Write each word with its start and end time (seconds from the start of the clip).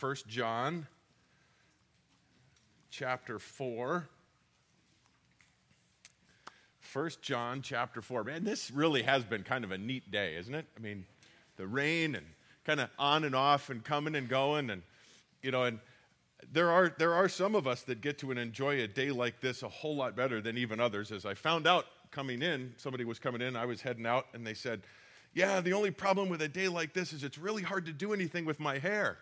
1 0.00 0.16
John 0.28 0.86
chapter 2.88 3.38
4. 3.38 4.08
1 6.90 7.10
John 7.20 7.60
chapter 7.60 8.00
4. 8.00 8.24
Man, 8.24 8.44
this 8.44 8.70
really 8.70 9.02
has 9.02 9.24
been 9.24 9.42
kind 9.42 9.62
of 9.62 9.72
a 9.72 9.78
neat 9.78 10.10
day, 10.10 10.36
isn't 10.36 10.54
it? 10.54 10.64
I 10.74 10.80
mean, 10.80 11.04
the 11.56 11.66
rain 11.66 12.14
and 12.14 12.24
kind 12.64 12.80
of 12.80 12.88
on 12.98 13.24
and 13.24 13.34
off 13.34 13.68
and 13.68 13.84
coming 13.84 14.14
and 14.14 14.26
going 14.26 14.70
and 14.70 14.82
you 15.42 15.50
know 15.50 15.64
and 15.64 15.78
there 16.52 16.70
are 16.70 16.94
there 16.98 17.12
are 17.12 17.28
some 17.28 17.54
of 17.54 17.66
us 17.66 17.82
that 17.82 18.00
get 18.00 18.16
to 18.18 18.30
enjoy 18.30 18.82
a 18.82 18.86
day 18.86 19.10
like 19.10 19.40
this 19.40 19.62
a 19.62 19.68
whole 19.68 19.96
lot 19.96 20.16
better 20.16 20.40
than 20.40 20.56
even 20.56 20.80
others 20.80 21.12
as 21.12 21.26
I 21.26 21.34
found 21.34 21.66
out 21.66 21.84
coming 22.10 22.40
in, 22.40 22.72
somebody 22.78 23.04
was 23.04 23.18
coming 23.18 23.42
in, 23.42 23.54
I 23.54 23.66
was 23.66 23.82
heading 23.82 24.06
out 24.06 24.26
and 24.32 24.46
they 24.46 24.54
said, 24.54 24.82
"Yeah, 25.34 25.60
the 25.60 25.74
only 25.74 25.90
problem 25.90 26.28
with 26.30 26.40
a 26.40 26.48
day 26.48 26.68
like 26.68 26.94
this 26.94 27.12
is 27.12 27.22
it's 27.22 27.38
really 27.38 27.62
hard 27.62 27.84
to 27.84 27.92
do 27.92 28.14
anything 28.14 28.46
with 28.46 28.58
my 28.58 28.78
hair." 28.78 29.18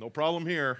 No 0.00 0.08
problem 0.08 0.46
here. 0.46 0.78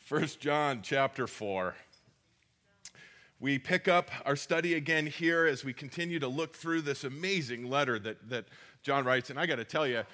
First 0.00 0.40
John 0.40 0.80
chapter 0.82 1.28
4. 1.28 1.76
We 3.38 3.60
pick 3.60 3.86
up 3.86 4.10
our 4.24 4.34
study 4.34 4.74
again 4.74 5.06
here 5.06 5.46
as 5.46 5.64
we 5.64 5.72
continue 5.72 6.18
to 6.18 6.26
look 6.26 6.56
through 6.56 6.82
this 6.82 7.04
amazing 7.04 7.70
letter 7.70 7.96
that, 8.00 8.28
that 8.28 8.46
John 8.82 9.04
writes. 9.04 9.30
And 9.30 9.38
I 9.38 9.46
got 9.46 9.56
to 9.56 9.64
tell 9.64 9.86
you, 9.86 9.98
a 9.98 10.06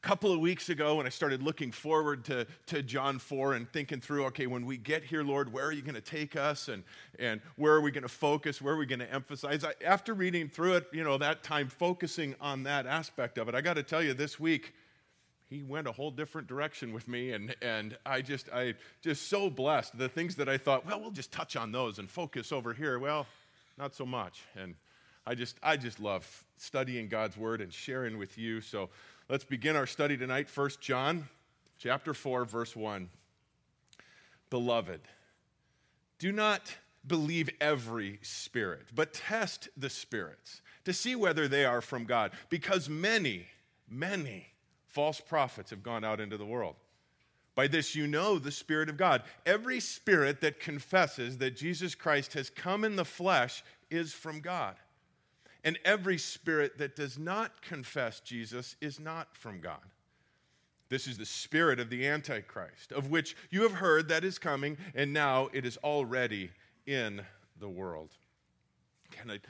couple 0.00 0.32
of 0.32 0.40
weeks 0.40 0.70
ago 0.70 0.94
when 0.94 1.04
I 1.04 1.10
started 1.10 1.42
looking 1.42 1.70
forward 1.70 2.24
to, 2.24 2.46
to 2.68 2.82
John 2.82 3.18
4 3.18 3.52
and 3.52 3.70
thinking 3.70 4.00
through, 4.00 4.24
okay, 4.26 4.46
when 4.46 4.64
we 4.64 4.78
get 4.78 5.04
here, 5.04 5.22
Lord, 5.22 5.52
where 5.52 5.66
are 5.66 5.72
you 5.72 5.82
going 5.82 5.94
to 5.94 6.00
take 6.00 6.36
us 6.36 6.68
and, 6.68 6.84
and 7.18 7.42
where 7.56 7.74
are 7.74 7.82
we 7.82 7.90
going 7.90 8.02
to 8.02 8.08
focus? 8.08 8.62
Where 8.62 8.72
are 8.72 8.78
we 8.78 8.86
going 8.86 9.00
to 9.00 9.12
emphasize? 9.12 9.62
I, 9.62 9.74
after 9.84 10.14
reading 10.14 10.48
through 10.48 10.76
it, 10.76 10.86
you 10.90 11.04
know, 11.04 11.18
that 11.18 11.42
time 11.42 11.68
focusing 11.68 12.34
on 12.40 12.62
that 12.62 12.86
aspect 12.86 13.36
of 13.36 13.50
it, 13.50 13.54
I 13.54 13.60
got 13.60 13.74
to 13.74 13.82
tell 13.82 14.02
you 14.02 14.14
this 14.14 14.40
week, 14.40 14.72
he 15.48 15.62
went 15.62 15.86
a 15.86 15.92
whole 15.92 16.10
different 16.10 16.48
direction 16.48 16.92
with 16.92 17.06
me 17.06 17.32
and, 17.32 17.54
and 17.62 17.96
i 18.04 18.20
just 18.20 18.48
i 18.50 18.74
just 19.00 19.28
so 19.28 19.48
blessed. 19.48 19.96
The 19.96 20.08
things 20.08 20.36
that 20.36 20.48
i 20.48 20.58
thought 20.58 20.86
well 20.86 21.00
we'll 21.00 21.10
just 21.10 21.32
touch 21.32 21.56
on 21.56 21.72
those 21.72 21.98
and 21.98 22.10
focus 22.10 22.52
over 22.52 22.72
here 22.72 22.98
well 22.98 23.26
not 23.78 23.94
so 23.94 24.06
much. 24.06 24.42
And 24.56 24.74
i 25.26 25.34
just 25.34 25.56
i 25.62 25.76
just 25.76 26.00
love 26.00 26.44
studying 26.56 27.08
god's 27.08 27.36
word 27.36 27.60
and 27.60 27.72
sharing 27.72 28.18
with 28.18 28.38
you. 28.38 28.60
So 28.60 28.90
let's 29.28 29.44
begin 29.44 29.76
our 29.76 29.86
study 29.86 30.16
tonight 30.16 30.48
First 30.48 30.80
john 30.80 31.28
chapter 31.78 32.14
4 32.14 32.44
verse 32.44 32.74
1 32.74 33.08
beloved 34.50 35.00
do 36.18 36.32
not 36.32 36.76
believe 37.06 37.50
every 37.60 38.18
spirit 38.22 38.86
but 38.94 39.12
test 39.12 39.68
the 39.76 39.90
spirits 39.90 40.62
to 40.84 40.92
see 40.92 41.14
whether 41.14 41.46
they 41.46 41.64
are 41.64 41.80
from 41.80 42.04
god 42.04 42.32
because 42.48 42.88
many 42.88 43.46
many 43.88 44.46
false 44.96 45.20
prophets 45.20 45.68
have 45.68 45.82
gone 45.82 46.04
out 46.04 46.20
into 46.20 46.38
the 46.38 46.46
world. 46.46 46.74
By 47.54 47.66
this 47.66 47.94
you 47.94 48.06
know 48.06 48.38
the 48.38 48.50
Spirit 48.50 48.88
of 48.88 48.96
God. 48.96 49.24
Every 49.44 49.78
spirit 49.78 50.40
that 50.40 50.58
confesses 50.58 51.36
that 51.36 51.54
Jesus 51.54 51.94
Christ 51.94 52.32
has 52.32 52.48
come 52.48 52.82
in 52.82 52.96
the 52.96 53.04
flesh 53.04 53.62
is 53.90 54.14
from 54.14 54.40
God. 54.40 54.74
And 55.64 55.78
every 55.84 56.16
spirit 56.16 56.78
that 56.78 56.96
does 56.96 57.18
not 57.18 57.60
confess 57.60 58.20
Jesus 58.20 58.74
is 58.80 58.98
not 58.98 59.36
from 59.36 59.60
God. 59.60 59.84
This 60.88 61.06
is 61.06 61.18
the 61.18 61.26
spirit 61.26 61.78
of 61.78 61.90
the 61.90 62.06
Antichrist, 62.06 62.90
of 62.90 63.10
which 63.10 63.36
you 63.50 63.64
have 63.64 63.72
heard 63.72 64.08
that 64.08 64.24
is 64.24 64.38
coming, 64.38 64.78
and 64.94 65.12
now 65.12 65.50
it 65.52 65.66
is 65.66 65.76
already 65.84 66.52
in 66.86 67.20
the 67.60 67.68
world. 67.68 68.12
Can 69.10 69.30
I 69.30 69.40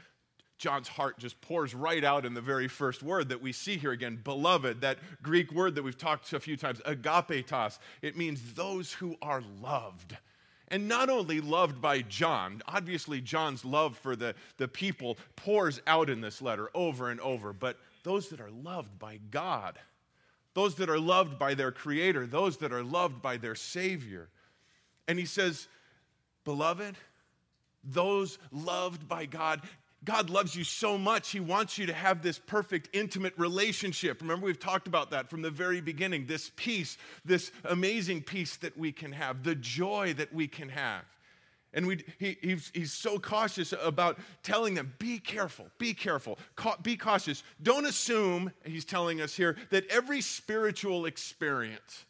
John's 0.58 0.88
heart 0.88 1.18
just 1.18 1.40
pours 1.40 1.74
right 1.74 2.02
out 2.02 2.24
in 2.24 2.32
the 2.32 2.40
very 2.40 2.68
first 2.68 3.02
word 3.02 3.28
that 3.28 3.42
we 3.42 3.52
see 3.52 3.76
here 3.76 3.92
again, 3.92 4.18
beloved, 4.22 4.80
that 4.80 4.98
Greek 5.22 5.52
word 5.52 5.74
that 5.74 5.82
we've 5.82 5.98
talked 5.98 6.32
a 6.32 6.40
few 6.40 6.56
times, 6.56 6.80
agapetos. 6.86 7.78
It 8.00 8.16
means 8.16 8.54
those 8.54 8.92
who 8.92 9.16
are 9.20 9.42
loved. 9.60 10.16
And 10.68 10.88
not 10.88 11.10
only 11.10 11.40
loved 11.40 11.80
by 11.80 12.00
John, 12.02 12.62
obviously, 12.66 13.20
John's 13.20 13.64
love 13.64 13.96
for 13.98 14.16
the, 14.16 14.34
the 14.56 14.66
people 14.66 15.16
pours 15.36 15.80
out 15.86 16.10
in 16.10 16.20
this 16.20 16.42
letter 16.42 16.70
over 16.74 17.10
and 17.10 17.20
over, 17.20 17.52
but 17.52 17.78
those 18.02 18.28
that 18.30 18.40
are 18.40 18.50
loved 18.50 18.98
by 18.98 19.20
God, 19.30 19.78
those 20.54 20.74
that 20.76 20.88
are 20.88 20.98
loved 20.98 21.38
by 21.38 21.54
their 21.54 21.70
Creator, 21.70 22.26
those 22.26 22.56
that 22.58 22.72
are 22.72 22.82
loved 22.82 23.20
by 23.20 23.36
their 23.36 23.54
Savior. 23.54 24.28
And 25.06 25.18
he 25.18 25.26
says, 25.26 25.68
Beloved, 26.44 26.96
those 27.84 28.38
loved 28.50 29.06
by 29.08 29.26
God, 29.26 29.60
God 30.06 30.30
loves 30.30 30.56
you 30.56 30.64
so 30.64 30.96
much, 30.96 31.30
He 31.30 31.40
wants 31.40 31.76
you 31.76 31.86
to 31.86 31.92
have 31.92 32.22
this 32.22 32.38
perfect, 32.38 32.88
intimate 32.94 33.34
relationship. 33.36 34.22
Remember, 34.22 34.46
we've 34.46 34.58
talked 34.58 34.86
about 34.86 35.10
that 35.10 35.28
from 35.28 35.42
the 35.42 35.50
very 35.50 35.82
beginning 35.82 36.26
this 36.26 36.50
peace, 36.56 36.96
this 37.24 37.50
amazing 37.64 38.22
peace 38.22 38.56
that 38.58 38.78
we 38.78 38.92
can 38.92 39.12
have, 39.12 39.42
the 39.42 39.54
joy 39.54 40.14
that 40.14 40.32
we 40.32 40.48
can 40.48 40.70
have. 40.70 41.02
And 41.74 41.86
we, 41.86 42.04
he, 42.18 42.38
he's, 42.40 42.70
he's 42.72 42.92
so 42.92 43.18
cautious 43.18 43.74
about 43.82 44.18
telling 44.42 44.74
them, 44.74 44.94
be 44.98 45.18
careful, 45.18 45.66
be 45.76 45.92
careful, 45.92 46.38
ca- 46.54 46.78
be 46.82 46.96
cautious. 46.96 47.42
Don't 47.62 47.84
assume, 47.84 48.50
he's 48.64 48.86
telling 48.86 49.20
us 49.20 49.36
here, 49.36 49.56
that 49.70 49.86
every 49.88 50.22
spiritual 50.22 51.04
experience, 51.04 52.06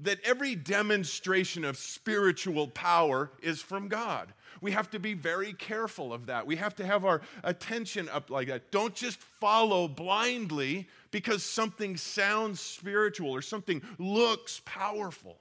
that 0.00 0.18
every 0.24 0.54
demonstration 0.54 1.64
of 1.64 1.76
spiritual 1.76 2.68
power 2.68 3.30
is 3.42 3.60
from 3.60 3.88
God. 3.88 4.32
We 4.60 4.72
have 4.72 4.90
to 4.90 4.98
be 4.98 5.14
very 5.14 5.52
careful 5.52 6.12
of 6.12 6.26
that. 6.26 6.46
We 6.46 6.56
have 6.56 6.74
to 6.76 6.86
have 6.86 7.04
our 7.04 7.20
attention 7.44 8.08
up 8.08 8.30
like 8.30 8.48
that. 8.48 8.70
Don't 8.70 8.94
just 8.94 9.18
follow 9.18 9.88
blindly 9.88 10.88
because 11.10 11.44
something 11.44 11.96
sounds 11.96 12.60
spiritual 12.60 13.30
or 13.30 13.42
something 13.42 13.82
looks 13.98 14.60
powerful. 14.64 15.36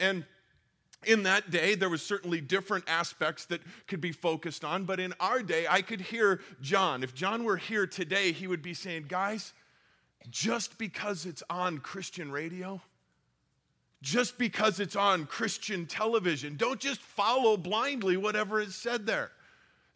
And 0.00 0.24
in 1.06 1.22
that 1.24 1.50
day 1.50 1.74
there 1.74 1.88
was 1.88 2.02
certainly 2.02 2.40
different 2.40 2.84
aspects 2.88 3.44
that 3.46 3.60
could 3.86 4.00
be 4.00 4.10
focused 4.10 4.64
on 4.64 4.84
but 4.84 4.98
in 4.98 5.14
our 5.20 5.42
day 5.42 5.64
i 5.70 5.80
could 5.80 6.00
hear 6.00 6.40
john 6.60 7.04
if 7.04 7.14
john 7.14 7.44
were 7.44 7.56
here 7.56 7.86
today 7.86 8.32
he 8.32 8.48
would 8.48 8.62
be 8.62 8.74
saying 8.74 9.04
guys 9.06 9.52
just 10.28 10.76
because 10.76 11.24
it's 11.24 11.42
on 11.48 11.78
christian 11.78 12.32
radio 12.32 12.80
just 14.02 14.38
because 14.38 14.80
it's 14.80 14.96
on 14.96 15.26
Christian 15.26 15.86
television. 15.86 16.56
Don't 16.56 16.80
just 16.80 17.00
follow 17.00 17.56
blindly 17.56 18.16
whatever 18.16 18.60
is 18.60 18.74
said 18.74 19.06
there. 19.06 19.30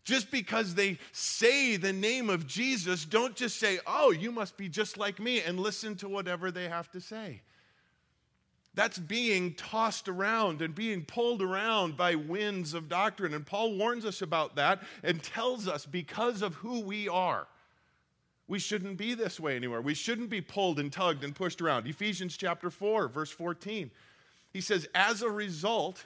Just 0.05 0.33
because 0.33 0.75
they 0.75 0.99
say 1.13 1.77
the 1.77 1.93
name 1.93 2.29
of 2.29 2.47
Jesus, 2.47 3.05
don't 3.05 3.37
just 3.37 3.61
say, 3.61 3.79
oh, 3.87 4.11
you 4.11 4.33
must 4.33 4.57
be 4.57 4.69
just 4.69 4.99
like 4.99 5.21
me, 5.21 5.41
and 5.41 5.61
listen 5.61 5.95
to 5.97 6.09
whatever 6.09 6.51
they 6.51 6.69
have 6.69 6.91
to 6.91 7.01
say. 7.01 7.43
That's 8.75 8.99
being 8.99 9.55
tossed 9.55 10.09
around 10.09 10.63
and 10.63 10.75
being 10.75 11.05
pulled 11.05 11.43
around 11.43 11.97
by 11.97 12.17
winds 12.17 12.75
of 12.75 12.89
doctrine. 12.89 13.35
And 13.35 13.47
Paul 13.47 13.77
warns 13.77 14.05
us 14.05 14.23
about 14.23 14.57
that 14.57 14.83
and 15.05 15.23
tells 15.23 15.69
us 15.69 15.87
because 15.87 16.43
of 16.43 16.55
who 16.55 16.81
we 16.81 17.09
are 17.09 17.47
we 18.53 18.59
shouldn't 18.59 18.99
be 18.99 19.15
this 19.15 19.41
way 19.41 19.57
anymore. 19.57 19.81
We 19.81 19.95
shouldn't 19.95 20.29
be 20.29 20.43
pulled 20.43 20.79
and 20.79 20.93
tugged 20.93 21.25
and 21.25 21.35
pushed 21.35 21.63
around. 21.63 21.87
Ephesians 21.87 22.37
chapter 22.37 22.69
4, 22.69 23.09
verse 23.09 23.31
14. 23.31 23.91
He 24.53 24.61
says, 24.61 24.87
as 24.95 25.23
a 25.23 25.31
result, 25.31 26.05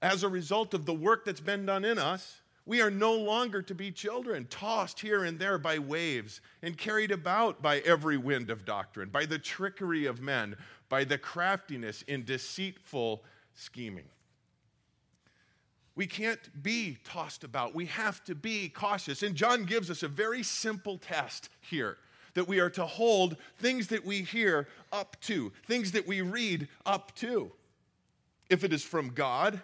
as 0.00 0.22
a 0.22 0.28
result 0.28 0.74
of 0.74 0.86
the 0.86 0.94
work 0.94 1.24
that's 1.24 1.40
been 1.40 1.66
done 1.66 1.84
in 1.84 1.98
us, 1.98 2.40
we 2.66 2.80
are 2.80 2.88
no 2.88 3.14
longer 3.14 3.62
to 3.62 3.74
be 3.74 3.90
children, 3.90 4.46
tossed 4.48 5.00
here 5.00 5.24
and 5.24 5.40
there 5.40 5.58
by 5.58 5.80
waves 5.80 6.40
and 6.62 6.78
carried 6.78 7.10
about 7.10 7.60
by 7.60 7.80
every 7.80 8.16
wind 8.16 8.48
of 8.48 8.64
doctrine, 8.64 9.08
by 9.08 9.26
the 9.26 9.40
trickery 9.40 10.06
of 10.06 10.20
men, 10.20 10.54
by 10.88 11.02
the 11.02 11.18
craftiness 11.18 12.02
in 12.02 12.24
deceitful 12.24 13.24
scheming. 13.56 14.06
We 15.94 16.06
can't 16.06 16.62
be 16.62 16.98
tossed 17.04 17.44
about. 17.44 17.74
We 17.74 17.86
have 17.86 18.24
to 18.24 18.34
be 18.34 18.68
cautious. 18.68 19.22
And 19.22 19.34
John 19.34 19.64
gives 19.64 19.90
us 19.90 20.02
a 20.02 20.08
very 20.08 20.42
simple 20.42 20.98
test 20.98 21.48
here 21.60 21.98
that 22.34 22.48
we 22.48 22.60
are 22.60 22.70
to 22.70 22.86
hold 22.86 23.36
things 23.58 23.88
that 23.88 24.04
we 24.04 24.22
hear 24.22 24.68
up 24.90 25.16
to, 25.22 25.52
things 25.66 25.92
that 25.92 26.06
we 26.06 26.22
read 26.22 26.68
up 26.86 27.14
to. 27.16 27.52
If 28.48 28.64
it 28.64 28.72
is 28.72 28.82
from 28.82 29.10
God, 29.10 29.60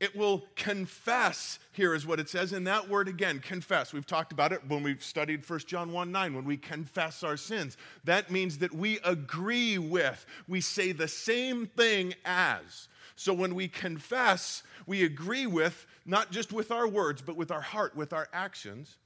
it 0.00 0.16
will 0.16 0.44
confess. 0.56 1.58
Here 1.72 1.94
is 1.94 2.06
what 2.06 2.20
it 2.20 2.28
says. 2.28 2.52
And 2.52 2.66
that 2.66 2.88
word 2.88 3.08
again, 3.08 3.38
confess. 3.38 3.92
We've 3.92 4.06
talked 4.06 4.32
about 4.32 4.52
it 4.52 4.60
when 4.66 4.82
we've 4.82 5.02
studied 5.02 5.48
1 5.48 5.60
John 5.60 5.92
1 5.92 6.10
9, 6.10 6.34
when 6.34 6.44
we 6.44 6.56
confess 6.56 7.22
our 7.22 7.36
sins. 7.36 7.76
That 8.04 8.30
means 8.30 8.58
that 8.58 8.74
we 8.74 8.98
agree 9.04 9.78
with, 9.78 10.26
we 10.48 10.60
say 10.60 10.92
the 10.92 11.08
same 11.08 11.66
thing 11.66 12.14
as. 12.24 12.88
So 13.16 13.32
when 13.32 13.54
we 13.54 13.68
confess, 13.68 14.64
we 14.86 15.04
agree 15.04 15.46
with, 15.46 15.86
not 16.04 16.32
just 16.32 16.52
with 16.52 16.70
our 16.72 16.88
words, 16.88 17.22
but 17.22 17.36
with 17.36 17.50
our 17.50 17.60
heart, 17.60 17.94
with 17.94 18.12
our 18.12 18.28
actions. 18.32 18.96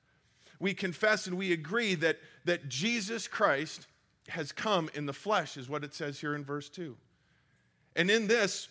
We 0.58 0.74
confess 0.74 1.26
and 1.26 1.36
we 1.36 1.52
agree 1.52 1.94
that, 1.96 2.18
that 2.46 2.68
Jesus 2.68 3.28
Christ 3.28 3.86
has 4.28 4.52
come 4.52 4.90
in 4.94 5.06
the 5.06 5.12
flesh, 5.12 5.56
is 5.56 5.68
what 5.68 5.84
it 5.84 5.94
says 5.94 6.18
here 6.18 6.34
in 6.34 6.44
verse 6.44 6.68
2. 6.68 6.96
And 7.96 8.10
in 8.10 8.26
this, 8.26 8.68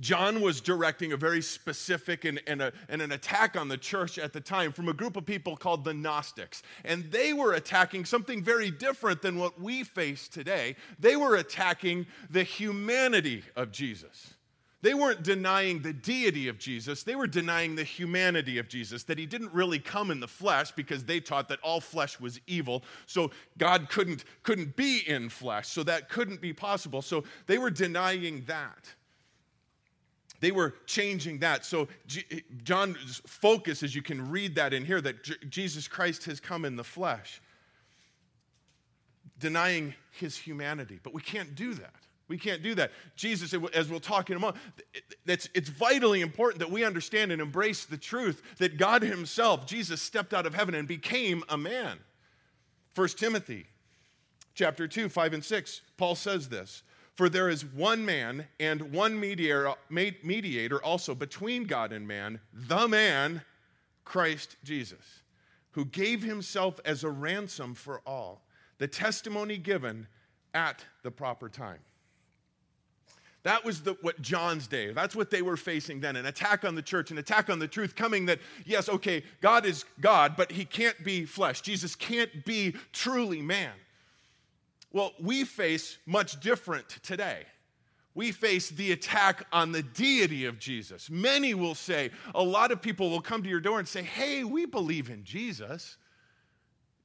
John 0.00 0.40
was 0.40 0.60
directing 0.60 1.12
a 1.12 1.16
very 1.16 1.40
specific 1.40 2.24
and, 2.24 2.40
and, 2.46 2.60
a, 2.60 2.72
and, 2.88 3.00
an 3.00 3.12
attack 3.12 3.56
on 3.56 3.68
the 3.68 3.78
church 3.78 4.18
at 4.18 4.32
the 4.32 4.40
time 4.40 4.72
from 4.72 4.88
a 4.88 4.92
group 4.92 5.16
of 5.16 5.24
people 5.24 5.56
called 5.56 5.84
the 5.84 5.94
Gnostics. 5.94 6.62
And 6.84 7.10
they 7.10 7.32
were 7.32 7.54
attacking 7.54 8.04
something 8.04 8.42
very 8.42 8.70
different 8.70 9.22
than 9.22 9.38
what 9.38 9.60
we 9.60 9.84
face 9.84 10.28
today. 10.28 10.76
They 10.98 11.16
were 11.16 11.36
attacking 11.36 12.06
the 12.28 12.42
humanity 12.42 13.42
of 13.56 13.72
Jesus. 13.72 14.34
They 14.82 14.92
weren't 14.92 15.22
denying 15.22 15.80
the 15.80 15.94
deity 15.94 16.48
of 16.48 16.58
Jesus, 16.58 17.02
they 17.02 17.16
were 17.16 17.26
denying 17.26 17.74
the 17.74 17.82
humanity 17.82 18.58
of 18.58 18.68
Jesus, 18.68 19.04
that 19.04 19.18
he 19.18 19.26
didn't 19.26 19.52
really 19.52 19.78
come 19.78 20.10
in 20.10 20.20
the 20.20 20.28
flesh 20.28 20.70
because 20.70 21.04
they 21.04 21.18
taught 21.18 21.48
that 21.48 21.58
all 21.60 21.80
flesh 21.80 22.20
was 22.20 22.38
evil. 22.46 22.84
So 23.06 23.30
God 23.58 23.88
couldn't, 23.88 24.24
couldn't 24.42 24.76
be 24.76 24.98
in 25.08 25.30
flesh, 25.30 25.68
so 25.68 25.82
that 25.84 26.08
couldn't 26.08 26.40
be 26.40 26.52
possible. 26.52 27.00
So 27.00 27.24
they 27.46 27.58
were 27.58 27.70
denying 27.70 28.44
that. 28.46 28.94
They 30.40 30.50
were 30.50 30.74
changing 30.86 31.38
that. 31.40 31.64
So, 31.64 31.88
John's 32.62 33.22
focus, 33.26 33.82
as 33.82 33.94
you 33.94 34.02
can 34.02 34.30
read 34.30 34.54
that 34.56 34.72
in 34.72 34.84
here, 34.84 35.00
that 35.00 35.50
Jesus 35.50 35.88
Christ 35.88 36.24
has 36.24 36.40
come 36.40 36.64
in 36.64 36.76
the 36.76 36.84
flesh, 36.84 37.40
denying 39.38 39.94
his 40.12 40.36
humanity. 40.36 41.00
But 41.02 41.14
we 41.14 41.22
can't 41.22 41.54
do 41.54 41.74
that. 41.74 41.94
We 42.28 42.38
can't 42.38 42.62
do 42.62 42.74
that. 42.74 42.90
Jesus, 43.14 43.54
as 43.72 43.88
we'll 43.88 44.00
talk 44.00 44.30
in 44.30 44.36
a 44.36 44.40
moment, 44.40 44.60
it's, 45.26 45.48
it's 45.54 45.68
vitally 45.68 46.22
important 46.22 46.58
that 46.58 46.70
we 46.70 46.84
understand 46.84 47.30
and 47.30 47.40
embrace 47.40 47.84
the 47.84 47.96
truth 47.96 48.42
that 48.58 48.78
God 48.78 49.02
Himself, 49.02 49.66
Jesus, 49.66 50.02
stepped 50.02 50.34
out 50.34 50.44
of 50.44 50.54
heaven 50.54 50.74
and 50.74 50.88
became 50.88 51.44
a 51.48 51.56
man. 51.56 51.98
1 52.96 53.08
Timothy 53.10 53.66
chapter 54.54 54.88
2, 54.88 55.08
5 55.08 55.34
and 55.34 55.44
6, 55.44 55.82
Paul 55.96 56.16
says 56.16 56.48
this 56.48 56.82
for 57.16 57.28
there 57.30 57.48
is 57.48 57.64
one 57.64 58.04
man 58.04 58.46
and 58.60 58.92
one 58.92 59.18
mediator, 59.18 60.84
also 60.84 61.14
between 61.14 61.64
God 61.64 61.92
and 61.92 62.06
man, 62.06 62.40
the 62.52 62.86
man, 62.86 63.42
Christ 64.04 64.56
Jesus, 64.62 65.22
who 65.72 65.86
gave 65.86 66.22
himself 66.22 66.78
as 66.84 67.04
a 67.04 67.10
ransom 67.10 67.74
for 67.74 68.02
all, 68.06 68.42
the 68.78 68.86
testimony 68.86 69.56
given 69.56 70.06
at 70.52 70.84
the 71.02 71.10
proper 71.10 71.48
time. 71.48 71.80
That 73.44 73.64
was 73.64 73.82
the, 73.82 73.96
what 74.02 74.20
John's 74.20 74.66
day, 74.66 74.92
that's 74.92 75.16
what 75.16 75.30
they 75.30 75.40
were 75.40 75.56
facing 75.56 76.00
then 76.00 76.16
an 76.16 76.26
attack 76.26 76.64
on 76.64 76.74
the 76.74 76.82
church, 76.82 77.10
an 77.10 77.18
attack 77.18 77.48
on 77.48 77.58
the 77.58 77.68
truth, 77.68 77.94
coming 77.94 78.26
that, 78.26 78.40
yes, 78.66 78.88
okay, 78.88 79.22
God 79.40 79.64
is 79.64 79.84
God, 80.00 80.34
but 80.36 80.50
he 80.52 80.64
can't 80.64 81.02
be 81.02 81.24
flesh. 81.24 81.62
Jesus 81.62 81.94
can't 81.94 82.44
be 82.44 82.74
truly 82.92 83.40
man. 83.40 83.72
Well, 84.96 85.12
we 85.20 85.44
face 85.44 85.98
much 86.06 86.40
different 86.40 86.88
today. 87.02 87.42
We 88.14 88.32
face 88.32 88.70
the 88.70 88.92
attack 88.92 89.46
on 89.52 89.70
the 89.70 89.82
deity 89.82 90.46
of 90.46 90.58
Jesus. 90.58 91.10
Many 91.10 91.52
will 91.52 91.74
say, 91.74 92.12
a 92.34 92.42
lot 92.42 92.72
of 92.72 92.80
people 92.80 93.10
will 93.10 93.20
come 93.20 93.42
to 93.42 93.48
your 93.50 93.60
door 93.60 93.78
and 93.78 93.86
say, 93.86 94.02
Hey, 94.02 94.42
we 94.42 94.64
believe 94.64 95.10
in 95.10 95.22
Jesus. 95.22 95.98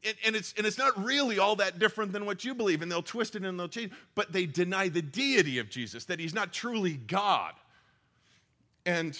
And, 0.05 0.15
and, 0.25 0.37
it's, 0.37 0.53
and 0.55 0.65
it's 0.65 0.77
not 0.77 1.03
really 1.03 1.37
all 1.37 1.57
that 1.57 1.79
different 1.79 2.13
than 2.13 2.25
what 2.25 2.45
you 2.45 2.55
believe, 2.55 2.81
and 2.81 2.89
they'll 2.89 3.03
twist 3.03 3.35
it 3.35 3.43
and 3.43 3.59
they'll 3.59 3.67
change, 3.67 3.91
but 4.15 4.31
they 4.31 4.45
deny 4.45 4.87
the 4.87 5.01
deity 5.01 5.59
of 5.59 5.69
Jesus, 5.69 6.05
that 6.05 6.17
he's 6.17 6.33
not 6.33 6.53
truly 6.53 6.93
God. 6.93 7.55
And 8.85 9.19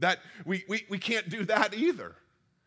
that 0.00 0.18
we, 0.44 0.64
we, 0.68 0.84
we 0.90 0.98
can't 0.98 1.30
do 1.30 1.46
that 1.46 1.72
either. 1.72 2.14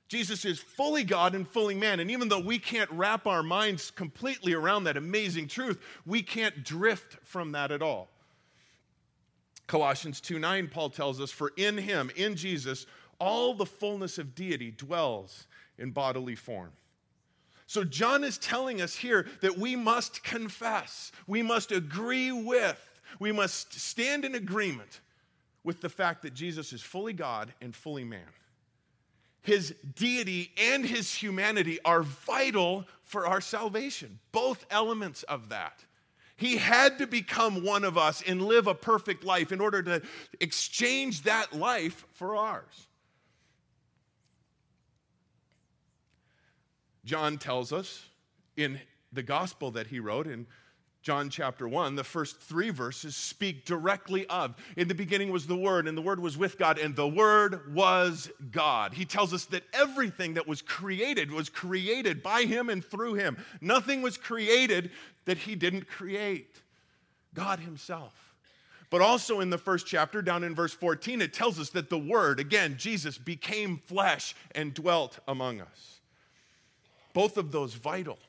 Jesus 0.07 0.45
is 0.45 0.59
fully 0.59 1.03
God 1.03 1.35
and 1.35 1.47
fully 1.47 1.75
man. 1.75 1.99
And 1.99 2.09
even 2.09 2.29
though 2.29 2.39
we 2.39 2.59
can't 2.59 2.89
wrap 2.91 3.27
our 3.27 3.43
minds 3.43 3.91
completely 3.91 4.53
around 4.53 4.85
that 4.85 4.95
amazing 4.95 5.47
truth, 5.47 5.79
we 6.05 6.21
can't 6.21 6.63
drift 6.63 7.17
from 7.23 7.51
that 7.51 7.71
at 7.71 7.81
all. 7.81 8.07
Colossians 9.67 10.21
2 10.21 10.39
9, 10.39 10.69
Paul 10.69 10.89
tells 10.89 11.19
us, 11.19 11.31
For 11.31 11.51
in 11.57 11.77
him, 11.77 12.09
in 12.15 12.35
Jesus, 12.35 12.85
all 13.19 13.53
the 13.53 13.65
fullness 13.65 14.17
of 14.17 14.33
deity 14.33 14.71
dwells 14.71 15.47
in 15.77 15.91
bodily 15.91 16.35
form. 16.35 16.71
So, 17.65 17.83
John 17.83 18.23
is 18.23 18.37
telling 18.37 18.81
us 18.81 18.95
here 18.95 19.27
that 19.41 19.57
we 19.57 19.75
must 19.75 20.23
confess, 20.23 21.11
we 21.27 21.41
must 21.41 21.73
agree 21.73 22.31
with, 22.31 22.81
we 23.19 23.33
must 23.33 23.73
stand 23.73 24.23
in 24.23 24.35
agreement 24.35 25.01
with 25.65 25.81
the 25.81 25.89
fact 25.89 26.21
that 26.21 26.33
Jesus 26.33 26.71
is 26.71 26.81
fully 26.81 27.11
God 27.11 27.53
and 27.61 27.75
fully 27.75 28.05
man 28.05 28.21
his 29.41 29.73
deity 29.95 30.51
and 30.57 30.85
his 30.85 31.13
humanity 31.13 31.79
are 31.85 32.03
vital 32.03 32.85
for 33.03 33.25
our 33.25 33.41
salvation, 33.41 34.19
both 34.31 34.65
elements 34.69 35.23
of 35.23 35.49
that. 35.49 35.83
He 36.35 36.57
had 36.57 36.99
to 36.99 37.07
become 37.07 37.63
one 37.63 37.83
of 37.83 37.97
us 37.97 38.21
and 38.21 38.41
live 38.41 38.67
a 38.67 38.75
perfect 38.75 39.23
life 39.23 39.51
in 39.51 39.59
order 39.59 39.81
to 39.83 40.01
exchange 40.39 41.23
that 41.23 41.53
life 41.53 42.05
for 42.13 42.35
ours. 42.35 42.87
John 47.05 47.37
tells 47.37 47.71
us 47.71 48.03
in 48.55 48.79
the 49.13 49.23
gospel 49.23 49.71
that 49.71 49.87
he 49.87 49.99
wrote 49.99 50.27
in 50.27 50.45
John 51.07 51.29
chapter 51.29 51.69
1, 51.69 51.95
the 51.95 52.03
first 52.03 52.37
three 52.41 52.69
verses 52.69 53.15
speak 53.15 53.63
directly 53.63 54.27
of. 54.27 54.55
In 54.75 54.89
the 54.89 54.93
beginning 54.93 55.31
was 55.31 55.47
the 55.47 55.55
Word, 55.55 55.87
and 55.87 55.97
the 55.97 56.01
Word 56.01 56.19
was 56.19 56.37
with 56.37 56.57
God, 56.57 56.77
and 56.77 56.97
the 56.97 57.07
Word 57.07 57.73
was 57.73 58.29
God. 58.51 58.93
He 58.93 59.05
tells 59.05 59.33
us 59.33 59.45
that 59.45 59.63
everything 59.71 60.33
that 60.33 60.49
was 60.49 60.61
created 60.61 61.31
was 61.31 61.47
created 61.47 62.21
by 62.21 62.41
Him 62.41 62.67
and 62.67 62.83
through 62.83 63.13
Him. 63.13 63.37
Nothing 63.61 64.01
was 64.01 64.17
created 64.17 64.91
that 65.23 65.37
He 65.37 65.55
didn't 65.55 65.87
create. 65.87 66.61
God 67.33 67.61
Himself. 67.61 68.35
But 68.89 68.99
also 69.01 69.39
in 69.39 69.49
the 69.49 69.57
first 69.57 69.87
chapter, 69.87 70.21
down 70.21 70.43
in 70.43 70.53
verse 70.53 70.73
14, 70.73 71.21
it 71.21 71.31
tells 71.31 71.57
us 71.57 71.69
that 71.69 71.89
the 71.89 71.97
Word, 71.97 72.41
again, 72.41 72.75
Jesus, 72.77 73.17
became 73.17 73.77
flesh 73.85 74.35
and 74.53 74.73
dwelt 74.73 75.19
among 75.25 75.61
us. 75.61 76.01
Both 77.13 77.37
of 77.37 77.53
those 77.53 77.75
vital. 77.75 78.19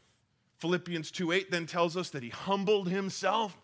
Philippians 0.59 1.11
2:8 1.11 1.51
then 1.51 1.67
tells 1.67 1.97
us 1.97 2.11
that 2.11 2.23
he 2.23 2.31
humbled 2.31 2.89
himself 2.89 3.57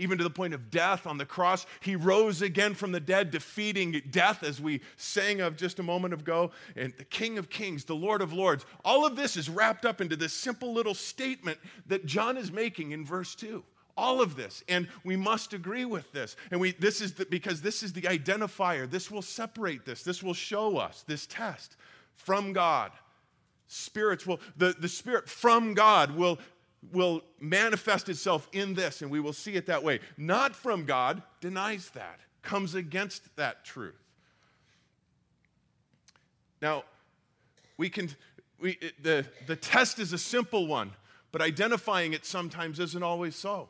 even 0.00 0.16
to 0.16 0.24
the 0.24 0.30
point 0.30 0.54
of 0.54 0.70
death 0.70 1.06
on 1.06 1.18
the 1.18 1.26
cross. 1.26 1.66
He 1.80 1.94
rose 1.94 2.40
again 2.40 2.74
from 2.74 2.90
the 2.90 3.00
dead, 3.00 3.30
defeating 3.30 4.00
death, 4.10 4.42
as 4.42 4.60
we 4.60 4.80
sang 4.96 5.42
of 5.42 5.56
just 5.56 5.78
a 5.78 5.82
moment 5.82 6.14
ago. 6.14 6.52
And 6.74 6.94
the 6.96 7.04
King 7.04 7.36
of 7.36 7.50
Kings, 7.50 7.84
the 7.84 7.94
Lord 7.94 8.22
of 8.22 8.32
Lords. 8.32 8.64
All 8.82 9.04
of 9.04 9.14
this 9.14 9.36
is 9.36 9.50
wrapped 9.50 9.84
up 9.84 10.00
into 10.00 10.16
this 10.16 10.32
simple 10.32 10.72
little 10.72 10.94
statement 10.94 11.58
that 11.86 12.06
John 12.06 12.38
is 12.38 12.50
making 12.50 12.92
in 12.92 13.04
verse 13.04 13.34
2 13.34 13.62
all 13.96 14.22
of 14.22 14.34
this 14.34 14.62
and 14.68 14.88
we 15.04 15.16
must 15.16 15.52
agree 15.52 15.84
with 15.84 16.10
this 16.12 16.36
and 16.50 16.60
we 16.60 16.72
this 16.72 17.02
is 17.02 17.12
the, 17.14 17.26
because 17.26 17.60
this 17.60 17.82
is 17.82 17.92
the 17.92 18.02
identifier 18.02 18.88
this 18.88 19.10
will 19.10 19.20
separate 19.20 19.84
this 19.84 20.02
this 20.04 20.22
will 20.22 20.32
show 20.32 20.78
us 20.78 21.04
this 21.06 21.26
test 21.26 21.76
from 22.14 22.52
god 22.52 22.92
spirits 23.70 24.26
will, 24.26 24.40
the, 24.56 24.74
the 24.78 24.88
spirit 24.88 25.28
from 25.28 25.74
God 25.74 26.16
will, 26.16 26.40
will 26.92 27.22
manifest 27.38 28.08
itself 28.08 28.48
in 28.52 28.74
this, 28.74 29.00
and 29.00 29.10
we 29.10 29.20
will 29.20 29.32
see 29.32 29.54
it 29.54 29.66
that 29.66 29.84
way. 29.84 30.00
Not 30.16 30.56
from 30.56 30.84
God 30.84 31.22
denies 31.40 31.90
that, 31.90 32.18
comes 32.42 32.74
against 32.74 33.34
that 33.36 33.64
truth. 33.64 33.94
Now, 36.60 36.82
we 37.76 37.88
can, 37.88 38.10
we, 38.60 38.76
the, 39.00 39.24
the 39.46 39.56
test 39.56 40.00
is 40.00 40.12
a 40.12 40.18
simple 40.18 40.66
one, 40.66 40.90
but 41.30 41.40
identifying 41.40 42.12
it 42.12 42.26
sometimes 42.26 42.80
isn't 42.80 43.02
always 43.04 43.36
so. 43.36 43.68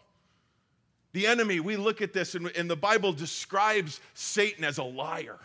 The 1.13 1.27
enemy, 1.27 1.61
we 1.61 1.77
look 1.77 2.01
at 2.01 2.15
this, 2.15 2.35
and, 2.35 2.47
and 2.57 2.71
the 2.71 2.77
Bible 2.77 3.13
describes 3.13 4.01
Satan 4.15 4.65
as 4.65 4.79
a 4.79 4.83
liar, 4.83 5.39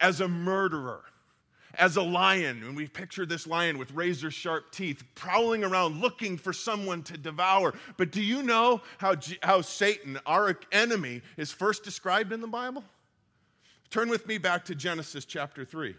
as 0.00 0.20
a 0.20 0.26
murderer 0.26 1.04
as 1.78 1.96
a 1.96 2.02
lion, 2.02 2.62
and 2.64 2.76
we 2.76 2.86
picture 2.88 3.24
this 3.24 3.46
lion 3.46 3.78
with 3.78 3.92
razor 3.92 4.30
sharp 4.30 4.72
teeth 4.72 5.02
prowling 5.14 5.64
around 5.64 6.00
looking 6.00 6.36
for 6.36 6.52
someone 6.52 7.02
to 7.04 7.16
devour. 7.16 7.72
But 7.96 8.10
do 8.10 8.20
you 8.20 8.42
know 8.42 8.82
how, 8.98 9.14
how 9.42 9.60
Satan, 9.60 10.18
our 10.26 10.58
enemy, 10.72 11.22
is 11.36 11.52
first 11.52 11.84
described 11.84 12.32
in 12.32 12.40
the 12.40 12.48
Bible? 12.48 12.84
Turn 13.90 14.08
with 14.08 14.26
me 14.26 14.38
back 14.38 14.64
to 14.66 14.74
Genesis 14.74 15.24
chapter 15.24 15.64
3. 15.64 15.94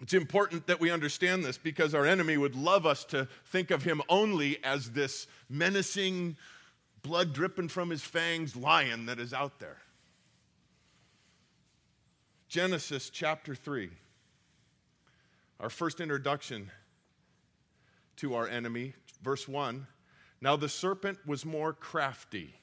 It's 0.00 0.14
important 0.14 0.66
that 0.66 0.80
we 0.80 0.90
understand 0.90 1.44
this 1.44 1.58
because 1.58 1.94
our 1.94 2.04
enemy 2.04 2.36
would 2.36 2.56
love 2.56 2.86
us 2.86 3.04
to 3.06 3.28
think 3.46 3.70
of 3.70 3.84
him 3.84 4.02
only 4.08 4.62
as 4.64 4.90
this 4.90 5.28
menacing, 5.48 6.36
blood 7.02 7.32
dripping 7.32 7.68
from 7.68 7.90
his 7.90 8.02
fangs 8.02 8.56
lion 8.56 9.06
that 9.06 9.20
is 9.20 9.32
out 9.32 9.60
there. 9.60 9.78
Genesis 12.52 13.08
chapter 13.08 13.54
3, 13.54 13.88
our 15.58 15.70
first 15.70 16.02
introduction 16.02 16.70
to 18.16 18.34
our 18.34 18.46
enemy, 18.46 18.92
verse 19.22 19.48
1. 19.48 19.86
Now 20.42 20.56
the 20.56 20.68
serpent 20.68 21.16
was 21.24 21.46
more 21.46 21.72
crafty 21.72 22.54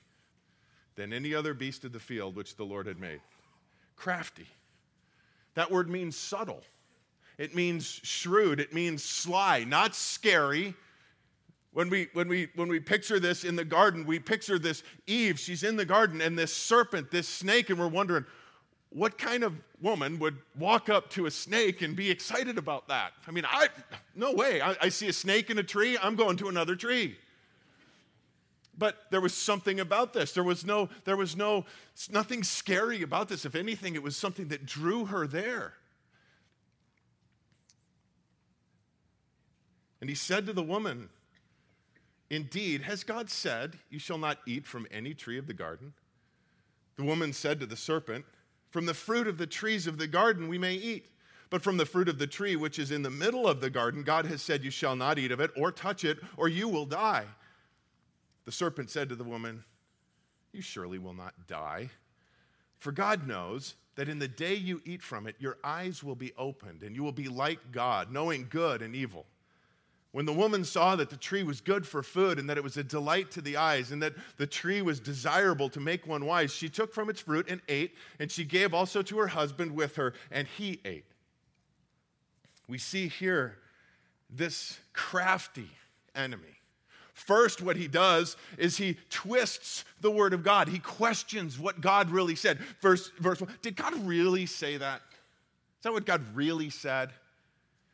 than 0.95 1.11
any 1.11 1.33
other 1.33 1.55
beast 1.55 1.85
of 1.85 1.91
the 1.91 1.99
field 1.99 2.35
which 2.35 2.55
the 2.55 2.65
Lord 2.65 2.85
had 2.85 2.99
made. 2.99 3.19
Crafty. 3.95 4.45
That 5.55 5.71
word 5.71 5.89
means 5.89 6.15
subtle, 6.15 6.61
it 7.39 7.55
means 7.55 7.99
shrewd, 8.03 8.59
it 8.59 8.71
means 8.71 9.03
sly, 9.03 9.63
not 9.63 9.95
scary, 9.95 10.75
When 11.73 11.89
we, 11.89 12.09
when, 12.13 12.27
we, 12.27 12.49
when 12.53 12.67
we 12.67 12.79
picture 12.79 13.19
this 13.19 13.43
in 13.43 13.55
the 13.55 13.65
garden, 13.65 14.05
we 14.05 14.19
picture 14.19 14.59
this 14.59 14.83
Eve, 15.07 15.39
she's 15.39 15.63
in 15.63 15.77
the 15.77 15.85
garden, 15.85 16.21
and 16.21 16.37
this 16.37 16.53
serpent, 16.53 17.09
this 17.09 17.27
snake, 17.27 17.71
and 17.71 17.79
we're 17.79 17.87
wondering, 17.87 18.27
what 18.91 19.17
kind 19.17 19.43
of 19.43 19.53
woman 19.81 20.17
would 20.19 20.37
walk 20.57 20.89
up 20.89 21.09
to 21.11 21.27
a 21.27 21.31
snake 21.31 21.81
and 21.81 21.95
be 21.95 22.09
excited 22.09 22.57
about 22.57 22.87
that? 22.87 23.11
I 23.27 23.31
mean, 23.31 23.45
I, 23.47 23.67
no 24.15 24.33
way. 24.33 24.61
I, 24.61 24.75
I 24.81 24.89
see 24.89 25.07
a 25.07 25.13
snake 25.13 25.49
in 25.49 25.59
a 25.59 25.63
tree, 25.63 25.97
I'm 26.01 26.15
going 26.15 26.37
to 26.37 26.49
another 26.49 26.75
tree. 26.75 27.15
But 28.77 28.95
there 29.11 29.21
was 29.21 29.33
something 29.33 29.79
about 29.79 30.13
this. 30.13 30.31
There 30.31 30.43
was 30.43 30.65
no, 30.65 30.89
there 31.03 31.17
was 31.17 31.35
no, 31.35 31.65
nothing 32.09 32.43
scary 32.43 33.03
about 33.03 33.27
this. 33.27 33.45
If 33.45 33.53
anything, 33.53 33.93
it 33.93 34.01
was 34.01 34.15
something 34.15 34.47
that 34.47 34.65
drew 34.65 35.05
her 35.05 35.27
there. 35.27 35.73
And 40.01 40.09
he 40.09 40.15
said 40.15 40.45
to 40.45 40.53
the 40.53 40.63
woman, 40.63 41.09
Indeed, 42.29 42.83
has 42.83 43.03
God 43.03 43.29
said, 43.29 43.77
You 43.89 43.99
shall 43.99 44.17
not 44.17 44.37
eat 44.47 44.65
from 44.65 44.87
any 44.91 45.13
tree 45.13 45.37
of 45.37 45.47
the 45.47 45.53
garden? 45.53 45.93
The 46.95 47.03
woman 47.03 47.33
said 47.33 47.59
to 47.59 47.65
the 47.65 47.75
serpent, 47.75 48.23
From 48.69 48.85
the 48.85 48.93
fruit 48.93 49.27
of 49.27 49.37
the 49.37 49.47
trees 49.47 49.87
of 49.87 49.97
the 49.97 50.07
garden 50.07 50.47
we 50.47 50.57
may 50.57 50.75
eat. 50.75 51.07
But 51.49 51.63
from 51.63 51.77
the 51.77 51.85
fruit 51.85 52.07
of 52.07 52.19
the 52.19 52.27
tree 52.27 52.55
which 52.55 52.77
is 52.77 52.91
in 52.91 53.01
the 53.01 53.09
middle 53.09 53.47
of 53.47 53.59
the 53.59 53.71
garden, 53.71 54.03
God 54.03 54.25
has 54.27 54.41
said, 54.41 54.63
You 54.63 54.69
shall 54.69 54.95
not 54.95 55.17
eat 55.17 55.31
of 55.31 55.39
it 55.39 55.51
or 55.57 55.71
touch 55.71 56.03
it, 56.03 56.19
or 56.37 56.47
you 56.47 56.67
will 56.67 56.85
die. 56.85 57.25
The 58.45 58.51
serpent 58.51 58.91
said 58.91 59.09
to 59.09 59.15
the 59.15 59.23
woman, 59.23 59.63
You 60.53 60.61
surely 60.61 60.99
will 60.99 61.13
not 61.13 61.33
die. 61.47 61.89
For 62.77 62.91
God 62.91 63.27
knows 63.27 63.75
that 63.95 64.09
in 64.09 64.19
the 64.19 64.27
day 64.27 64.53
you 64.53 64.81
eat 64.85 65.01
from 65.01 65.27
it, 65.27 65.35
your 65.39 65.57
eyes 65.63 66.03
will 66.03 66.15
be 66.15 66.31
opened, 66.37 66.83
and 66.83 66.95
you 66.95 67.03
will 67.03 67.11
be 67.11 67.27
like 67.27 67.71
God, 67.71 68.11
knowing 68.11 68.47
good 68.49 68.81
and 68.81 68.95
evil. 68.95 69.25
When 70.11 70.25
the 70.25 70.33
woman 70.33 70.63
saw 70.65 70.95
that 70.95 71.11
the 71.11 71.17
tree 71.17 71.43
was 71.43 71.61
good 71.61 71.85
for 71.85 72.01
food 72.01 72.39
and 72.39 72.49
that 72.49 72.57
it 72.57 72.63
was 72.63 72.77
a 72.77 72.83
delight 72.83 73.29
to 73.31 73.41
the 73.41 73.57
eyes 73.57 73.91
and 73.91 74.01
that 74.01 74.13
the 74.37 74.47
tree 74.47 74.81
was 74.81 74.99
desirable 74.99 75.69
to 75.69 75.79
make 75.79 76.07
one 76.07 76.25
wise, 76.25 76.51
she 76.51 76.67
took 76.67 76.93
from 76.93 77.09
its 77.09 77.21
fruit 77.21 77.47
and 77.47 77.61
ate, 77.69 77.95
and 78.17 78.31
she 78.31 78.43
gave 78.43 78.73
also 78.73 79.03
to 79.03 79.19
her 79.19 79.27
husband 79.27 79.71
with 79.71 79.97
her, 79.97 80.13
and 80.31 80.47
he 80.47 80.79
ate. 80.83 81.05
We 82.67 82.79
see 82.79 83.07
here 83.07 83.57
this 84.29 84.79
crafty 84.93 85.69
enemy. 86.15 86.59
First, 87.13 87.61
what 87.61 87.75
he 87.75 87.87
does 87.87 88.37
is 88.57 88.77
he 88.77 88.97
twists 89.09 89.83
the 90.01 90.09
word 90.09 90.33
of 90.33 90.43
God. 90.43 90.69
He 90.69 90.79
questions 90.79 91.59
what 91.59 91.81
God 91.81 92.09
really 92.09 92.35
said. 92.35 92.59
Verse, 92.81 93.11
verse 93.19 93.41
one, 93.41 93.53
did 93.61 93.75
God 93.75 93.93
really 94.05 94.45
say 94.45 94.77
that? 94.77 95.01
Is 95.11 95.83
that 95.83 95.93
what 95.93 96.05
God 96.05 96.23
really 96.33 96.69
said? 96.69 97.11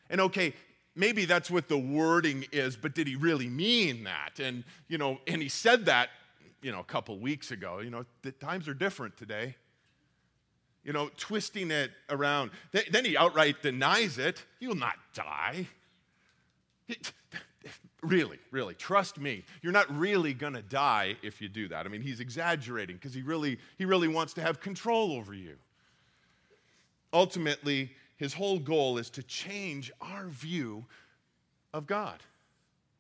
And 0.10 0.22
okay, 0.22 0.54
maybe 0.96 1.26
that's 1.26 1.52
what 1.52 1.68
the 1.68 1.78
wording 1.78 2.46
is, 2.52 2.76
but 2.76 2.96
did 2.96 3.08
he 3.08 3.16
really 3.16 3.50
mean 3.50 4.06
that? 4.06 4.40
And, 4.40 4.64
you 4.88 4.98
know, 4.98 5.20
and 5.28 5.42
he 5.42 5.50
said 5.50 5.86
that, 5.86 6.10
you 6.62 6.72
know, 6.72 6.80
a 6.80 6.86
couple 6.86 7.18
weeks 7.20 7.52
ago. 7.52 7.80
You 7.80 7.90
know, 7.90 8.06
the 8.22 8.32
times 8.32 8.68
are 8.68 8.74
different 8.74 9.18
today. 9.18 9.56
You 10.84 10.94
know, 10.94 11.10
twisting 11.18 11.72
it 11.72 11.92
around. 12.10 12.52
Then 12.92 13.06
he 13.06 13.18
outright 13.18 13.62
denies 13.62 14.18
it. 14.18 14.44
You 14.60 14.70
will 14.70 14.76
not 14.76 14.96
die. 15.14 15.68
Really, 18.06 18.38
really, 18.52 18.76
trust 18.76 19.20
me. 19.20 19.44
You're 19.64 19.74
not 19.74 19.90
really 19.98 20.36
going 20.36 20.54
to 20.54 20.62
die 20.62 21.16
if 21.24 21.42
you 21.42 21.50
do 21.50 21.68
that. 21.70 21.88
I 21.88 21.90
mean, 21.90 22.02
he's 22.02 22.20
exaggerating 22.20 22.98
because 22.98 23.16
he 23.16 23.24
really, 23.24 23.58
he 23.80 23.86
really 23.86 24.08
wants 24.08 24.34
to 24.36 24.42
have 24.42 24.60
control 24.60 25.14
over 25.14 25.34
you. 25.34 25.56
Ultimately, 27.12 27.92
his 28.18 28.34
whole 28.34 28.60
goal 28.60 28.98
is 28.98 29.10
to 29.12 29.24
change 29.24 29.92
our 30.02 30.28
view 30.28 30.86
of 31.74 31.86
God, 31.86 32.20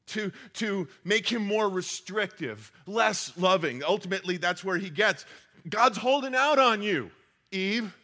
to, 0.07 0.31
to 0.53 0.87
make 1.03 1.27
him 1.27 1.45
more 1.45 1.69
restrictive, 1.69 2.71
less 2.85 3.31
loving. 3.37 3.83
Ultimately, 3.83 4.37
that's 4.37 4.63
where 4.63 4.77
he 4.77 4.89
gets. 4.89 5.25
God's 5.69 5.97
holding 5.97 6.35
out 6.35 6.59
on 6.59 6.81
you, 6.81 7.09
Eve. 7.51 7.95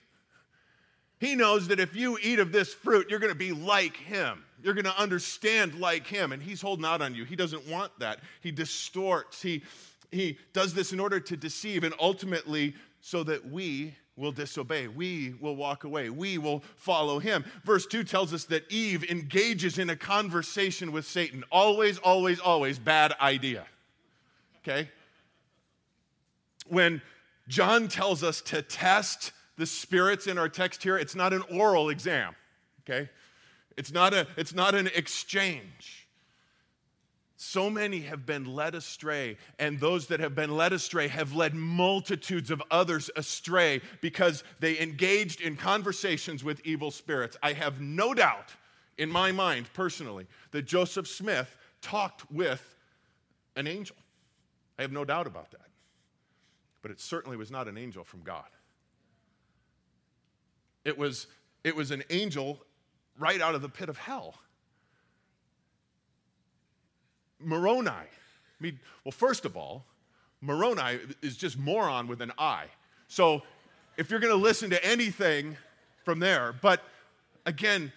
He 1.19 1.35
knows 1.35 1.67
that 1.67 1.79
if 1.79 1.95
you 1.95 2.17
eat 2.23 2.39
of 2.39 2.51
this 2.51 2.73
fruit, 2.73 3.07
you're 3.09 3.19
going 3.19 3.31
to 3.31 3.37
be 3.37 3.51
like 3.51 3.95
him. 3.95 4.43
You're 4.63 4.73
going 4.73 4.85
to 4.85 4.99
understand 4.99 5.75
like 5.75 6.07
him. 6.07 6.31
And 6.31 6.41
he's 6.41 6.61
holding 6.61 6.85
out 6.85 7.01
on 7.01 7.13
you. 7.13 7.25
He 7.25 7.35
doesn't 7.35 7.67
want 7.67 7.91
that. 7.99 8.19
He 8.41 8.51
distorts. 8.51 9.39
He, 9.39 9.61
he 10.11 10.39
does 10.53 10.73
this 10.73 10.93
in 10.93 10.99
order 10.99 11.19
to 11.19 11.37
deceive 11.37 11.83
and 11.83 11.93
ultimately 11.99 12.73
so 13.01 13.23
that 13.23 13.47
we 13.47 13.93
will 14.21 14.31
disobey. 14.31 14.87
We 14.87 15.33
will 15.41 15.55
walk 15.55 15.83
away. 15.83 16.09
We 16.09 16.37
will 16.37 16.63
follow 16.77 17.19
him. 17.19 17.43
Verse 17.65 17.85
2 17.87 18.03
tells 18.03 18.33
us 18.33 18.45
that 18.45 18.71
Eve 18.71 19.03
engages 19.09 19.79
in 19.79 19.89
a 19.89 19.95
conversation 19.95 20.91
with 20.91 21.05
Satan. 21.05 21.43
Always, 21.51 21.97
always, 21.97 22.39
always 22.39 22.77
bad 22.79 23.13
idea. 23.19 23.65
Okay? 24.59 24.89
When 26.67 27.01
John 27.47 27.87
tells 27.87 28.23
us 28.23 28.41
to 28.41 28.61
test 28.61 29.31
the 29.57 29.65
spirits 29.65 30.27
in 30.27 30.37
our 30.37 30.47
text 30.47 30.83
here, 30.83 30.97
it's 30.97 31.15
not 31.15 31.33
an 31.33 31.41
oral 31.51 31.89
exam. 31.89 32.35
Okay? 32.81 33.09
It's 33.75 33.91
not, 33.91 34.13
a, 34.13 34.27
it's 34.37 34.53
not 34.53 34.75
an 34.75 34.87
exchange. 34.95 36.00
So 37.43 37.71
many 37.71 38.01
have 38.01 38.23
been 38.27 38.45
led 38.45 38.75
astray, 38.75 39.35
and 39.57 39.79
those 39.79 40.05
that 40.07 40.19
have 40.19 40.35
been 40.35 40.55
led 40.55 40.73
astray 40.73 41.07
have 41.07 41.33
led 41.33 41.55
multitudes 41.55 42.51
of 42.51 42.61
others 42.69 43.09
astray 43.15 43.81
because 43.99 44.43
they 44.59 44.79
engaged 44.79 45.41
in 45.41 45.55
conversations 45.55 46.43
with 46.43 46.61
evil 46.63 46.91
spirits. 46.91 47.37
I 47.41 47.53
have 47.53 47.81
no 47.81 48.13
doubt 48.13 48.53
in 48.99 49.09
my 49.09 49.31
mind, 49.31 49.73
personally, 49.73 50.27
that 50.51 50.67
Joseph 50.67 51.07
Smith 51.07 51.57
talked 51.81 52.31
with 52.31 52.75
an 53.55 53.65
angel. 53.65 53.95
I 54.77 54.83
have 54.83 54.91
no 54.91 55.03
doubt 55.03 55.25
about 55.25 55.49
that. 55.49 55.67
But 56.83 56.91
it 56.91 57.01
certainly 57.01 57.37
was 57.37 57.49
not 57.49 57.67
an 57.67 57.75
angel 57.75 58.03
from 58.03 58.21
God. 58.21 58.45
It 60.85 60.95
was, 60.95 61.25
it 61.63 61.75
was 61.75 61.89
an 61.89 62.03
angel 62.11 62.59
right 63.17 63.41
out 63.41 63.55
of 63.55 63.63
the 63.63 63.69
pit 63.69 63.89
of 63.89 63.97
hell. 63.97 64.35
Moroni. 67.43 67.89
I 67.89 68.07
mean, 68.59 68.79
well, 69.03 69.11
first 69.11 69.45
of 69.45 69.57
all, 69.57 69.85
Moroni 70.41 70.99
is 71.21 71.37
just 71.37 71.57
moron 71.57 72.07
with 72.07 72.21
an 72.21 72.31
I. 72.37 72.65
So 73.07 73.43
if 73.97 74.09
you're 74.09 74.19
going 74.19 74.33
to 74.33 74.41
listen 74.41 74.69
to 74.71 74.85
anything 74.85 75.57
from 76.03 76.19
there, 76.19 76.53
but 76.61 76.81
again, 77.45 77.91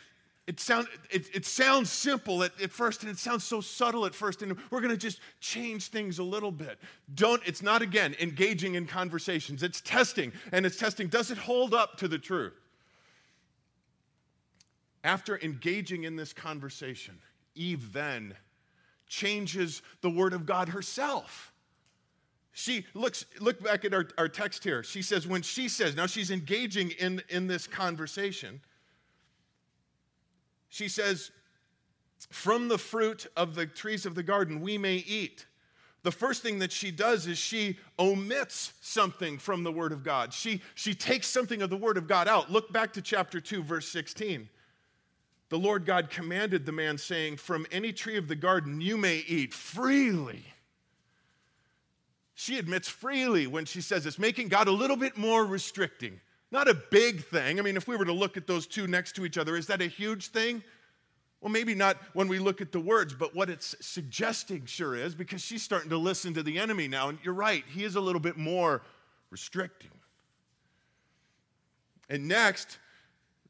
it, 0.47 0.61
sound, 0.61 0.89
it, 1.11 1.35
it 1.35 1.47
sounds 1.47 1.91
simple 1.91 2.43
at, 2.43 2.61
at 2.61 2.71
first 2.71 3.03
and 3.03 3.11
it 3.11 3.19
sounds 3.19 3.45
so 3.45 3.63
subtle 3.63 4.05
at 4.05 4.15
first, 4.15 4.43
and 4.43 4.57
we're 4.71 4.81
going 4.81 4.91
to 4.91 4.97
just 4.97 5.21
change 5.41 5.89
things 5.89 6.19
a 6.19 6.23
little 6.23 6.53
bit. 6.53 6.79
Don't, 7.15 7.41
it's 7.47 7.63
not, 7.63 7.81
again, 7.81 8.15
engaging 8.21 8.75
in 8.75 8.87
conversations, 8.87 9.63
it's 9.63 9.81
testing, 9.81 10.33
and 10.53 10.67
it's 10.67 10.77
testing 10.77 11.09
does 11.09 11.31
it 11.31 11.39
hold 11.39 11.73
up 11.73 11.97
to 11.99 12.09
the 12.09 12.19
truth? 12.19 12.53
After 15.03 15.39
engaging 15.41 16.05
in 16.05 16.17
this 16.17 16.33
conversation, 16.33 17.19
Eve 17.55 17.93
then 17.93 18.35
changes 19.07 19.83
the 20.01 20.11
word 20.11 20.33
of 20.33 20.47
God 20.47 20.71
herself. 20.71 21.53
She 22.53 22.87
looks, 22.95 23.27
look 23.41 23.63
back 23.63 23.85
at 23.85 23.93
our, 23.93 24.07
our 24.17 24.29
text 24.29 24.63
here. 24.63 24.83
She 24.83 25.03
says, 25.03 25.27
when 25.27 25.43
she 25.43 25.69
says, 25.69 25.97
now 25.97 26.07
she's 26.07 26.31
engaging 26.31 26.91
in, 26.93 27.23
in 27.29 27.47
this 27.49 27.67
conversation, 27.67 28.61
she 30.69 30.89
says, 30.89 31.33
from 32.31 32.69
the 32.69 32.79
fruit 32.79 33.27
of 33.37 33.55
the 33.55 33.67
trees 33.67 34.07
of 34.07 34.15
the 34.15 34.23
garden 34.23 34.61
we 34.61 34.79
may 34.79 34.97
eat. 34.97 35.47
The 36.05 36.13
first 36.13 36.43
thing 36.43 36.59
that 36.61 36.71
she 36.71 36.91
does 36.91 37.27
is 37.27 37.39
she 37.39 37.79
omits 37.99 38.75
something 38.81 39.39
from 39.39 39.65
the 39.65 39.73
Word 39.73 39.91
of 39.91 40.05
God. 40.05 40.33
She, 40.33 40.61
she 40.75 40.95
takes 40.95 41.27
something 41.27 41.63
of 41.63 41.71
the 41.71 41.77
Word 41.77 41.97
of 41.97 42.07
God 42.07 42.29
out. 42.29 42.53
Look 42.53 42.73
back 42.73 42.93
to 42.93 43.03
chapter 43.03 43.41
2, 43.41 43.63
verse 43.63 43.89
16 43.89 44.49
the 45.49 45.59
Lord 45.59 45.85
God 45.85 46.11
commanded 46.11 46.67
the 46.67 46.73
man, 46.73 46.99
saying, 46.99 47.37
From 47.37 47.67
any 47.71 47.93
tree 47.93 48.17
of 48.17 48.29
the 48.29 48.37
garden 48.37 48.81
you 48.81 48.97
may 48.97 49.19
eat 49.19 49.53
freely. 49.53 50.45
She 52.35 52.59
admits 52.59 52.89
freely 52.89 53.47
when 53.47 53.65
she 53.65 53.81
says 53.81 54.05
this, 54.05 54.19
making 54.19 54.49
God 54.49 54.67
a 54.67 54.73
little 54.73 54.97
bit 54.97 55.17
more 55.17 55.45
restricting. 55.45 56.21
Not 56.51 56.69
a 56.69 56.75
big 56.75 57.25
thing. 57.25 57.59
I 57.59 57.63
mean, 57.63 57.77
if 57.77 57.87
we 57.87 57.97
were 57.97 58.05
to 58.05 58.13
look 58.13 58.37
at 58.37 58.47
those 58.47 58.67
two 58.67 58.87
next 58.87 59.13
to 59.17 59.25
each 59.25 59.39
other, 59.39 59.57
is 59.57 59.67
that 59.69 59.81
a 59.81 59.87
huge 59.87 60.29
thing? 60.29 60.63
Well, 61.41 61.53
maybe 61.53 61.75
not 61.75 61.99
when 62.15 62.27
we 62.27 62.39
look 62.39 62.61
at 62.61 62.73
the 62.73 62.81
words, 62.81 63.13
but 63.13 63.35
what 63.35 63.51
it's 63.51 63.77
suggesting 63.81 64.65
sure 64.65 64.97
is 64.97 65.15
because 65.15 65.43
she's 65.43 65.63
starting 65.63 65.91
to 65.91 65.99
listen 65.99 66.33
to 66.35 66.43
the 66.43 66.59
enemy 66.59 66.89
now. 66.89 67.11
And 67.11 67.19
you're 67.23 67.35
right, 67.35 67.65
he 67.69 67.85
is 67.85 67.97
a 67.97 68.01
little 68.01 68.21
bit 68.21 68.37
more 68.37 68.83
restricting. 69.31 69.91
And 72.09 72.29
next, 72.29 72.79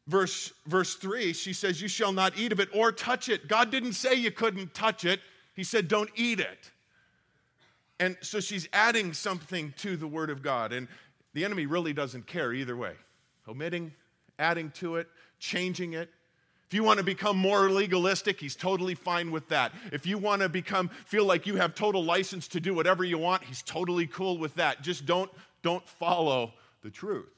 verse, 0.07 0.53
verse 0.67 0.95
3, 0.95 1.33
she 1.33 1.53
says, 1.53 1.81
You 1.81 1.89
shall 1.89 2.13
not 2.13 2.37
eat 2.37 2.53
of 2.53 2.61
it 2.61 2.69
or 2.75 2.93
touch 2.93 3.29
it. 3.29 3.49
God 3.49 3.71
didn't 3.71 3.95
say 3.95 4.15
you 4.15 4.31
couldn't 4.31 4.75
touch 4.75 5.05
it, 5.05 5.21
He 5.55 5.65
said, 5.65 5.89
Don't 5.89 6.11
eat 6.15 6.41
it. 6.41 6.71
And 8.01 8.17
so 8.21 8.41
she's 8.41 8.69
adding 8.73 9.13
something 9.13 9.73
to 9.79 9.97
the 9.97 10.07
Word 10.07 10.31
of 10.31 10.43
God. 10.43 10.73
And 10.73 10.89
the 11.33 11.45
enemy 11.45 11.67
really 11.67 11.93
doesn't 11.93 12.27
care 12.27 12.53
either 12.53 12.77
way. 12.77 12.93
Omitting, 13.49 13.93
adding 14.39 14.71
to 14.73 14.97
it, 14.97 15.09
changing 15.39 15.93
it. 15.93 16.11
If 16.67 16.75
you 16.75 16.83
want 16.83 16.99
to 16.99 17.05
become 17.05 17.37
more 17.37 17.71
legalistic, 17.71 18.41
he's 18.41 18.57
totally 18.57 18.95
fine 18.95 19.31
with 19.31 19.49
that. 19.49 19.73
If 19.93 20.07
you 20.07 20.19
want 20.19 20.43
to 20.43 20.49
become 20.49 20.89
feel 20.89 21.25
like 21.25 21.47
you 21.47 21.57
have 21.57 21.75
total 21.75 22.03
license 22.03 22.49
to 22.49 22.61
do 22.61 22.75
whatever 22.75 23.05
you 23.05 23.19
want, 23.19 23.45
he's 23.45 23.63
totally 23.63 24.07
cool 24.07 24.39
with 24.39 24.55
that. 24.57 24.83
Just 24.83 25.07
don't 25.07 25.31
don't 25.63 25.87
follow 25.87 26.53
the 26.83 26.91
truth. 26.91 27.31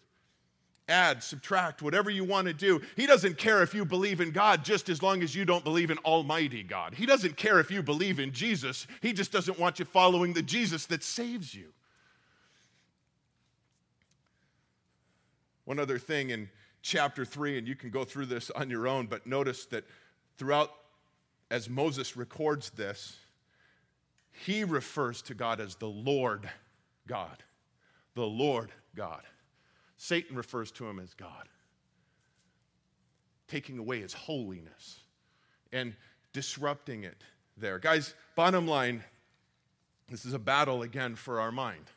Add, 0.88 1.22
subtract, 1.22 1.82
whatever 1.82 2.10
you 2.10 2.22
want 2.22 2.46
to 2.46 2.52
do. 2.52 2.80
He 2.94 3.06
doesn't 3.06 3.38
care 3.38 3.62
if 3.62 3.74
you 3.74 3.84
believe 3.84 4.20
in 4.20 4.30
God 4.30 4.64
just 4.64 4.88
as 4.88 5.02
long 5.02 5.22
as 5.22 5.34
you 5.34 5.44
don't 5.44 5.64
believe 5.64 5.90
in 5.90 5.98
Almighty 5.98 6.62
God. 6.62 6.94
He 6.94 7.06
doesn't 7.06 7.36
care 7.36 7.58
if 7.58 7.72
you 7.72 7.82
believe 7.82 8.20
in 8.20 8.32
Jesus. 8.32 8.86
He 9.02 9.12
just 9.12 9.32
doesn't 9.32 9.58
want 9.58 9.80
you 9.80 9.84
following 9.84 10.32
the 10.32 10.42
Jesus 10.42 10.86
that 10.86 11.02
saves 11.02 11.52
you. 11.54 11.72
One 15.64 15.80
other 15.80 15.98
thing 15.98 16.30
in 16.30 16.48
chapter 16.82 17.24
3, 17.24 17.58
and 17.58 17.66
you 17.66 17.74
can 17.74 17.90
go 17.90 18.04
through 18.04 18.26
this 18.26 18.52
on 18.52 18.70
your 18.70 18.86
own, 18.86 19.06
but 19.06 19.26
notice 19.26 19.66
that 19.66 19.84
throughout, 20.38 20.70
as 21.50 21.68
Moses 21.68 22.16
records 22.16 22.70
this, 22.70 23.16
he 24.30 24.62
refers 24.62 25.20
to 25.22 25.34
God 25.34 25.60
as 25.60 25.74
the 25.74 25.88
Lord 25.88 26.48
God. 27.08 27.42
The 28.14 28.26
Lord 28.26 28.70
God. 28.94 29.22
Satan 29.96 30.36
refers 30.36 30.70
to 30.72 30.86
him 30.86 30.98
as 30.98 31.14
God, 31.14 31.48
taking 33.48 33.78
away 33.78 34.00
his 34.00 34.12
holiness 34.12 35.00
and 35.72 35.94
disrupting 36.32 37.04
it 37.04 37.22
there. 37.56 37.78
Guys, 37.78 38.14
bottom 38.34 38.66
line 38.66 39.02
this 40.08 40.24
is 40.24 40.32
a 40.32 40.38
battle 40.38 40.82
again 40.82 41.16
for 41.16 41.40
our 41.40 41.50
mind. 41.50 41.90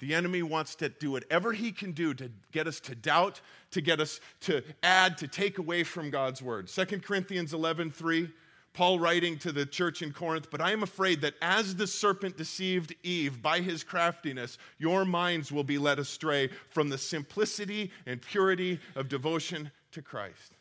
The 0.00 0.14
enemy 0.14 0.42
wants 0.42 0.74
to 0.76 0.88
do 0.88 1.12
whatever 1.12 1.52
he 1.52 1.72
can 1.72 1.92
do 1.92 2.12
to 2.14 2.30
get 2.50 2.66
us 2.66 2.80
to 2.80 2.94
doubt, 2.94 3.40
to 3.70 3.80
get 3.80 4.00
us 4.00 4.20
to 4.40 4.62
add, 4.82 5.16
to 5.18 5.28
take 5.28 5.58
away 5.58 5.84
from 5.84 6.10
God's 6.10 6.42
word. 6.42 6.68
2 6.68 6.84
Corinthians 7.00 7.54
11 7.54 7.92
3 7.92 8.28
Paul 8.74 8.98
writing 8.98 9.38
to 9.38 9.52
the 9.52 9.66
church 9.66 10.00
in 10.00 10.12
Corinth, 10.12 10.48
but 10.50 10.62
I 10.62 10.72
am 10.72 10.82
afraid 10.82 11.20
that 11.20 11.34
as 11.42 11.76
the 11.76 11.86
serpent 11.86 12.38
deceived 12.38 12.94
Eve 13.02 13.42
by 13.42 13.60
his 13.60 13.84
craftiness, 13.84 14.56
your 14.78 15.04
minds 15.04 15.52
will 15.52 15.64
be 15.64 15.76
led 15.76 15.98
astray 15.98 16.48
from 16.70 16.88
the 16.88 16.96
simplicity 16.96 17.90
and 18.06 18.22
purity 18.22 18.80
of 18.94 19.08
devotion 19.08 19.70
to 19.92 20.00
Christ. 20.00 20.56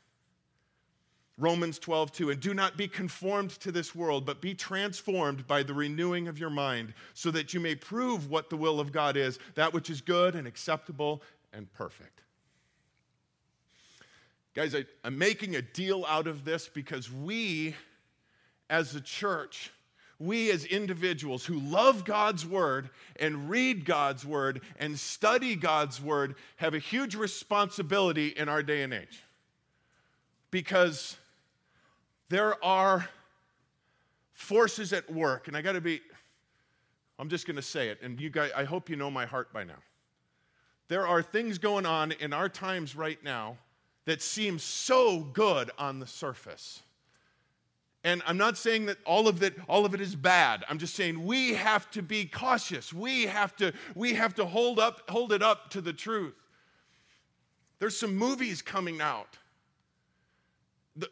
Romans 1.38 1.80
12, 1.80 2.12
2, 2.12 2.30
and 2.32 2.42
do 2.42 2.54
not 2.54 2.78
be 2.78 2.88
conformed 2.88 3.52
to 3.52 3.72
this 3.72 3.96
world, 3.96 4.26
but 4.26 4.42
be 4.42 4.54
transformed 4.54 5.48
by 5.48 5.64
the 5.64 5.74
renewing 5.74 6.28
of 6.28 6.38
your 6.38 6.50
mind, 6.50 6.94
so 7.14 7.32
that 7.32 7.54
you 7.54 7.60
may 7.60 7.76
prove 7.76 8.30
what 8.30 8.50
the 8.50 8.58
will 8.58 8.80
of 8.80 8.92
God 8.92 9.16
is, 9.16 9.40
that 9.56 9.74
which 9.74 9.90
is 9.90 10.02
good 10.02 10.36
and 10.36 10.46
acceptable 10.46 11.24
and 11.54 11.72
perfect. 11.74 12.22
Guys, 14.54 14.76
I, 14.76 14.84
am 15.06 15.18
making 15.18 15.56
a 15.56 15.62
deal 15.62 16.06
out 16.08 16.28
of 16.28 16.44
this 16.44 16.68
because 16.68 17.10
we 17.10 17.74
as 18.72 18.96
a 18.96 19.02
church, 19.02 19.70
we 20.18 20.50
as 20.50 20.64
individuals 20.66 21.46
who 21.46 21.60
love 21.60 22.06
God's 22.06 22.46
word 22.46 22.90
and 23.20 23.50
read 23.50 23.86
God's 23.86 24.26
word 24.26 24.62
and 24.80 24.98
study 24.98 25.56
God's 25.56 26.02
word 26.02 26.36
have 26.56 26.74
a 26.74 26.80
huge 26.80 27.16
responsibility 27.16 28.30
in 28.30 28.48
our 28.48 28.64
day 28.64 28.82
and 28.82 28.94
age. 28.94 29.24
Because 30.52 31.18
there 32.30 32.64
are 32.64 33.08
forces 34.34 34.94
at 34.94 35.12
work, 35.12 35.48
and 35.48 35.58
I 35.58 35.62
got 35.62 35.74
to 35.74 35.82
be, 35.82 36.02
I'm 37.20 37.30
just 37.30 37.46
going 37.46 37.58
to 37.58 37.62
say 37.62 37.90
it, 37.90 38.00
and 38.02 38.20
you 38.22 38.30
guys, 38.30 38.52
I 38.56 38.64
hope 38.64 38.90
you 38.90 38.96
know 38.96 39.12
my 39.12 39.26
heart 39.26 39.52
by 39.52 39.66
now. 39.66 39.80
There 40.88 41.06
are 41.06 41.22
things 41.22 41.58
going 41.58 41.86
on 41.86 42.14
in 42.14 42.32
our 42.32 42.48
times 42.48 42.96
right 42.96 43.22
now 43.24 43.58
that 44.06 44.22
seem 44.22 44.60
so 44.60 45.20
good 45.20 45.72
on 45.78 46.00
the 46.00 46.08
surface 46.08 46.82
and 48.04 48.24
I'm 48.26 48.38
not 48.38 48.58
saying 48.58 48.88
that 48.88 48.98
all 49.06 49.28
of 49.28 49.44
it, 49.44 49.56
all 49.70 49.86
of 49.86 49.94
it 49.94 50.02
is 50.02 50.16
bad. 50.16 50.64
I'm 50.68 50.80
just 50.80 50.96
saying 50.96 51.24
we 51.24 51.54
have 51.54 51.90
to 51.92 52.02
be 52.02 52.26
cautious. 52.26 52.92
We 52.92 53.28
have 53.28 53.56
to, 53.58 53.74
we 53.94 54.14
have 54.16 54.34
to 54.36 54.46
hold, 54.46 54.80
up, 54.80 55.08
hold 55.10 55.32
it 55.32 55.44
up 55.44 55.70
to 55.72 55.82
the 55.82 55.94
truth. 55.94 56.34
There's 57.80 57.98
some 57.98 58.16
movies 58.16 58.62
coming 58.62 59.02
out. 59.02 59.38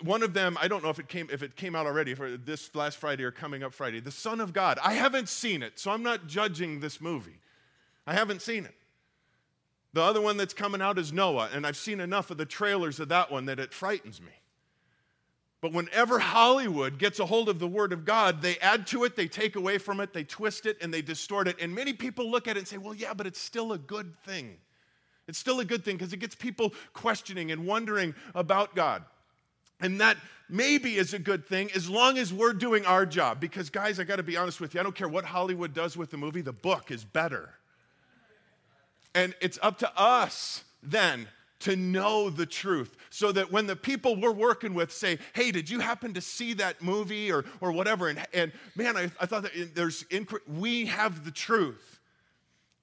One 0.01 0.23
of 0.23 0.33
them, 0.33 0.57
I 0.59 0.67
don't 0.67 0.83
know 0.83 0.89
if 0.89 0.99
it 0.99 1.07
came, 1.07 1.29
if 1.31 1.43
it 1.43 1.55
came 1.55 1.75
out 1.75 1.85
already 1.85 2.15
for 2.15 2.37
this 2.37 2.73
last 2.75 2.97
Friday 2.97 3.23
or 3.23 3.31
coming 3.31 3.63
up 3.63 3.73
Friday. 3.73 3.99
The 3.99 4.11
Son 4.11 4.41
of 4.41 4.51
God. 4.51 4.79
I 4.83 4.93
haven't 4.93 5.29
seen 5.29 5.63
it, 5.63 5.79
so 5.79 5.91
I'm 5.91 6.03
not 6.03 6.27
judging 6.27 6.79
this 6.79 6.99
movie. 6.99 7.39
I 8.05 8.13
haven't 8.13 8.41
seen 8.41 8.65
it. 8.65 8.75
The 9.93 10.01
other 10.01 10.21
one 10.21 10.37
that's 10.37 10.53
coming 10.53 10.81
out 10.81 10.99
is 10.99 11.13
Noah, 11.13 11.49
and 11.53 11.65
I've 11.65 11.77
seen 11.77 11.99
enough 11.99 12.29
of 12.29 12.37
the 12.37 12.45
trailers 12.45 12.99
of 12.99 13.09
that 13.09 13.31
one 13.31 13.45
that 13.45 13.59
it 13.59 13.73
frightens 13.73 14.21
me. 14.21 14.31
But 15.61 15.73
whenever 15.73 16.19
Hollywood 16.19 16.97
gets 16.97 17.19
a 17.19 17.25
hold 17.25 17.49
of 17.49 17.59
the 17.59 17.67
Word 17.67 17.91
of 17.91 18.05
God, 18.05 18.41
they 18.41 18.57
add 18.59 18.87
to 18.87 19.03
it, 19.03 19.17
they 19.17 19.27
take 19.27 19.57
away 19.57 19.77
from 19.77 19.99
it, 19.99 20.13
they 20.13 20.23
twist 20.23 20.65
it, 20.65 20.77
and 20.81 20.93
they 20.93 21.01
distort 21.01 21.49
it. 21.49 21.57
And 21.59 21.75
many 21.75 21.91
people 21.91 22.31
look 22.31 22.47
at 22.47 22.55
it 22.55 22.59
and 22.59 22.67
say, 22.67 22.77
well, 22.77 22.93
yeah, 22.93 23.13
but 23.13 23.27
it's 23.27 23.41
still 23.41 23.73
a 23.73 23.77
good 23.77 24.15
thing. 24.23 24.55
It's 25.27 25.37
still 25.37 25.59
a 25.59 25.65
good 25.65 25.83
thing 25.83 25.97
because 25.97 26.13
it 26.13 26.17
gets 26.17 26.33
people 26.33 26.73
questioning 26.93 27.51
and 27.51 27.67
wondering 27.67 28.15
about 28.33 28.73
God. 28.73 29.03
And 29.81 29.99
that 29.99 30.17
maybe 30.49 30.95
is 30.95 31.13
a 31.13 31.19
good 31.19 31.45
thing 31.45 31.69
as 31.75 31.89
long 31.89 32.17
as 32.17 32.33
we're 32.33 32.53
doing 32.53 32.85
our 32.85 33.05
job. 33.05 33.41
Because, 33.41 33.69
guys, 33.69 33.99
I 33.99 34.05
got 34.05 34.15
to 34.15 34.23
be 34.23 34.37
honest 34.37 34.61
with 34.61 34.73
you, 34.73 34.79
I 34.79 34.83
don't 34.83 34.95
care 34.95 35.09
what 35.09 35.25
Hollywood 35.25 35.73
does 35.73 35.97
with 35.97 36.09
the 36.09 36.17
movie, 36.17 36.41
the 36.41 36.53
book 36.53 36.89
is 36.89 37.03
better. 37.03 37.49
And 39.13 39.35
it's 39.41 39.59
up 39.61 39.79
to 39.79 39.91
us 39.99 40.63
then 40.81 41.27
to 41.59 41.75
know 41.75 42.29
the 42.29 42.45
truth 42.45 42.95
so 43.09 43.31
that 43.31 43.51
when 43.51 43.67
the 43.67 43.75
people 43.75 44.15
we're 44.19 44.31
working 44.31 44.73
with 44.73 44.91
say, 44.91 45.19
hey, 45.33 45.51
did 45.51 45.69
you 45.69 45.79
happen 45.79 46.13
to 46.13 46.21
see 46.21 46.53
that 46.53 46.81
movie 46.81 47.31
or, 47.31 47.45
or 47.61 47.71
whatever? 47.71 48.07
And, 48.07 48.25
and 48.33 48.51
man, 48.75 48.95
I, 48.95 49.11
I 49.19 49.25
thought 49.25 49.43
that 49.43 49.75
there's, 49.75 50.05
we 50.47 50.85
have 50.85 51.25
the 51.25 51.31
truth. 51.31 51.99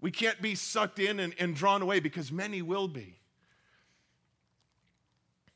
We 0.00 0.10
can't 0.10 0.40
be 0.42 0.54
sucked 0.54 0.98
in 0.98 1.20
and, 1.20 1.34
and 1.38 1.54
drawn 1.54 1.80
away 1.80 2.00
because 2.00 2.30
many 2.30 2.60
will 2.62 2.88
be. 2.88 3.16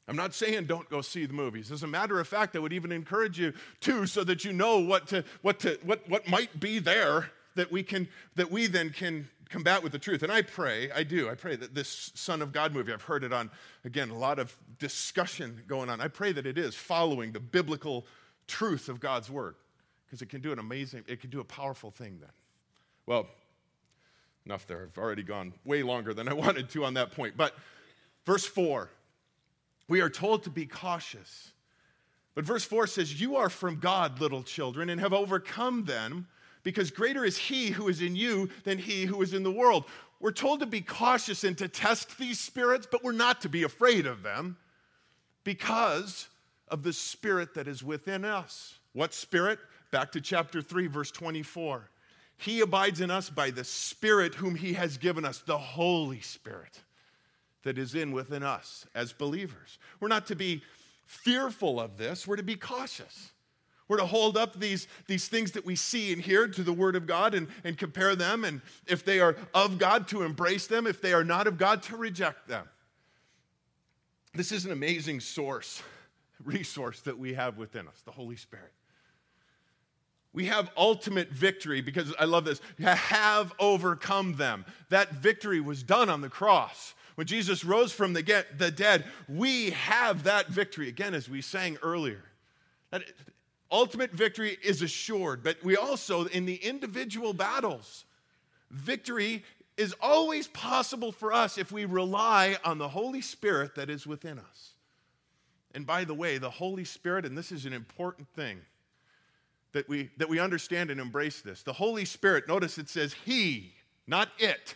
I'm 0.08 0.16
not 0.16 0.34
saying 0.34 0.64
don't 0.64 0.88
go 0.90 1.02
see 1.02 1.24
the 1.26 1.32
movies. 1.34 1.70
As 1.70 1.84
a 1.84 1.86
matter 1.86 2.18
of 2.18 2.26
fact, 2.26 2.56
I 2.56 2.58
would 2.58 2.72
even 2.72 2.90
encourage 2.90 3.38
you 3.38 3.52
to 3.82 4.06
so 4.06 4.24
that 4.24 4.44
you 4.44 4.52
know 4.52 4.80
what, 4.80 5.06
to, 5.08 5.24
what, 5.42 5.60
to, 5.60 5.78
what, 5.84 6.08
what 6.08 6.28
might 6.28 6.58
be 6.58 6.80
there 6.80 7.30
that 7.54 7.70
we, 7.70 7.84
can, 7.84 8.08
that 8.34 8.50
we 8.50 8.66
then 8.66 8.90
can 8.90 9.28
combat 9.50 9.82
with 9.82 9.92
the 9.92 9.98
truth. 9.98 10.22
And 10.22 10.32
I 10.32 10.42
pray, 10.42 10.90
I 10.92 11.02
do, 11.02 11.28
I 11.28 11.34
pray 11.34 11.56
that 11.56 11.74
this 11.74 12.12
Son 12.14 12.40
of 12.40 12.52
God 12.52 12.72
movie, 12.72 12.92
I've 12.92 13.02
heard 13.02 13.24
it 13.24 13.32
on, 13.32 13.50
again, 13.84 14.10
a 14.10 14.16
lot 14.16 14.38
of 14.38 14.56
discussion 14.78 15.62
going 15.66 15.90
on. 15.90 16.00
I 16.00 16.08
pray 16.08 16.32
that 16.32 16.46
it 16.46 16.56
is 16.56 16.74
following 16.74 17.32
the 17.32 17.40
biblical 17.40 18.06
truth 18.46 18.88
of 18.88 19.00
God's 19.00 19.28
word 19.28 19.56
because 20.06 20.22
it 20.22 20.28
can 20.28 20.40
do 20.40 20.52
an 20.52 20.58
amazing, 20.58 21.04
it 21.06 21.20
can 21.20 21.30
do 21.30 21.40
a 21.40 21.44
powerful 21.44 21.90
thing 21.90 22.18
then. 22.20 22.30
Well, 23.06 23.26
enough 24.46 24.66
there. 24.66 24.88
I've 24.90 24.98
already 24.98 25.22
gone 25.22 25.52
way 25.64 25.82
longer 25.82 26.14
than 26.14 26.28
I 26.28 26.32
wanted 26.34 26.70
to 26.70 26.84
on 26.84 26.94
that 26.94 27.12
point. 27.12 27.36
But 27.36 27.54
verse 28.24 28.46
4, 28.46 28.88
we 29.88 30.00
are 30.00 30.10
told 30.10 30.44
to 30.44 30.50
be 30.50 30.66
cautious. 30.66 31.52
But 32.34 32.44
verse 32.44 32.64
4 32.64 32.86
says, 32.86 33.20
You 33.20 33.36
are 33.36 33.50
from 33.50 33.80
God, 33.80 34.20
little 34.20 34.42
children, 34.44 34.88
and 34.88 35.00
have 35.00 35.12
overcome 35.12 35.84
them 35.84 36.28
because 36.62 36.90
greater 36.90 37.24
is 37.24 37.36
he 37.36 37.68
who 37.68 37.88
is 37.88 38.00
in 38.00 38.16
you 38.16 38.50
than 38.64 38.78
he 38.78 39.04
who 39.04 39.20
is 39.22 39.34
in 39.34 39.42
the 39.42 39.50
world. 39.50 39.84
We're 40.20 40.32
told 40.32 40.60
to 40.60 40.66
be 40.66 40.80
cautious 40.80 41.44
and 41.44 41.56
to 41.58 41.68
test 41.68 42.18
these 42.18 42.38
spirits, 42.38 42.86
but 42.90 43.02
we're 43.02 43.12
not 43.12 43.40
to 43.42 43.48
be 43.48 43.62
afraid 43.62 44.06
of 44.06 44.22
them 44.22 44.58
because 45.44 46.28
of 46.68 46.82
the 46.82 46.92
spirit 46.92 47.54
that 47.54 47.66
is 47.66 47.82
within 47.82 48.24
us. 48.24 48.78
What 48.92 49.14
spirit? 49.14 49.58
Back 49.90 50.12
to 50.12 50.20
chapter 50.20 50.62
3, 50.62 50.86
verse 50.86 51.10
24. 51.10 51.90
He 52.40 52.60
abides 52.60 53.02
in 53.02 53.10
us 53.10 53.28
by 53.28 53.50
the 53.50 53.64
Spirit 53.64 54.34
whom 54.34 54.54
He 54.54 54.72
has 54.72 54.96
given 54.96 55.26
us, 55.26 55.40
the 55.40 55.58
Holy 55.58 56.20
Spirit 56.20 56.80
that 57.64 57.76
is 57.76 57.94
in 57.94 58.12
within 58.12 58.42
us 58.42 58.86
as 58.94 59.12
believers. 59.12 59.78
We're 60.00 60.08
not 60.08 60.26
to 60.28 60.36
be 60.36 60.62
fearful 61.04 61.78
of 61.78 61.98
this, 61.98 62.26
we're 62.26 62.36
to 62.36 62.42
be 62.42 62.56
cautious. 62.56 63.32
We're 63.90 63.96
to 63.96 64.06
hold 64.06 64.36
up 64.36 64.60
these, 64.60 64.86
these 65.08 65.26
things 65.26 65.50
that 65.50 65.66
we 65.66 65.74
see 65.74 66.12
and 66.12 66.22
hear 66.22 66.46
to 66.46 66.62
the 66.62 66.72
Word 66.72 66.94
of 66.94 67.08
God 67.08 67.34
and, 67.34 67.48
and 67.64 67.76
compare 67.76 68.14
them. 68.14 68.44
And 68.44 68.60
if 68.86 69.04
they 69.04 69.18
are 69.18 69.34
of 69.52 69.78
God, 69.78 70.06
to 70.08 70.22
embrace 70.22 70.68
them. 70.68 70.86
If 70.86 71.02
they 71.02 71.12
are 71.12 71.24
not 71.24 71.48
of 71.48 71.58
God, 71.58 71.82
to 71.82 71.96
reject 71.96 72.46
them. 72.46 72.68
This 74.32 74.52
is 74.52 74.64
an 74.64 74.70
amazing 74.70 75.18
source, 75.18 75.82
resource 76.44 77.00
that 77.00 77.18
we 77.18 77.34
have 77.34 77.58
within 77.58 77.88
us 77.88 78.00
the 78.04 78.12
Holy 78.12 78.36
Spirit. 78.36 78.72
We 80.32 80.46
have 80.46 80.70
ultimate 80.76 81.30
victory 81.30 81.80
because 81.80 82.14
I 82.16 82.26
love 82.26 82.44
this. 82.44 82.60
Have 82.78 83.52
overcome 83.58 84.36
them. 84.36 84.66
That 84.90 85.14
victory 85.14 85.60
was 85.60 85.82
done 85.82 86.08
on 86.08 86.20
the 86.20 86.28
cross. 86.28 86.94
When 87.16 87.26
Jesus 87.26 87.64
rose 87.64 87.90
from 87.90 88.12
the, 88.12 88.22
get, 88.22 88.56
the 88.56 88.70
dead, 88.70 89.04
we 89.28 89.70
have 89.70 90.22
that 90.22 90.46
victory. 90.46 90.88
Again, 90.88 91.12
as 91.12 91.28
we 91.28 91.42
sang 91.42 91.76
earlier. 91.82 92.22
That 92.92 93.02
Ultimate 93.72 94.12
victory 94.12 94.58
is 94.62 94.82
assured, 94.82 95.42
but 95.42 95.62
we 95.62 95.76
also, 95.76 96.24
in 96.26 96.44
the 96.44 96.56
individual 96.56 97.32
battles, 97.32 98.04
victory 98.70 99.44
is 99.76 99.94
always 100.00 100.48
possible 100.48 101.12
for 101.12 101.32
us 101.32 101.56
if 101.56 101.70
we 101.70 101.84
rely 101.84 102.56
on 102.64 102.78
the 102.78 102.88
Holy 102.88 103.20
Spirit 103.20 103.76
that 103.76 103.88
is 103.88 104.06
within 104.06 104.38
us. 104.38 104.70
And 105.74 105.86
by 105.86 106.04
the 106.04 106.14
way, 106.14 106.38
the 106.38 106.50
Holy 106.50 106.84
Spirit, 106.84 107.24
and 107.24 107.38
this 107.38 107.52
is 107.52 107.64
an 107.64 107.72
important 107.72 108.28
thing 108.34 108.60
that 109.72 109.88
we, 109.88 110.10
that 110.16 110.28
we 110.28 110.40
understand 110.40 110.90
and 110.90 111.00
embrace 111.00 111.40
this. 111.40 111.62
The 111.62 111.72
Holy 111.72 112.04
Spirit, 112.04 112.48
notice 112.48 112.76
it 112.76 112.88
says 112.88 113.14
He, 113.24 113.72
not 114.06 114.28
it. 114.38 114.74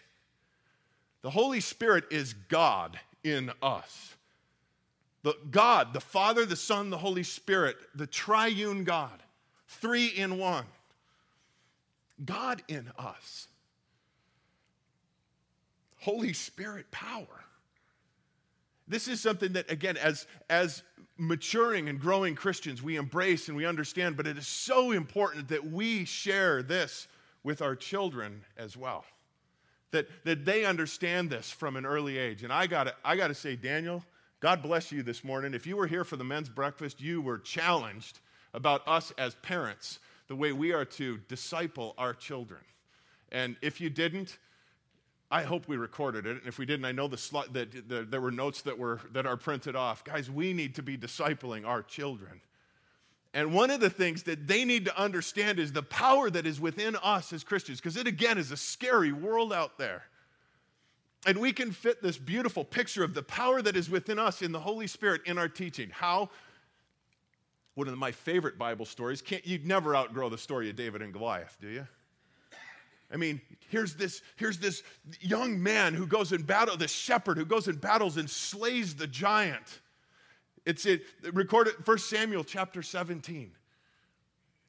The 1.23 1.31
Holy 1.31 1.61
Spirit 1.61 2.05
is 2.11 2.33
God 2.33 2.99
in 3.25 3.51
us. 3.61 4.15
The 5.25 5.35
God, 5.51 5.95
the 5.95 6.01
Father, 6.01 6.45
the 6.45 6.55
Son, 6.55 6.91
the 6.91 6.99
Holy 6.99 7.23
Spirit, 7.23 7.77
the 7.95 8.07
triune 8.07 8.85
God, 8.85 9.23
three 9.67 10.07
in 10.07 10.39
one. 10.39 10.67
God 12.23 12.63
in 12.69 12.93
us. 12.99 13.49
Holy 16.01 16.35
Spirit 16.35 16.91
power. 16.91 17.45
This 18.87 19.09
is 19.09 19.19
something 19.19 19.55
that, 19.55 19.71
again, 19.71 19.97
as, 19.97 20.27
as 20.51 20.83
maturing 21.17 21.89
and 21.89 21.99
growing 21.99 22.35
Christians, 22.35 22.83
we 22.83 22.97
embrace 22.97 23.49
and 23.49 23.57
we 23.57 23.65
understand, 23.65 24.19
but 24.19 24.27
it 24.27 24.37
is 24.37 24.47
so 24.47 24.91
important 24.91 25.49
that 25.49 25.67
we 25.67 26.05
share 26.05 26.63
this 26.63 27.09
with 27.43 27.63
our 27.63 27.75
children 27.75 28.45
as 28.59 28.77
well. 28.77 29.07
That, 29.93 30.07
that 30.25 30.45
they 30.45 30.67
understand 30.67 31.31
this 31.31 31.51
from 31.51 31.77
an 31.77 31.87
early 31.87 32.19
age. 32.19 32.43
And 32.43 32.53
I 32.53 32.67
gotta, 32.67 32.95
I 33.03 33.17
gotta 33.17 33.35
say, 33.35 33.57
Daniel, 33.57 34.05
God 34.45 34.61
bless 34.61 34.93
you 34.93 35.03
this 35.03 35.25
morning. 35.25 35.55
If 35.55 35.67
you 35.67 35.75
were 35.75 35.87
here 35.87 36.05
for 36.05 36.17
the 36.17 36.25
men's 36.25 36.51
breakfast, 36.51 37.01
you 37.01 37.23
were 37.23 37.39
challenged 37.39 38.21
about 38.53 38.87
us 38.87 39.11
as 39.17 39.37
parents, 39.37 40.01
the 40.29 40.37
way 40.37 40.53
we 40.53 40.75
are 40.75 40.85
to 40.85 41.17
disciple 41.29 41.95
our 41.97 42.13
children. 42.13 42.61
And 43.33 43.57
if 43.63 43.81
you 43.81 43.89
didn't, 43.89 44.37
I 45.31 45.45
hope 45.45 45.67
we 45.67 45.79
recorded 45.79 46.27
it. 46.27 46.37
And 46.37 46.47
if 46.47 46.59
we 46.59 46.67
didn't, 46.67 46.85
I 46.85 46.93
know 46.93 47.09
the 47.09 47.17
sli- 47.17 47.51
that 47.55 47.89
the, 47.89 48.03
there 48.03 48.21
were 48.21 48.31
notes 48.31 48.61
that, 48.61 48.79
were, 48.79 49.01
that 49.15 49.25
are 49.25 49.39
printed 49.39 49.77
off. 49.77 50.05
Guys, 50.05 50.31
we 50.31 50.53
need 50.53 50.75
to 50.75 50.83
be 50.83 50.99
discipling 50.99 51.67
our 51.67 51.83
children. 51.83 52.43
And 53.33 53.55
one 53.55 53.71
of 53.71 53.81
the 53.81 53.89
things 53.89 54.25
that 54.25 54.47
they 54.47 54.67
need 54.67 54.85
to 54.85 55.01
understand 55.01 55.59
is 55.59 55.73
the 55.73 55.83
power 55.83 56.29
that 56.29 56.47
is 56.47 56.61
within 56.61 56.97
us 56.97 57.33
as 57.33 57.45
Christians, 57.45 57.81
because 57.81 57.97
it 57.97 58.07
again 58.07 58.37
is 58.37 58.53
a 58.53 58.59
scary 58.59 59.11
world 59.11 59.55
out 59.55 59.79
there. 59.79 60.03
And 61.27 61.39
we 61.39 61.53
can 61.53 61.73
fit 61.73 62.03
this 62.03 62.19
beautiful 62.19 62.65
picture 62.65 63.03
of 63.03 63.15
the 63.15 63.23
power 63.23 63.63
that 63.63 63.77
is 63.77 63.89
within 63.89 64.19
us 64.19 64.43
in 64.43 64.53
the 64.53 64.61
Holy 64.61 64.87
Spirit 64.87 65.23
in 65.25 65.39
our 65.39 65.49
teaching. 65.49 65.91
How? 65.91 66.29
One 67.75 67.89
of 67.89 67.97
my 67.97 68.13
favorite 68.13 68.59
Bible 68.59 68.85
stories. 68.85 69.23
Can't, 69.23 69.47
you'd 69.47 69.67
never 69.67 69.97
outgrow 69.97 70.29
the 70.29 70.39
story 70.39 70.69
of 70.69 70.77
David 70.77 71.03
and 71.03 71.13
Goliath, 71.13 71.57
do 71.61 71.69
you? 71.69 71.87
I 73.13 73.17
mean, 73.17 73.41
here's 73.69 73.95
this, 73.95 74.23
here's 74.37 74.59
this 74.59 74.83
young 75.21 75.63
man 75.63 75.95
who 75.95 76.07
goes 76.07 76.33
in 76.33 76.43
battle, 76.43 76.77
this 76.77 76.91
shepherd 76.91 77.39
who 77.39 77.45
goes 77.45 77.69
in 77.69 77.77
battles 77.77 78.17
and 78.17 78.29
slays 78.29 78.95
the 78.95 79.07
giant. 79.07 79.81
It's 80.67 80.87
it, 80.87 81.03
recorded 81.33 81.75
1 81.87 81.99
Samuel 81.99 82.45
chapter 82.45 82.83
17. 82.83 83.53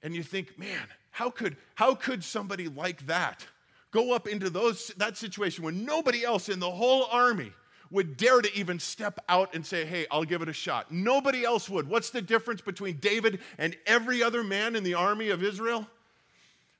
And 0.03 0.13
you 0.13 0.21
think, 0.21 0.59
man, 0.59 0.87
how 1.11 1.29
could, 1.29 1.57
how 1.75 1.95
could 1.95 2.23
somebody 2.23 2.67
like 2.67 3.07
that 3.07 3.45
go 3.95 4.11
up 4.11 4.27
into 4.27 4.49
those, 4.49 4.89
that 4.97 5.15
situation 5.15 5.63
when 5.63 5.85
nobody 5.85 6.25
else 6.25 6.49
in 6.49 6.59
the 6.59 6.69
whole 6.69 7.07
army 7.09 7.53
would 7.89 8.17
dare 8.17 8.41
to 8.41 8.53
even 8.53 8.77
step 8.77 9.23
out 9.29 9.55
and 9.55 9.65
say, 9.65 9.85
hey, 9.85 10.05
I'll 10.11 10.25
give 10.25 10.41
it 10.41 10.49
a 10.49 10.53
shot? 10.53 10.91
Nobody 10.91 11.45
else 11.45 11.69
would. 11.69 11.87
What's 11.87 12.09
the 12.09 12.21
difference 12.21 12.59
between 12.59 12.97
David 12.97 13.39
and 13.57 13.77
every 13.85 14.21
other 14.21 14.43
man 14.43 14.75
in 14.75 14.83
the 14.83 14.95
army 14.95 15.29
of 15.29 15.41
Israel? 15.41 15.87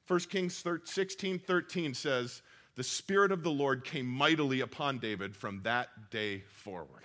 1 0.07 0.19
Kings 0.21 0.61
16 0.83 1.39
13 1.39 1.93
says, 1.93 2.41
The 2.75 2.83
Spirit 2.83 3.31
of 3.31 3.43
the 3.43 3.51
Lord 3.51 3.85
came 3.85 4.07
mightily 4.07 4.59
upon 4.59 4.99
David 4.99 5.37
from 5.37 5.61
that 5.63 6.11
day 6.11 6.43
forward. 6.47 7.03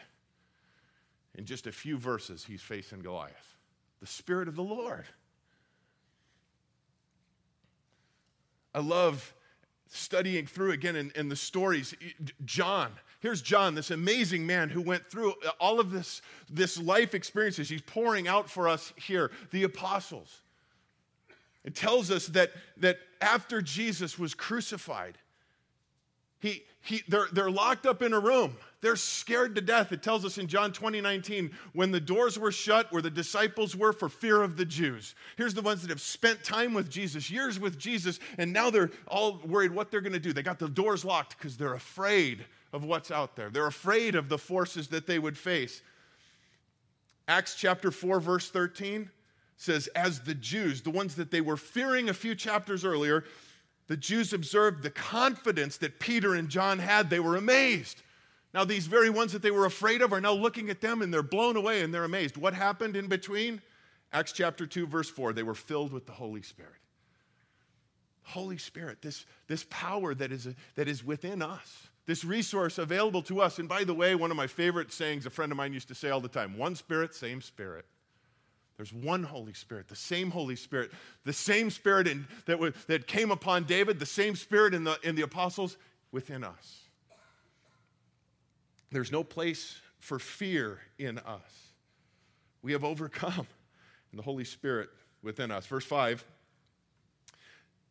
In 1.37 1.45
just 1.45 1.69
a 1.69 1.73
few 1.73 1.97
verses, 1.97 2.45
he's 2.45 2.63
facing 2.63 2.99
Goliath. 2.99 3.55
The 4.01 4.09
Spirit 4.09 4.49
of 4.49 4.57
the 4.57 4.63
Lord. 4.63 5.05
I 8.75 8.81
love 8.81 9.33
studying 9.91 10.47
through 10.47 10.73
again 10.73 10.97
in, 10.97 11.13
in, 11.15 11.29
the 11.29 11.37
stories. 11.37 11.95
John, 12.45 12.93
here's 13.19 13.43
John, 13.43 13.75
this 13.75 13.91
amazing 13.91 14.47
man 14.47 14.69
who 14.69 14.81
went 14.81 15.05
through 15.11 15.33
uh, 15.33 15.51
all 15.59 15.81
of 15.81 15.91
this, 15.91 16.23
this 16.49 16.81
life 16.81 17.15
experiences. 17.15 17.69
He's 17.69 17.83
pouring 17.83 18.29
out 18.29 18.49
for 18.49 18.69
us 18.69 18.93
here. 18.97 19.31
The 19.51 19.65
apostles. 19.65 20.43
It 21.65 21.75
tells 21.75 22.11
us 22.11 22.27
that, 22.29 22.53
that 22.79 22.99
after 23.21 23.61
Jesus 23.61 24.19
was 24.19 24.33
crucified, 24.33 25.19
he, 26.39 26.63
he, 26.81 27.03
they're, 27.09 27.27
they're 27.33 27.51
locked 27.51 27.85
up 27.85 28.01
in 28.01 28.13
a 28.13 28.21
room. 28.21 28.57
They're 28.83 28.97
scared 28.97 29.55
to 29.57 29.61
death. 29.61 29.93
It 29.93 30.03
tells 30.03 30.25
us 30.25 30.39
in 30.39 30.47
John 30.47 30.73
20, 30.73 31.03
19, 31.03 31.51
when 31.75 31.91
the 31.91 32.01
doors 32.01 32.39
were 32.39 32.53
shut 32.53 32.91
where 32.91 33.03
the 33.03 33.11
disciples 33.11 33.77
were 33.77 33.93
for 33.93 34.09
fear 34.09 34.43
of 34.43 34.57
the 34.57 34.65
Jews. 34.65 35.15
Here's 35.37 35.53
the 35.53 35.61
ones 35.61 35.83
that 35.83 35.91
have 35.91 36.01
spent 36.01 36.43
time 36.43 36.73
with 36.73 36.89
Jesus, 36.89 37.31
years 37.31 37.61
with 37.61 37.79
Jesus, 37.79 38.21
and 38.39 38.53
now 38.53 38.71
they're 38.71 38.91
all 39.07 39.41
worried 39.45 39.73
what 39.73 39.91
they're 39.91 40.01
going 40.01 40.15
to 40.15 40.19
do. 40.19 40.33
They 40.33 40.43
got 40.43 40.59
the 40.59 40.69
doors 40.69 41.05
locked 41.05 41.37
because 41.37 41.59
they're 41.59 41.75
afraid 41.75 42.47
of 42.73 42.85
what's 42.85 43.11
out 43.11 43.37
there. 43.37 43.51
They're 43.51 43.67
afraid 43.67 44.15
of 44.15 44.31
the 44.31 44.39
forces 44.39 44.89
that 44.89 45.07
they 45.07 45.19
would 45.19 45.37
face. 45.37 45.83
Acts 47.29 47.55
chapter 47.55 47.91
4, 47.91 48.19
verse 48.19 48.51
13 48.51 49.11
says, 49.57 49.89
as 49.89 50.21
the 50.21 50.35
Jews, 50.35 50.81
the 50.81 50.91
ones 50.91 51.17
that 51.17 51.31
they 51.31 51.43
were 51.43 51.59
fearing 51.59 52.09
a 52.09 52.15
few 52.15 52.35
chapters 52.35 52.83
earlier, 52.83 53.25
the 53.89 53.97
Jews 53.97 54.33
observed 54.33 54.83
the 54.83 54.91
confidence 54.91 55.77
that 55.79 56.01
Peter 56.01 56.35
and 56.35 56.49
John 56.49 56.79
had. 56.79 57.11
They 57.11 57.21
were 57.21 57.37
amazed. 57.37 58.03
Now, 58.53 58.65
these 58.65 58.87
very 58.87 59.11
ones 59.11 59.33
that 59.33 59.43
they 59.43 59.53
were 59.53 59.67
afraid 59.67 60.03
of 60.03 60.13
are 60.13 60.21
now 60.21 60.33
looking 60.33 60.71
at 60.71 60.81
them 60.81 61.03
and 61.03 61.15
they're 61.15 61.23
blown 61.23 61.57
away 61.57 61.83
and 61.83 61.95
they're 61.95 62.05
amazed. 62.05 62.37
What 62.37 62.55
happened 62.55 62.97
in 62.97 63.07
between? 63.07 63.61
Acts 64.13 64.33
chapter 64.33 64.67
2, 64.67 64.87
verse 64.87 65.09
4. 65.09 65.33
They 65.33 65.45
were 65.45 65.55
filled 65.55 65.93
with 65.93 66.07
the 66.07 66.13
Holy 66.13 66.43
Spirit. 66.43 66.75
Holy 68.23 68.59
Spirit, 68.59 69.03
this, 69.03 69.25
this 69.47 69.65
power 69.71 70.15
that 70.15 70.33
is, 70.33 70.49
that 70.77 70.89
is 70.89 71.05
within 71.05 71.43
us, 71.43 71.89
this 72.07 72.25
resource 72.25 72.79
available 72.79 73.23
to 73.23 73.41
us. 73.41 73.59
And 73.59 73.69
by 73.69 73.85
the 73.85 73.95
way, 73.95 74.15
one 74.15 74.31
of 74.31 74.37
my 74.37 74.47
favorite 74.47 74.93
sayings 74.93 75.27
a 75.27 75.31
friend 75.31 75.51
of 75.51 75.59
mine 75.59 75.73
used 75.73 75.89
to 75.89 75.95
say 75.95 76.11
all 76.11 76.21
the 76.21 76.29
time 76.29 76.57
one 76.57 76.75
spirit, 76.75 77.15
same 77.15 77.41
spirit. 77.41 77.87
There's 78.77 78.95
one 78.95 79.23
Holy 79.23 79.53
Spirit, 79.53 79.89
the 79.89 79.95
same 79.95 80.31
Holy 80.31 80.57
Spirit, 80.57 80.91
the 81.27 81.35
same 81.35 81.69
Spirit 81.69 82.09
in, 82.09 82.27
that, 82.47 82.55
w- 82.55 82.73
that 82.87 83.07
came 83.07 83.31
upon 83.31 83.65
David, 83.65 83.99
the 83.99 84.07
same 84.07 84.35
Spirit 84.35 84.73
in 84.73 84.85
the, 84.85 84.99
in 85.03 85.17
the 85.17 85.23
apostles 85.23 85.77
within 86.13 86.43
us. 86.43 86.80
There's 88.91 89.13
no 89.13 89.23
place 89.23 89.77
for 89.99 90.19
fear 90.19 90.81
in 90.99 91.19
us. 91.19 91.73
We 92.63 92.73
have 92.73 92.85
overcome 92.85 93.47
in 94.13 94.17
the 94.17 94.23
Holy 94.23 94.45
Spirit 94.45 94.91
within 95.23 95.51
us. 95.51 95.67
Verse 95.67 95.85
5 95.85 96.25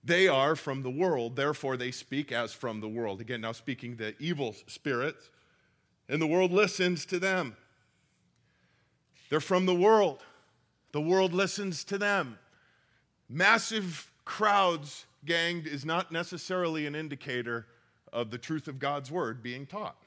They 0.03 0.27
are 0.27 0.55
from 0.55 0.83
the 0.83 0.89
world, 0.89 1.35
therefore 1.35 1.77
they 1.77 1.91
speak 1.91 2.31
as 2.31 2.53
from 2.53 2.81
the 2.81 2.89
world. 2.89 3.21
Again, 3.21 3.41
now 3.41 3.53
speaking 3.53 3.95
the 3.95 4.15
evil 4.19 4.55
spirits, 4.67 5.29
and 6.07 6.21
the 6.21 6.27
world 6.27 6.51
listens 6.51 7.05
to 7.07 7.19
them. 7.19 7.55
They're 9.29 9.39
from 9.39 9.65
the 9.65 9.75
world. 9.75 10.23
The 10.91 11.01
world 11.01 11.33
listens 11.33 11.83
to 11.85 11.99
them. 11.99 12.39
Massive 13.29 14.11
crowds 14.25 15.05
ganged 15.23 15.67
is 15.67 15.85
not 15.85 16.11
necessarily 16.11 16.87
an 16.87 16.95
indicator 16.95 17.67
of 18.11 18.31
the 18.31 18.39
truth 18.39 18.67
of 18.67 18.79
God's 18.79 19.11
word 19.11 19.43
being 19.43 19.67
taught. 19.67 20.03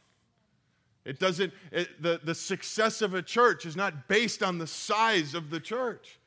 It 1.05 1.19
doesn't, 1.19 1.53
it, 1.73 2.01
the, 2.01 2.21
the 2.23 2.35
success 2.35 3.03
of 3.03 3.15
a 3.15 3.23
church 3.23 3.67
is 3.67 3.75
not 3.75 4.09
based 4.09 4.43
on 4.43 4.59
the 4.59 4.67
size 4.67 5.35
of 5.35 5.51
the 5.51 5.59
church. 5.59 6.19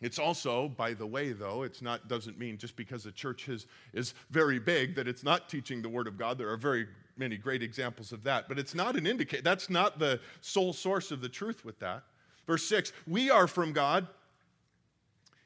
It's 0.00 0.18
also, 0.18 0.68
by 0.68 0.92
the 0.92 1.06
way, 1.06 1.32
though, 1.32 1.62
it's 1.62 1.80
not 1.80 2.08
doesn't 2.08 2.38
mean 2.38 2.58
just 2.58 2.76
because 2.76 3.06
a 3.06 3.12
church 3.12 3.48
is, 3.48 3.66
is 3.94 4.12
very 4.30 4.58
big 4.58 4.94
that 4.96 5.08
it's 5.08 5.22
not 5.22 5.48
teaching 5.48 5.80
the 5.80 5.88
Word 5.88 6.06
of 6.06 6.18
God. 6.18 6.36
There 6.36 6.50
are 6.50 6.58
very 6.58 6.86
many 7.16 7.36
great 7.36 7.62
examples 7.62 8.12
of 8.12 8.22
that, 8.24 8.48
but 8.48 8.58
it's 8.58 8.74
not 8.74 8.96
an 8.96 9.06
indicator. 9.06 9.42
That's 9.42 9.70
not 9.70 9.98
the 9.98 10.20
sole 10.40 10.72
source 10.72 11.10
of 11.10 11.20
the 11.20 11.28
truth 11.28 11.64
with 11.64 11.78
that. 11.78 12.02
Verse 12.46 12.64
6 12.66 12.92
We 13.06 13.30
are 13.30 13.46
from 13.46 13.72
God. 13.72 14.06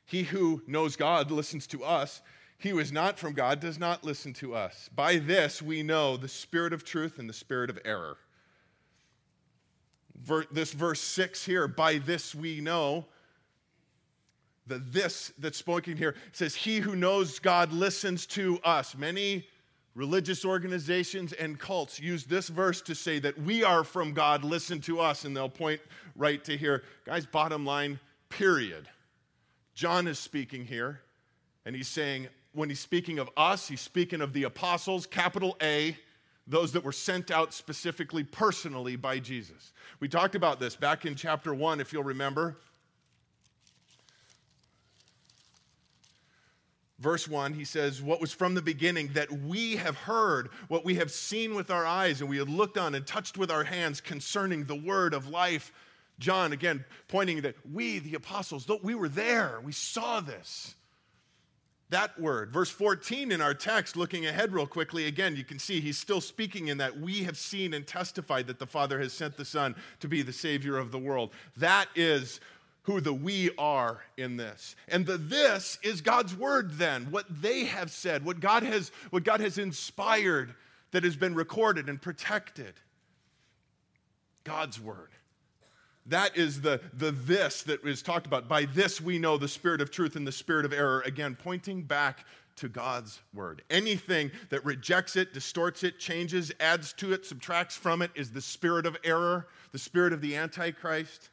He 0.06 0.22
who 0.22 0.62
knows 0.66 0.96
God 0.96 1.30
listens 1.30 1.66
to 1.68 1.84
us. 1.84 2.22
He 2.58 2.70
who 2.70 2.80
is 2.80 2.90
not 2.90 3.18
from 3.18 3.34
God 3.34 3.60
does 3.60 3.78
not 3.78 4.04
listen 4.04 4.32
to 4.34 4.54
us. 4.54 4.90
By 4.94 5.16
this 5.16 5.62
we 5.62 5.82
know 5.82 6.16
the 6.16 6.28
spirit 6.28 6.72
of 6.72 6.84
truth 6.84 7.18
and 7.18 7.28
the 7.28 7.34
spirit 7.34 7.70
of 7.70 7.78
error. 7.84 8.18
Ver, 10.20 10.44
this 10.50 10.72
verse 10.72 11.00
6 11.00 11.44
here, 11.44 11.68
by 11.68 11.98
this 11.98 12.34
we 12.34 12.60
know, 12.60 13.06
the 14.66 14.78
this 14.78 15.32
that's 15.38 15.56
spoken 15.56 15.96
here 15.96 16.14
says, 16.32 16.54
He 16.54 16.78
who 16.78 16.96
knows 16.96 17.38
God 17.38 17.72
listens 17.72 18.26
to 18.26 18.58
us. 18.64 18.96
Many 18.96 19.46
religious 19.94 20.44
organizations 20.44 21.32
and 21.32 21.58
cults 21.58 22.00
use 22.00 22.24
this 22.24 22.48
verse 22.48 22.82
to 22.82 22.94
say 22.94 23.18
that 23.20 23.40
we 23.40 23.64
are 23.64 23.84
from 23.84 24.12
God, 24.12 24.44
listen 24.44 24.80
to 24.82 25.00
us, 25.00 25.24
and 25.24 25.36
they'll 25.36 25.48
point 25.48 25.80
right 26.16 26.42
to 26.44 26.56
here. 26.56 26.82
Guys, 27.04 27.24
bottom 27.24 27.64
line, 27.64 27.98
period. 28.28 28.88
John 29.74 30.08
is 30.08 30.18
speaking 30.18 30.64
here, 30.64 31.00
and 31.64 31.74
he's 31.74 31.88
saying, 31.88 32.28
when 32.58 32.68
he's 32.68 32.80
speaking 32.80 33.18
of 33.18 33.30
us, 33.36 33.68
he's 33.68 33.80
speaking 33.80 34.20
of 34.20 34.32
the 34.32 34.42
apostles, 34.42 35.06
capital 35.06 35.56
A, 35.62 35.96
those 36.46 36.72
that 36.72 36.82
were 36.82 36.92
sent 36.92 37.30
out 37.30 37.54
specifically 37.54 38.24
personally 38.24 38.96
by 38.96 39.18
Jesus. 39.18 39.72
We 40.00 40.08
talked 40.08 40.34
about 40.34 40.58
this 40.58 40.74
back 40.74 41.06
in 41.06 41.14
chapter 41.14 41.54
1, 41.54 41.80
if 41.80 41.92
you'll 41.92 42.02
remember. 42.02 42.56
Verse 46.98 47.28
1, 47.28 47.52
he 47.52 47.64
says, 47.64 48.02
What 48.02 48.20
was 48.20 48.32
from 48.32 48.54
the 48.54 48.62
beginning 48.62 49.10
that 49.12 49.30
we 49.30 49.76
have 49.76 49.96
heard, 49.96 50.48
what 50.66 50.84
we 50.84 50.96
have 50.96 51.12
seen 51.12 51.54
with 51.54 51.70
our 51.70 51.86
eyes, 51.86 52.20
and 52.20 52.28
we 52.28 52.38
have 52.38 52.48
looked 52.48 52.76
on 52.76 52.96
and 52.96 53.06
touched 53.06 53.38
with 53.38 53.52
our 53.52 53.62
hands 53.62 54.00
concerning 54.00 54.64
the 54.64 54.74
word 54.74 55.14
of 55.14 55.28
life. 55.28 55.72
John, 56.18 56.52
again, 56.52 56.84
pointing 57.06 57.42
that 57.42 57.54
we, 57.72 58.00
the 58.00 58.14
apostles, 58.14 58.66
we 58.82 58.96
were 58.96 59.08
there, 59.08 59.60
we 59.62 59.70
saw 59.70 60.18
this. 60.18 60.74
That 61.90 62.20
word. 62.20 62.50
Verse 62.50 62.68
14 62.68 63.32
in 63.32 63.40
our 63.40 63.54
text, 63.54 63.96
looking 63.96 64.26
ahead 64.26 64.52
real 64.52 64.66
quickly, 64.66 65.06
again, 65.06 65.36
you 65.36 65.44
can 65.44 65.58
see 65.58 65.80
he's 65.80 65.96
still 65.96 66.20
speaking 66.20 66.68
in 66.68 66.78
that 66.78 66.98
we 66.98 67.24
have 67.24 67.38
seen 67.38 67.72
and 67.72 67.86
testified 67.86 68.46
that 68.48 68.58
the 68.58 68.66
Father 68.66 69.00
has 69.00 69.12
sent 69.12 69.36
the 69.36 69.44
Son 69.44 69.74
to 70.00 70.08
be 70.08 70.20
the 70.20 70.32
Savior 70.32 70.76
of 70.76 70.92
the 70.92 70.98
world. 70.98 71.30
That 71.56 71.86
is 71.94 72.40
who 72.82 73.00
the 73.00 73.12
we 73.12 73.50
are 73.58 74.02
in 74.16 74.36
this. 74.36 74.76
And 74.88 75.06
the 75.06 75.18
this 75.18 75.78
is 75.82 76.00
God's 76.00 76.34
word 76.34 76.72
then, 76.72 77.10
what 77.10 77.26
they 77.28 77.64
have 77.64 77.90
said, 77.90 78.24
what 78.24 78.40
God 78.40 78.62
has 78.62 78.90
what 79.10 79.24
God 79.24 79.40
has 79.40 79.58
inspired 79.58 80.54
that 80.92 81.04
has 81.04 81.16
been 81.16 81.34
recorded 81.34 81.88
and 81.88 82.00
protected. 82.00 82.74
God's 84.44 84.80
word. 84.80 85.10
That 86.08 86.36
is 86.36 86.60
the, 86.60 86.80
the 86.94 87.10
this 87.10 87.62
that 87.64 87.84
is 87.84 88.02
talked 88.02 88.26
about. 88.26 88.48
By 88.48 88.64
this 88.64 89.00
we 89.00 89.18
know 89.18 89.36
the 89.36 89.48
spirit 89.48 89.80
of 89.80 89.90
truth 89.90 90.16
and 90.16 90.26
the 90.26 90.32
spirit 90.32 90.64
of 90.64 90.72
error. 90.72 91.02
Again, 91.04 91.36
pointing 91.40 91.82
back 91.82 92.24
to 92.56 92.68
God's 92.68 93.20
word. 93.34 93.62
Anything 93.70 94.30
that 94.50 94.64
rejects 94.64 95.16
it, 95.16 95.32
distorts 95.32 95.84
it, 95.84 95.98
changes, 95.98 96.50
adds 96.60 96.92
to 96.94 97.12
it, 97.12 97.24
subtracts 97.24 97.76
from 97.76 98.02
it 98.02 98.10
is 98.14 98.30
the 98.30 98.40
spirit 98.40 98.84
of 98.84 98.96
error, 99.04 99.46
the 99.72 99.78
spirit 99.78 100.12
of 100.12 100.20
the 100.20 100.34
Antichrist. 100.34 101.30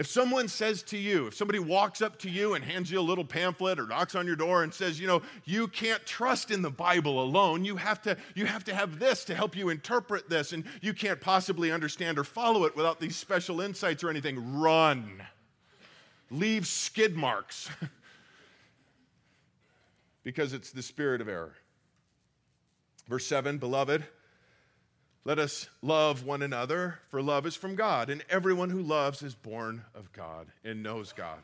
If 0.00 0.06
someone 0.06 0.48
says 0.48 0.82
to 0.84 0.96
you, 0.96 1.26
if 1.26 1.34
somebody 1.34 1.58
walks 1.58 2.00
up 2.00 2.18
to 2.20 2.30
you 2.30 2.54
and 2.54 2.64
hands 2.64 2.90
you 2.90 2.98
a 2.98 3.02
little 3.02 3.22
pamphlet 3.22 3.78
or 3.78 3.86
knocks 3.86 4.14
on 4.14 4.26
your 4.26 4.34
door 4.34 4.62
and 4.62 4.72
says, 4.72 4.98
you 4.98 5.06
know, 5.06 5.20
you 5.44 5.68
can't 5.68 6.06
trust 6.06 6.50
in 6.50 6.62
the 6.62 6.70
Bible 6.70 7.22
alone, 7.22 7.66
you 7.66 7.76
have 7.76 8.00
to, 8.04 8.16
you 8.34 8.46
have, 8.46 8.64
to 8.64 8.74
have 8.74 8.98
this 8.98 9.26
to 9.26 9.34
help 9.34 9.54
you 9.54 9.68
interpret 9.68 10.30
this, 10.30 10.54
and 10.54 10.64
you 10.80 10.94
can't 10.94 11.20
possibly 11.20 11.70
understand 11.70 12.18
or 12.18 12.24
follow 12.24 12.64
it 12.64 12.74
without 12.74 12.98
these 12.98 13.14
special 13.14 13.60
insights 13.60 14.02
or 14.02 14.08
anything, 14.08 14.58
run. 14.58 15.22
Leave 16.30 16.66
skid 16.66 17.14
marks. 17.14 17.68
because 20.24 20.54
it's 20.54 20.70
the 20.70 20.82
spirit 20.82 21.20
of 21.20 21.28
error. 21.28 21.56
Verse 23.06 23.26
7 23.26 23.58
Beloved, 23.58 24.02
let 25.24 25.38
us 25.38 25.68
love 25.82 26.24
one 26.24 26.40
another, 26.40 26.98
for 27.10 27.20
love 27.20 27.46
is 27.46 27.54
from 27.54 27.74
God, 27.74 28.08
and 28.08 28.24
everyone 28.30 28.70
who 28.70 28.80
loves 28.80 29.22
is 29.22 29.34
born 29.34 29.84
of 29.94 30.12
God 30.12 30.46
and 30.64 30.82
knows 30.82 31.12
God. 31.12 31.40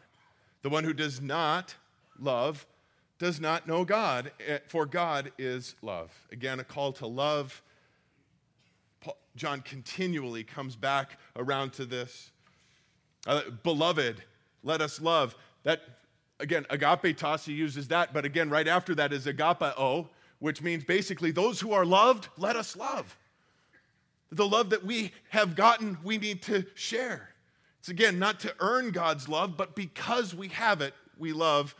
The 0.62 0.71
one 0.71 0.85
who 0.85 0.95
does 0.95 1.21
not 1.21 1.75
love 2.19 2.67
does 3.19 3.39
not 3.39 3.67
know 3.67 3.85
God, 3.85 4.33
eh, 4.47 4.59
for 4.67 4.87
God 4.87 5.31
is 5.39 5.75
love. 5.83 6.11
Again, 6.33 6.59
a 6.59 6.65
call 6.65 6.93
to 6.95 7.07
love. 7.07 7.62
John 9.37 9.61
continually 9.61 10.43
comes 10.43 10.75
back 10.75 11.19
around 11.37 11.75
to 11.75 11.85
this. 11.85 12.31
Uh, 13.27 13.43
beloved, 13.62 14.23
let 14.62 14.81
us 14.81 15.01
love. 15.01 15.37
That, 15.65 15.83
again, 16.41 16.65
agapetos, 16.71 17.45
he 17.45 17.53
uses 17.53 17.89
that, 17.89 18.15
but 18.15 18.25
again, 18.25 18.49
right 18.49 18.69
after 18.69 18.95
that 18.95 19.12
is 19.12 19.27
agapao, 19.27 20.09
which 20.39 20.62
means 20.62 20.85
basically 20.85 21.31
those 21.31 21.61
who 21.61 21.73
are 21.73 21.85
loved, 21.85 22.29
let 22.39 22.57
us 22.57 22.75
love. 22.75 23.17
The 24.33 24.47
love 24.47 24.71
that 24.71 24.85
we 24.85 25.12
have 25.31 25.55
gotten, 25.55 25.99
we 26.03 26.19
need 26.19 26.43
to 26.43 26.65
share. 26.75 27.31
It's 27.81 27.89
again 27.89 28.19
not 28.19 28.41
to 28.41 28.55
earn 28.59 28.91
God's 28.91 29.29
love, 29.29 29.57
but 29.57 29.77
because 29.77 30.35
we 30.35 30.49
have 30.49 30.81
it, 30.81 30.95
we 31.17 31.33
love 31.33 31.75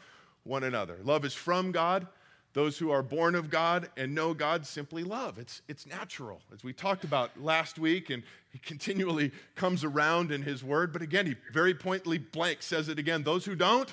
one 0.44 0.62
another. 0.62 0.98
Love 1.02 1.24
is 1.24 1.35
from 1.35 1.72
God. 1.72 2.06
Those 2.52 2.78
who 2.78 2.90
are 2.90 3.02
born 3.02 3.35
of 3.35 3.50
God 3.50 3.90
and 3.96 4.14
know 4.14 4.32
God 4.32 4.64
simply 4.64 5.02
love. 5.02 5.38
It's, 5.38 5.61
it's 5.68 5.85
natural, 5.85 6.40
as 6.54 6.64
we 6.64 6.72
talked 6.72 7.04
about 7.04 7.42
last 7.42 7.78
week, 7.78 8.09
and 8.09 8.22
he 8.50 8.59
continually 8.61 9.30
comes 9.56 9.85
around 9.85 10.32
in 10.32 10.42
his 10.42 10.64
word. 10.64 10.92
But 10.92 11.02
again, 11.02 11.26
he 11.26 11.35
very 11.52 11.74
pointedly 11.74 12.18
blank 12.18 12.62
says 12.62 12.88
it 12.88 12.98
again 12.98 13.24
those 13.24 13.44
who 13.44 13.56
don't, 13.56 13.92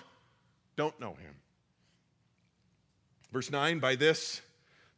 don't 0.78 0.98
know 1.00 1.16
him. 1.16 1.36
Verse 3.34 3.52
9, 3.52 3.80
by 3.80 3.96
this, 3.96 4.42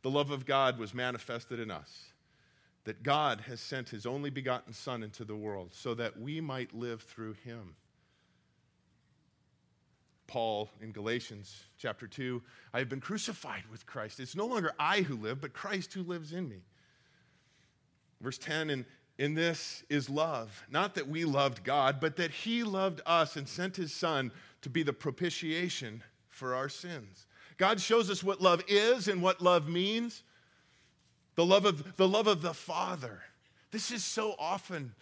the 0.04 0.12
love 0.12 0.30
of 0.30 0.46
God 0.46 0.78
was 0.78 0.94
manifested 0.94 1.60
in 1.60 1.72
us 1.72 2.10
that 2.86 3.04
God 3.04 3.42
has 3.42 3.60
sent 3.60 3.90
his 3.90 4.06
only 4.06 4.30
begotten 4.30 4.74
Son 4.74 5.04
into 5.04 5.26
the 5.26 5.36
world 5.36 5.70
so 5.74 5.94
that 5.96 6.20
we 6.20 6.40
might 6.40 6.74
live 6.74 7.02
through 7.02 7.34
him. 7.44 7.76
Paul 10.28 10.70
in 10.82 10.92
Galatians 10.92 11.64
chapter 11.78 12.08
2 12.08 12.42
I 12.74 12.80
have 12.80 12.90
been 12.90 13.02
crucified 13.02 13.64
with 13.72 13.86
Christ. 13.86 14.20
It's 14.20 14.36
no 14.36 14.46
longer 14.46 14.72
I 14.80 15.02
who 15.02 15.16
live, 15.16 15.42
but 15.42 15.54
Christ 15.54 15.94
who 15.94 16.04
lives 16.04 16.32
in 16.32 16.48
me. 16.48 16.62
Verse 18.22 18.38
10 18.38 18.70
and 18.70 18.86
in 19.18 19.34
this 19.34 19.84
is 19.90 20.10
love, 20.10 20.66
not 20.70 20.96
that 20.96 21.08
we 21.08 21.24
loved 21.24 21.64
God, 21.64 22.02
but 22.02 22.18
that 22.18 22.32
he 22.32 22.64
loved 22.64 23.02
us 23.06 23.38
and 23.38 23.48
sent 23.48 23.78
his 23.78 23.94
Son 23.94 24.32
to 24.62 24.70
be 24.70 24.84
the 24.84 24.92
propitiation 24.92 26.04
for 26.28 26.54
our 26.54 26.68
sins. 26.68 27.26
God 27.58 27.80
shows 27.80 28.10
us 28.10 28.24
what 28.24 28.42
love 28.42 28.62
is 28.68 29.08
and 29.08 29.22
what 29.22 29.42
love 29.42 29.70
means 29.70 30.24
the 31.36 31.46
love 31.46 31.66
of 31.66 31.98
the 31.98 32.08
love 32.08 32.28
of 32.28 32.42
the 32.42 32.54
Father. 32.54 33.22
This 33.72 33.92
is 33.92 34.04
so 34.04 34.36
often 34.40 34.94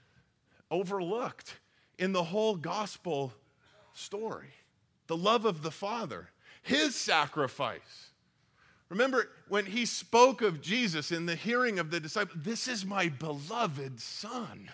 overlooked 0.71 1.57
in 1.99 2.11
the 2.11 2.23
whole 2.23 2.55
gospel 2.55 3.33
story. 3.93 4.49
The 5.07 5.17
love 5.17 5.45
of 5.45 5.61
the 5.61 5.71
Father, 5.71 6.29
his 6.61 6.95
sacrifice. 6.95 8.09
Remember 8.89 9.29
when 9.47 9.65
he 9.65 9.85
spoke 9.85 10.41
of 10.41 10.61
Jesus 10.61 11.11
in 11.11 11.25
the 11.25 11.35
hearing 11.35 11.79
of 11.79 11.91
the 11.91 11.99
disciples, 11.99 12.43
this 12.43 12.67
is 12.67 12.85
my 12.85 13.09
beloved 13.09 13.99
son. 13.99 14.69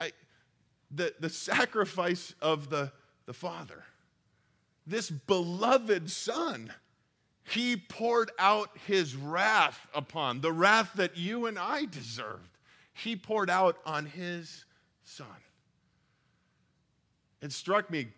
I, 0.00 0.12
the, 0.90 1.14
the 1.20 1.30
sacrifice 1.30 2.34
of 2.40 2.70
the, 2.70 2.92
the 3.26 3.32
Father. 3.32 3.84
This 4.86 5.10
beloved 5.10 6.10
son 6.10 6.72
he 7.50 7.76
poured 7.76 8.30
out 8.38 8.70
his 8.86 9.16
wrath 9.16 9.86
upon, 9.94 10.40
the 10.40 10.52
wrath 10.52 10.92
that 10.96 11.16
you 11.16 11.46
and 11.46 11.58
I 11.58 11.86
deserved. 11.86 12.48
He 12.92 13.16
poured 13.16 13.48
out 13.48 13.78
on 13.86 14.06
his 14.06 14.64
son. 15.04 15.26
It 17.40 17.52
struck 17.52 17.90
me 17.90 18.08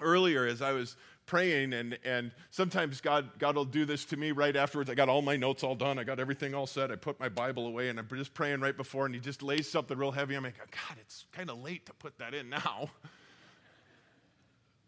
earlier 0.00 0.46
as 0.46 0.60
I 0.60 0.72
was 0.72 0.96
praying, 1.26 1.72
and, 1.72 1.98
and 2.04 2.30
sometimes 2.50 3.00
God, 3.00 3.30
God 3.38 3.56
will 3.56 3.64
do 3.64 3.84
this 3.84 4.04
to 4.06 4.16
me 4.16 4.32
right 4.32 4.54
afterwards. 4.54 4.90
I 4.90 4.94
got 4.94 5.08
all 5.08 5.22
my 5.22 5.36
notes 5.36 5.62
all 5.62 5.74
done, 5.74 5.98
I 5.98 6.04
got 6.04 6.20
everything 6.20 6.54
all 6.54 6.66
set. 6.66 6.90
I 6.90 6.96
put 6.96 7.18
my 7.18 7.28
Bible 7.28 7.66
away, 7.66 7.88
and 7.88 7.98
I'm 7.98 8.08
just 8.14 8.34
praying 8.34 8.60
right 8.60 8.76
before, 8.76 9.06
and 9.06 9.14
He 9.14 9.20
just 9.20 9.42
lays 9.42 9.68
something 9.68 9.96
real 9.96 10.12
heavy. 10.12 10.34
I'm 10.34 10.44
like, 10.44 10.58
God, 10.58 10.98
it's 11.00 11.24
kind 11.32 11.50
of 11.50 11.62
late 11.62 11.86
to 11.86 11.92
put 11.94 12.18
that 12.18 12.34
in 12.34 12.48
now. 12.48 12.90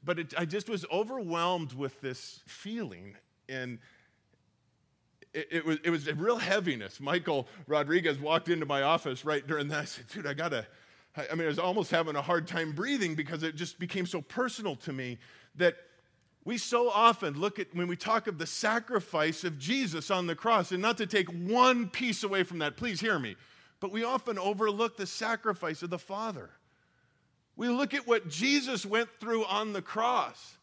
But 0.03 0.19
it, 0.19 0.35
I 0.39 0.47
just 0.47 0.71
was 0.71 0.87
overwhelmed 0.91 1.75
with 1.75 2.01
this 2.01 2.41
feeling 2.47 3.17
and 3.51 3.79
it, 5.33 5.49
it, 5.51 5.67
was, 5.67 5.79
it 5.85 5.91
was 5.91 6.09
a 6.09 6.15
real 6.15 6.39
heaviness. 6.39 7.01
Michael 7.01 7.49
Rodriguez 7.67 8.19
walked 8.19 8.49
into 8.49 8.67
my 8.67 8.83
office 8.83 9.25
right 9.25 9.47
during 9.47 9.69
that. 9.69 9.81
I 9.81 9.85
said, 9.85 10.07
dude, 10.09 10.27
I 10.27 10.35
got 10.35 10.51
to, 10.51 10.67
I 11.17 11.35
mean, 11.35 11.45
I 11.45 11.49
was 11.49 11.59
almost 11.59 11.91
having 11.91 12.17
a 12.17 12.23
hard 12.23 12.47
time 12.47 12.73
breathing 12.73 13.15
because 13.15 13.43
it 13.43 13.57
just 13.57 13.79
became 13.79 14.07
so 14.07 14.23
personal 14.23 14.77
to 14.77 14.93
me 14.93 15.19
that 15.57 15.77
we 16.45 16.57
so 16.57 16.89
often 16.89 17.39
look 17.39 17.59
at 17.59 17.75
when 17.75 17.87
we 17.87 17.97
talk 17.97 18.27
of 18.27 18.39
the 18.39 18.47
sacrifice 18.47 19.45
of 19.45 19.59
Jesus 19.59 20.11
on 20.11 20.27
the 20.27 20.35
cross, 20.35 20.73
and 20.73 20.81
not 20.81 20.97
to 20.99 21.07
take 21.07 21.29
one 21.29 21.89
piece 21.89 22.25
away 22.25 22.45
from 22.45 22.59
that, 22.61 22.77
please 22.77 23.01
hear 23.01 23.19
me, 23.19 23.37
but 23.79 23.93
we 23.93 24.05
often 24.05 24.39
overlook 24.39 24.97
the 24.97 25.07
sacrifice 25.07 25.83
of 25.83 25.91
the 25.91 25.99
Father. 25.99 26.51
We 27.57 27.69
look 27.69 27.93
at 27.93 28.07
what 28.07 28.29
Jesus 28.29 28.87
went 28.87 29.11
through 29.21 29.45
on 29.45 29.75
the 29.75 29.83
cross. 29.83 30.57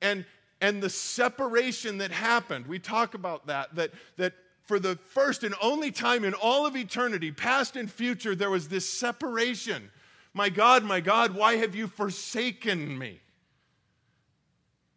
And 0.00 0.24
and 0.60 0.82
the 0.82 0.90
separation 0.90 1.98
that 1.98 2.10
happened. 2.10 2.66
We 2.66 2.78
talk 2.78 3.14
about 3.14 3.46
that, 3.46 3.74
that, 3.76 3.90
that 4.16 4.34
for 4.62 4.78
the 4.78 4.96
first 4.96 5.42
and 5.42 5.54
only 5.60 5.90
time 5.90 6.24
in 6.24 6.34
all 6.34 6.66
of 6.66 6.76
eternity, 6.76 7.32
past 7.32 7.76
and 7.76 7.90
future, 7.90 8.34
there 8.34 8.50
was 8.50 8.68
this 8.68 8.88
separation. 8.88 9.90
My 10.32 10.48
God, 10.48 10.84
my 10.84 11.00
God, 11.00 11.34
why 11.34 11.56
have 11.56 11.74
you 11.74 11.88
forsaken 11.88 12.96
me? 12.98 13.20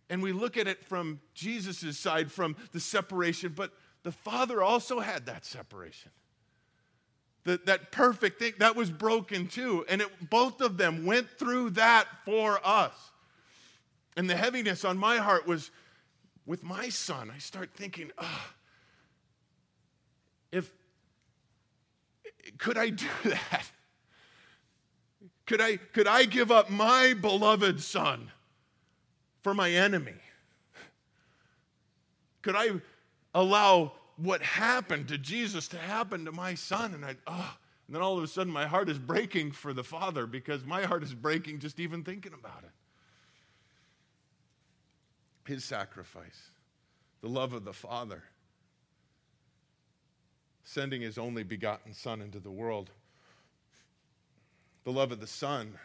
And 0.09 0.21
we 0.21 0.31
look 0.31 0.57
at 0.57 0.67
it 0.67 0.83
from 0.83 1.21
Jesus' 1.33 1.97
side, 1.97 2.31
from 2.31 2.55
the 2.71 2.79
separation, 2.79 3.53
but 3.55 3.71
the 4.03 4.11
Father 4.11 4.61
also 4.61 4.99
had 4.99 5.25
that 5.25 5.45
separation. 5.45 6.11
That, 7.45 7.65
that 7.65 7.91
perfect 7.91 8.39
thing, 8.39 8.53
that 8.59 8.75
was 8.75 8.91
broken 8.91 9.47
too. 9.47 9.85
And 9.89 10.01
it, 10.01 10.29
both 10.29 10.61
of 10.61 10.77
them 10.77 11.05
went 11.05 11.29
through 11.29 11.71
that 11.71 12.05
for 12.25 12.59
us. 12.63 12.93
And 14.15 14.29
the 14.29 14.35
heaviness 14.35 14.85
on 14.85 14.97
my 14.97 15.17
heart 15.17 15.47
was 15.47 15.71
with 16.45 16.63
my 16.63 16.89
son. 16.89 17.31
I 17.33 17.39
start 17.39 17.71
thinking, 17.73 18.11
oh, 18.17 18.45
if 20.51 20.71
could 22.57 22.77
I 22.77 22.89
do 22.89 23.07
that? 23.25 23.69
Could 25.45 25.61
I, 25.61 25.77
could 25.77 26.07
I 26.07 26.25
give 26.25 26.51
up 26.51 26.69
my 26.69 27.13
beloved 27.13 27.81
son 27.81 28.31
for 29.41 29.53
my 29.53 29.71
enemy? 29.71 30.15
Could 32.41 32.55
I 32.55 32.71
allow 33.33 33.93
what 34.17 34.41
happened 34.41 35.07
to 35.09 35.17
Jesus 35.17 35.67
to 35.69 35.77
happen 35.77 36.25
to 36.25 36.31
my 36.31 36.55
son? 36.55 36.93
And 36.93 37.05
I, 37.05 37.15
oh, 37.27 37.57
and 37.87 37.95
then 37.95 38.01
all 38.01 38.17
of 38.17 38.23
a 38.23 38.27
sudden 38.27 38.51
my 38.51 38.65
heart 38.65 38.89
is 38.89 38.99
breaking 38.99 39.51
for 39.51 39.73
the 39.73 39.83
Father 39.83 40.25
because 40.25 40.65
my 40.65 40.83
heart 40.83 41.03
is 41.03 41.13
breaking 41.13 41.59
just 41.59 41.79
even 41.79 42.03
thinking 42.03 42.33
about 42.33 42.63
it. 42.63 42.71
His 45.45 45.63
sacrifice, 45.63 46.51
the 47.21 47.29
love 47.29 47.53
of 47.53 47.65
the 47.65 47.73
Father, 47.73 48.23
sending 50.63 51.01
his 51.01 51.17
only 51.17 51.43
begotten 51.43 51.93
Son 51.93 52.21
into 52.21 52.39
the 52.39 52.51
world 52.51 52.89
the 54.83 54.91
love 54.91 55.11
of 55.11 55.19
the 55.19 55.27
Son. 55.27 55.77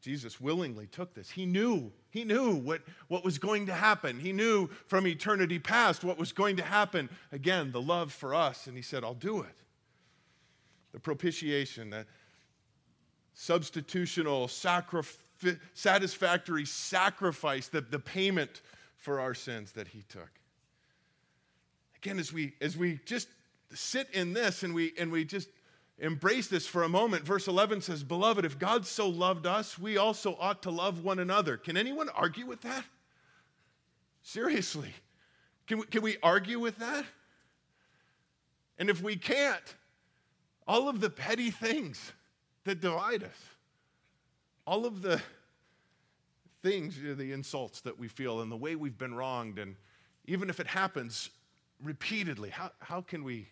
Jesus 0.00 0.40
willingly 0.40 0.86
took 0.86 1.14
this. 1.14 1.30
He 1.30 1.44
knew, 1.44 1.92
he 2.10 2.24
knew 2.24 2.54
what, 2.54 2.82
what 3.08 3.24
was 3.24 3.38
going 3.38 3.66
to 3.66 3.74
happen. 3.74 4.18
He 4.18 4.32
knew 4.32 4.68
from 4.86 5.06
eternity 5.06 5.58
past 5.58 6.04
what 6.04 6.18
was 6.18 6.32
going 6.32 6.56
to 6.56 6.62
happen. 6.62 7.10
Again, 7.32 7.72
the 7.72 7.82
love 7.82 8.12
for 8.12 8.34
us, 8.34 8.66
and 8.66 8.76
he 8.76 8.82
said, 8.82 9.04
I'll 9.04 9.12
do 9.14 9.40
it. 9.40 9.62
The 10.92 11.00
propitiation, 11.00 11.90
the 11.90 12.06
substitutional, 13.36 14.46
sacrif- 14.46 15.18
satisfactory 15.74 16.64
sacrifice, 16.64 17.68
the, 17.68 17.80
the 17.80 17.98
payment 17.98 18.62
for 18.96 19.20
our 19.20 19.34
sins 19.34 19.72
that 19.72 19.88
he 19.88 20.02
took. 20.08 20.30
Again, 21.96 22.18
as 22.18 22.32
we 22.32 22.54
as 22.60 22.76
we 22.76 23.00
just 23.04 23.28
sit 23.74 24.08
in 24.12 24.32
this 24.32 24.62
and 24.62 24.74
we 24.74 24.92
and 24.98 25.12
we 25.12 25.24
just 25.24 25.48
embrace 25.98 26.48
this 26.48 26.66
for 26.66 26.82
a 26.82 26.88
moment, 26.88 27.24
verse 27.24 27.46
11 27.46 27.82
says, 27.82 28.02
Beloved, 28.02 28.44
if 28.44 28.58
God 28.58 28.86
so 28.86 29.08
loved 29.08 29.46
us, 29.46 29.78
we 29.78 29.98
also 29.98 30.36
ought 30.40 30.62
to 30.62 30.70
love 30.70 31.04
one 31.04 31.18
another. 31.18 31.56
Can 31.56 31.76
anyone 31.76 32.08
argue 32.10 32.46
with 32.46 32.62
that? 32.62 32.84
Seriously. 34.22 34.92
Can 35.66 35.78
we, 35.78 35.86
can 35.86 36.02
we 36.02 36.16
argue 36.22 36.58
with 36.58 36.78
that? 36.78 37.04
And 38.78 38.88
if 38.88 39.02
we 39.02 39.16
can't, 39.16 39.74
all 40.66 40.88
of 40.88 41.00
the 41.00 41.10
petty 41.10 41.50
things 41.50 42.12
that 42.64 42.80
divide 42.80 43.22
us, 43.22 43.36
all 44.66 44.86
of 44.86 45.02
the 45.02 45.20
things, 46.62 46.96
the 47.00 47.32
insults 47.32 47.80
that 47.82 47.98
we 47.98 48.08
feel, 48.08 48.40
and 48.40 48.50
the 48.50 48.56
way 48.56 48.76
we've 48.76 48.98
been 48.98 49.14
wronged, 49.14 49.58
and 49.58 49.76
even 50.26 50.50
if 50.50 50.60
it 50.60 50.66
happens 50.66 51.30
repeatedly, 51.82 52.50
how, 52.50 52.70
how 52.80 53.00
can 53.00 53.24
we 53.24 53.48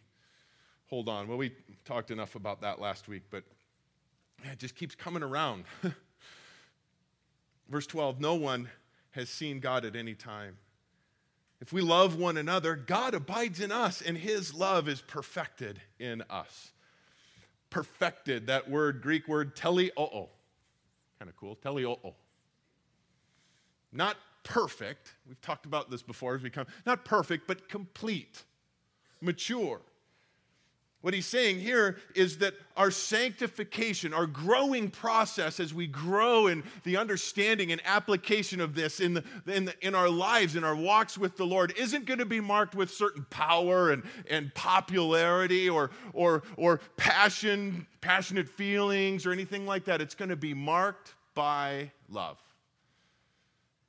hold 0.88 1.08
on. 1.08 1.28
Well, 1.28 1.38
we 1.38 1.52
talked 1.84 2.10
enough 2.10 2.34
about 2.34 2.62
that 2.62 2.80
last 2.80 3.08
week, 3.08 3.22
but 3.30 3.44
it 4.44 4.58
just 4.58 4.74
keeps 4.74 4.94
coming 4.94 5.22
around. 5.22 5.64
Verse 7.68 7.86
12 7.86 8.20
No 8.20 8.34
one 8.34 8.68
has 9.12 9.28
seen 9.28 9.60
God 9.60 9.84
at 9.84 9.96
any 9.96 10.14
time. 10.14 10.56
If 11.60 11.72
we 11.72 11.82
love 11.82 12.16
one 12.16 12.36
another, 12.36 12.76
God 12.76 13.14
abides 13.14 13.60
in 13.60 13.72
us, 13.72 14.00
and 14.00 14.16
his 14.16 14.54
love 14.54 14.88
is 14.88 15.00
perfected 15.00 15.80
in 15.98 16.22
us. 16.30 16.70
Perfected, 17.68 18.46
that 18.46 18.70
word, 18.70 19.02
Greek 19.02 19.26
word, 19.26 19.56
teleoo. 19.56 20.28
Kind 21.18 21.28
of 21.28 21.36
cool, 21.36 21.56
teleoo. 21.56 22.14
Not 23.92 24.16
perfect. 24.44 25.14
We've 25.26 25.40
talked 25.40 25.66
about 25.66 25.90
this 25.90 26.02
before 26.02 26.34
as 26.34 26.42
we 26.42 26.50
come. 26.50 26.66
Not 26.86 27.04
perfect, 27.04 27.46
but 27.46 27.68
complete, 27.68 28.44
mature. 29.20 29.80
What 31.00 31.14
he's 31.14 31.26
saying 31.26 31.60
here 31.60 31.98
is 32.16 32.38
that 32.38 32.54
our 32.76 32.90
sanctification, 32.90 34.12
our 34.12 34.26
growing 34.26 34.90
process 34.90 35.60
as 35.60 35.72
we 35.72 35.86
grow 35.86 36.48
in 36.48 36.64
the 36.82 36.96
understanding 36.96 37.70
and 37.70 37.80
application 37.84 38.60
of 38.60 38.74
this 38.74 38.98
in, 38.98 39.14
the, 39.14 39.24
in, 39.46 39.66
the, 39.66 39.74
in 39.86 39.94
our 39.94 40.08
lives, 40.08 40.56
in 40.56 40.64
our 40.64 40.74
walks 40.74 41.16
with 41.16 41.36
the 41.36 41.46
Lord, 41.46 41.72
isn't 41.78 42.04
going 42.04 42.18
to 42.18 42.26
be 42.26 42.40
marked 42.40 42.74
with 42.74 42.90
certain 42.90 43.24
power 43.30 43.92
and, 43.92 44.02
and 44.28 44.52
popularity 44.54 45.68
or, 45.68 45.92
or, 46.14 46.42
or 46.56 46.80
passion, 46.96 47.86
passionate 48.00 48.48
feelings 48.48 49.24
or 49.24 49.30
anything 49.30 49.66
like 49.66 49.84
that. 49.84 50.00
It's 50.00 50.16
going 50.16 50.30
to 50.30 50.36
be 50.36 50.52
marked 50.52 51.14
by 51.32 51.92
love, 52.08 52.38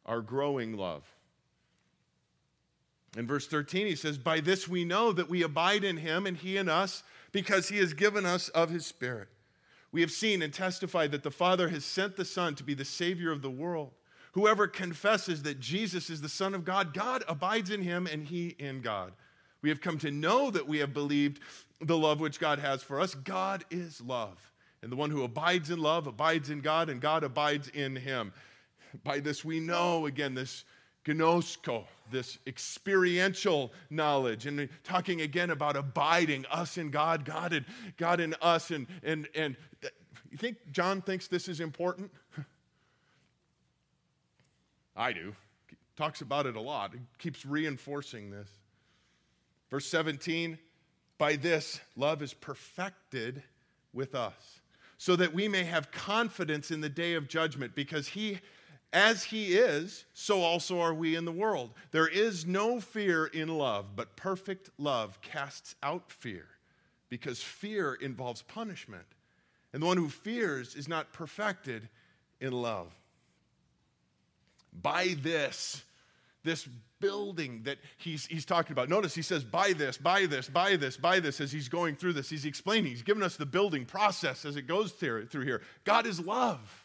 our 0.06 0.22
growing 0.22 0.78
love. 0.78 1.04
In 3.18 3.26
verse 3.28 3.48
13, 3.48 3.88
he 3.88 3.96
says, 3.96 4.18
By 4.18 4.40
this 4.40 4.68
we 4.68 4.86
know 4.86 5.12
that 5.12 5.30
we 5.30 5.42
abide 5.42 5.84
in 5.84 5.98
him 5.98 6.26
and 6.26 6.38
he 6.38 6.58
in 6.58 6.70
us, 6.70 7.04
because 7.32 7.70
he 7.70 7.78
has 7.78 7.94
given 7.94 8.26
us 8.26 8.50
of 8.50 8.70
his 8.70 8.86
Spirit. 8.86 9.28
We 9.92 10.02
have 10.02 10.12
seen 10.12 10.42
and 10.42 10.54
testified 10.54 11.12
that 11.12 11.24
the 11.24 11.32
Father 11.32 11.70
has 11.70 11.84
sent 11.84 12.16
the 12.16 12.26
Son 12.26 12.56
to 12.56 12.64
be 12.64 12.74
the 12.74 12.86
Savior 12.86 13.32
of 13.32 13.42
the 13.42 13.50
world. 13.50 13.92
Whoever 14.34 14.68
confesses 14.68 15.42
that 15.44 15.60
Jesus 15.60 16.10
is 16.10 16.22
the 16.22 16.30
Son 16.30 16.54
of 16.54 16.64
God, 16.64 16.94
God 16.94 17.24
abides 17.28 17.72
in 17.72 17.82
him 17.82 18.08
and 18.08 18.24
he 18.24 18.56
in 18.60 18.82
God. 18.82 19.14
We 19.62 19.70
have 19.70 19.82
come 19.82 19.98
to 20.00 20.12
know 20.12 20.52
that 20.52 20.68
we 20.68 20.78
have 20.78 20.94
believed 20.94 21.42
the 21.82 21.98
love 21.98 22.20
which 22.20 22.40
God 22.40 22.60
has 22.60 22.84
for 22.84 23.02
us. 23.02 23.16
God 23.16 23.66
is 23.72 24.00
love. 24.02 24.38
And 24.82 24.92
the 24.92 24.96
one 24.96 25.10
who 25.10 25.24
abides 25.24 25.72
in 25.72 25.80
love 25.80 26.08
abides 26.08 26.50
in 26.50 26.62
God, 26.62 26.90
and 26.90 27.02
God 27.02 27.24
abides 27.24 27.68
in 27.70 27.96
him. 27.96 28.32
By 29.04 29.20
this 29.20 29.44
we 29.44 29.60
know, 29.60 30.06
again, 30.06 30.36
this 30.36 30.64
gnosko, 31.06 31.86
this 32.12 32.38
experiential 32.48 33.72
knowledge, 33.90 34.46
and 34.46 34.70
talking 34.84 35.22
again 35.22 35.50
about 35.50 35.76
abiding, 35.76 36.46
us 36.48 36.78
in 36.78 36.90
God, 36.90 37.26
God 37.26 37.54
in, 37.54 37.66
God 37.98 38.20
in 38.20 38.36
us. 38.42 38.72
And, 38.72 38.88
and, 39.04 39.28
and 39.36 39.56
you 40.32 40.38
think 40.38 40.58
John 40.72 41.02
thinks 41.02 41.28
this 41.28 41.48
is 41.48 41.60
important? 41.60 42.12
I 44.96 45.14
do. 45.14 45.34
Talks 45.96 46.22
about 46.22 46.46
it 46.46 46.56
a 46.56 46.62
lot. 46.62 46.94
He 46.94 47.00
keeps 47.18 47.46
reinforcing 47.46 48.30
this. 48.30 48.50
Verse 49.70 49.86
17 49.88 50.58
By 51.18 51.36
this, 51.36 51.80
love 51.96 52.22
is 52.22 52.34
perfected 52.34 53.44
with 53.94 54.16
us, 54.16 54.62
so 54.98 55.16
that 55.16 55.34
we 55.34 55.48
may 55.48 55.64
have 55.64 55.92
confidence 55.92 56.72
in 56.72 56.82
the 56.82 56.90
day 56.90 57.16
of 57.16 57.28
judgment, 57.28 57.76
because 57.76 58.08
he 58.08 58.40
as 58.92 59.24
he 59.24 59.54
is, 59.54 60.06
so 60.14 60.42
also 60.42 60.82
are 60.82 60.94
we 60.94 61.16
in 61.16 61.26
the 61.26 61.32
world. 61.32 61.72
There 61.92 62.08
is 62.08 62.46
no 62.46 62.80
fear 62.80 63.28
in 63.28 63.48
love, 63.48 63.96
but 63.96 64.16
perfect 64.16 64.70
love 64.78 65.22
casts 65.22 65.76
out 65.84 66.12
fear, 66.12 66.48
because 67.10 67.42
fear 67.42 67.94
involves 67.94 68.42
punishment. 68.42 69.06
And 69.74 69.84
the 69.84 69.88
one 69.88 69.98
who 69.98 70.10
fears 70.10 70.76
is 70.76 70.88
not 70.88 71.14
perfected 71.14 71.88
in 72.42 72.52
love. 72.52 72.92
By 74.74 75.16
this, 75.22 75.84
this 76.44 76.68
building 77.00 77.62
that 77.64 77.78
he's, 77.98 78.26
he's 78.26 78.46
talking 78.46 78.72
about. 78.72 78.90
Notice 78.90 79.14
he 79.14 79.22
says, 79.22 79.44
by 79.44 79.74
this, 79.74 79.98
by 79.98 80.26
this, 80.26 80.50
by 80.50 80.76
this, 80.76 80.98
by 80.98 81.20
this, 81.20 81.40
as 81.40 81.52
he's 81.52 81.70
going 81.70 81.96
through 81.96 82.14
this. 82.14 82.30
He's 82.30 82.46
explaining, 82.46 82.92
he's 82.92 83.04
giving 83.04 83.24
us 83.24 83.36
the 83.36 83.46
building 83.46 83.86
process 83.86 84.46
as 84.46 84.56
it 84.56 84.64
goes 84.64 84.92
through, 84.92 85.28
through 85.28 85.46
here. 85.46 85.62
God 85.84 86.06
is 86.06 86.20
love 86.20 86.79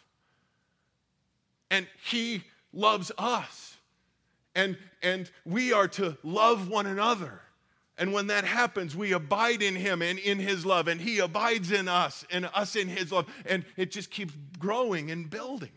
and 1.71 1.87
He 2.05 2.43
loves 2.73 3.13
us. 3.19 3.77
And, 4.55 4.77
and 5.03 5.31
we 5.45 5.73
are 5.73 5.89
to 5.89 6.17
love 6.23 6.69
one 6.69 6.87
another. 6.87 7.41
And 7.97 8.13
when 8.13 8.29
that 8.29 8.45
happens, 8.45 8.97
we 8.97 9.13
abide 9.13 9.63
in 9.63 9.77
Him 9.77 10.03
and 10.03 10.19
in 10.19 10.39
His 10.39 10.67
love, 10.67 10.89
and 10.89 11.01
He 11.01 11.19
abides 11.19 11.71
in 11.71 11.89
us 11.89 12.25
and 12.31 12.49
us 12.55 12.77
in 12.77 12.89
His 12.89 13.13
love. 13.13 13.27
And 13.47 13.65
it 13.77 13.91
just 13.91 14.11
keeps 14.11 14.35
growing 14.59 15.11
and 15.11 15.29
building. 15.29 15.73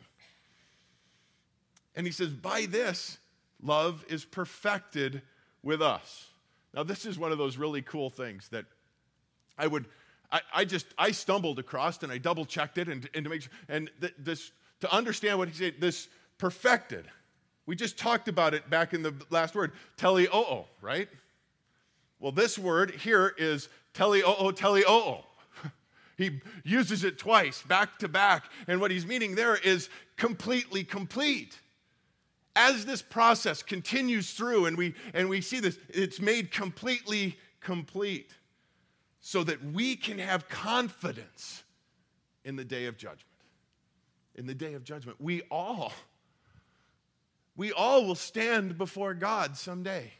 And 1.95 2.06
He 2.06 2.12
says, 2.12 2.30
By 2.30 2.65
this, 2.67 3.17
love 3.62 4.04
is 4.08 4.26
perfected 4.26 5.21
with 5.63 5.82
us. 5.82 6.28
Now, 6.73 6.84
this 6.84 7.06
is 7.06 7.17
one 7.17 7.32
of 7.32 7.38
those 7.38 7.58
really 7.58 7.82
cool 7.82 8.10
things 8.10 8.50
that 8.50 8.65
I 9.58 9.67
would, 9.67 9.86
I, 10.32 10.41
I 10.54 10.65
just, 10.65 10.88
I 10.97 11.12
stumbled 11.12 11.60
across 11.60 12.02
and 12.04 12.12
I 12.12 12.17
double 12.19 12.45
checked 12.45 12.78
it 12.78 12.88
and, 12.88 13.10
and 13.13 13.23
to 13.23 13.30
make 13.30 13.41
sure, 13.41 13.52
and 13.67 13.89
th- 14.00 14.13
this 14.17 14.52
to 14.81 14.93
understand 14.93 15.37
what 15.37 15.47
he 15.47 15.53
said, 15.53 15.75
this 15.79 16.07
perfected. 16.37 17.05
We 17.65 17.75
just 17.75 17.97
talked 17.97 18.27
about 18.27 18.53
it 18.53 18.69
back 18.69 18.93
in 18.93 19.03
the 19.03 19.13
last 19.29 19.55
word, 19.55 19.73
teleoo, 19.97 20.65
right? 20.81 21.10
Well, 22.19 22.31
this 22.31 22.58
word 22.58 22.91
here 22.91 23.33
is 23.37 23.69
teleoo, 23.93 24.54
teleoo. 24.54 25.23
he 26.17 26.39
uses 26.63 27.04
it 27.04 27.17
twice, 27.17 27.62
back 27.63 27.99
to 27.99 28.08
back. 28.08 28.45
And 28.67 28.79
what 28.79 28.91
he's 28.91 29.06
meaning 29.06 29.35
there 29.35 29.56
is 29.56 29.89
completely 30.15 30.83
complete. 30.83 31.60
As 32.56 32.85
this 32.85 33.02
process 33.02 33.62
continues 33.62 34.33
through 34.33 34.65
and 34.65 34.77
we, 34.77 34.95
and 35.13 35.29
we 35.29 35.41
see 35.41 35.60
this, 35.60 35.77
it's 35.89 36.19
made 36.19 36.52
completely 36.52 37.37
complete 37.60 38.31
so 39.19 39.43
that 39.43 39.63
we 39.63 39.95
can 39.95 40.17
have 40.17 40.47
confidence 40.47 41.63
in 42.45 42.56
the 42.56 42.63
day 42.63 42.85
of 42.85 42.97
judgment 42.97 43.37
in 44.38 44.46
the 44.46 44.54
day 44.54 44.73
of 44.75 44.83
judgment. 44.83 45.19
We 45.19 45.42
all, 45.50 45.92
we 47.56 47.71
all 47.71 48.06
will 48.06 48.15
stand 48.15 48.77
before 48.77 49.13
God 49.13 49.58
someday. 49.58 50.12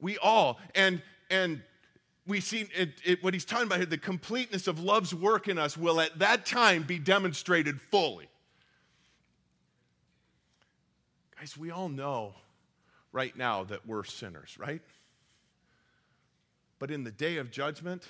We 0.00 0.18
all. 0.18 0.58
And, 0.74 1.02
and 1.30 1.62
we 2.26 2.40
see 2.40 2.68
it, 2.74 2.94
it, 3.04 3.22
what 3.22 3.34
he's 3.34 3.44
talking 3.44 3.66
about 3.66 3.78
here 3.78 3.86
the 3.86 3.98
completeness 3.98 4.66
of 4.66 4.80
love's 4.80 5.14
work 5.14 5.48
in 5.48 5.58
us 5.58 5.76
will 5.76 6.00
at 6.00 6.18
that 6.18 6.46
time 6.46 6.82
be 6.82 6.98
demonstrated 6.98 7.80
fully. 7.80 8.28
Guys, 11.38 11.56
we 11.56 11.70
all 11.70 11.88
know 11.88 12.34
right 13.12 13.36
now 13.36 13.64
that 13.64 13.86
we're 13.86 14.04
sinners, 14.04 14.56
right? 14.58 14.80
But 16.78 16.90
in 16.90 17.04
the 17.04 17.10
day 17.10 17.36
of 17.36 17.50
judgment, 17.50 18.06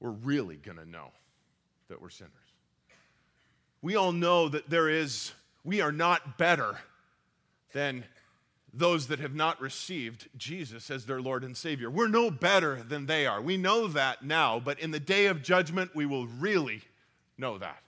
we're 0.00 0.10
really 0.10 0.56
going 0.56 0.78
to 0.78 0.88
know 0.88 1.10
that 1.88 2.00
we're 2.00 2.10
sinners. 2.10 2.32
We 3.82 3.96
all 3.96 4.12
know 4.12 4.48
that 4.48 4.70
there 4.70 4.88
is, 4.88 5.32
we 5.64 5.80
are 5.80 5.92
not 5.92 6.38
better 6.38 6.78
than 7.72 8.04
those 8.72 9.06
that 9.08 9.20
have 9.20 9.34
not 9.34 9.60
received 9.60 10.28
Jesus 10.36 10.90
as 10.90 11.06
their 11.06 11.20
Lord 11.20 11.44
and 11.44 11.56
Savior. 11.56 11.90
We're 11.90 12.08
no 12.08 12.30
better 12.30 12.82
than 12.82 13.06
they 13.06 13.26
are. 13.26 13.40
We 13.40 13.56
know 13.56 13.86
that 13.88 14.22
now, 14.22 14.60
but 14.60 14.80
in 14.80 14.90
the 14.90 15.00
day 15.00 15.26
of 15.26 15.42
judgment, 15.42 15.94
we 15.94 16.06
will 16.06 16.26
really 16.26 16.82
know 17.38 17.58
that. 17.58 17.82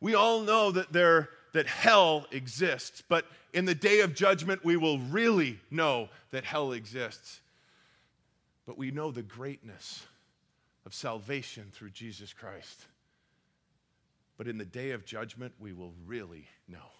We 0.00 0.14
all 0.14 0.40
know 0.40 0.70
that 0.72 0.92
there 0.92 1.30
that 1.54 1.66
hell 1.68 2.26
exists, 2.32 3.02
but 3.08 3.24
in 3.52 3.64
the 3.64 3.76
day 3.76 4.00
of 4.00 4.14
judgment, 4.14 4.64
we 4.64 4.76
will 4.76 4.98
really 4.98 5.60
know 5.70 6.08
that 6.32 6.44
hell 6.44 6.72
exists. 6.72 7.40
But 8.66 8.76
we 8.76 8.90
know 8.90 9.12
the 9.12 9.22
greatness 9.22 10.04
of 10.84 10.92
salvation 10.92 11.70
through 11.72 11.90
Jesus 11.90 12.32
Christ. 12.32 12.86
But 14.36 14.48
in 14.48 14.58
the 14.58 14.64
day 14.64 14.90
of 14.90 15.04
judgment, 15.04 15.54
we 15.58 15.72
will 15.72 15.94
really 16.06 16.48
know. 16.68 16.90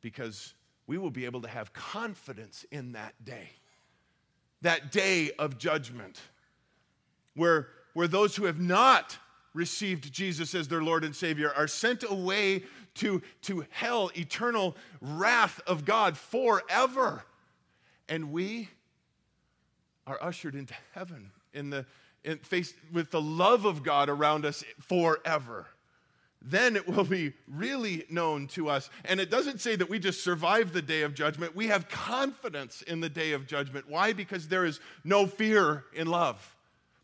Because 0.00 0.54
we 0.86 0.98
will 0.98 1.10
be 1.10 1.24
able 1.24 1.40
to 1.42 1.48
have 1.48 1.72
confidence 1.72 2.64
in 2.70 2.92
that 2.92 3.14
day, 3.24 3.48
that 4.62 4.92
day 4.92 5.30
of 5.38 5.58
judgment, 5.58 6.20
where, 7.34 7.68
where 7.94 8.06
those 8.06 8.36
who 8.36 8.44
have 8.44 8.60
not 8.60 9.18
received 9.54 10.12
Jesus 10.12 10.54
as 10.54 10.68
their 10.68 10.82
Lord 10.82 11.04
and 11.04 11.14
Savior 11.14 11.52
are 11.56 11.68
sent 11.68 12.04
away 12.08 12.64
to, 12.94 13.22
to 13.42 13.64
hell, 13.70 14.10
eternal 14.16 14.76
wrath 15.00 15.60
of 15.66 15.84
God 15.84 16.16
forever. 16.16 17.24
And 18.08 18.30
we 18.30 18.68
are 20.06 20.18
ushered 20.22 20.54
into 20.54 20.74
heaven 20.92 21.30
in 21.52 21.70
the, 21.70 21.86
in 22.24 22.38
face, 22.38 22.74
with 22.92 23.10
the 23.10 23.20
love 23.20 23.64
of 23.64 23.82
God 23.82 24.08
around 24.08 24.44
us 24.44 24.64
forever 24.80 25.66
then 26.44 26.76
it 26.76 26.86
will 26.86 27.04
be 27.04 27.32
really 27.48 28.04
known 28.10 28.46
to 28.48 28.68
us. 28.68 28.90
And 29.06 29.18
it 29.18 29.30
doesn't 29.30 29.60
say 29.60 29.76
that 29.76 29.88
we 29.88 29.98
just 29.98 30.22
survive 30.22 30.72
the 30.72 30.82
day 30.82 31.02
of 31.02 31.14
judgment. 31.14 31.56
We 31.56 31.68
have 31.68 31.88
confidence 31.88 32.82
in 32.82 33.00
the 33.00 33.08
day 33.08 33.32
of 33.32 33.46
judgment. 33.46 33.88
Why? 33.88 34.12
Because 34.12 34.46
there 34.48 34.66
is 34.66 34.78
no 35.04 35.26
fear 35.26 35.84
in 35.94 36.06
love. 36.06 36.54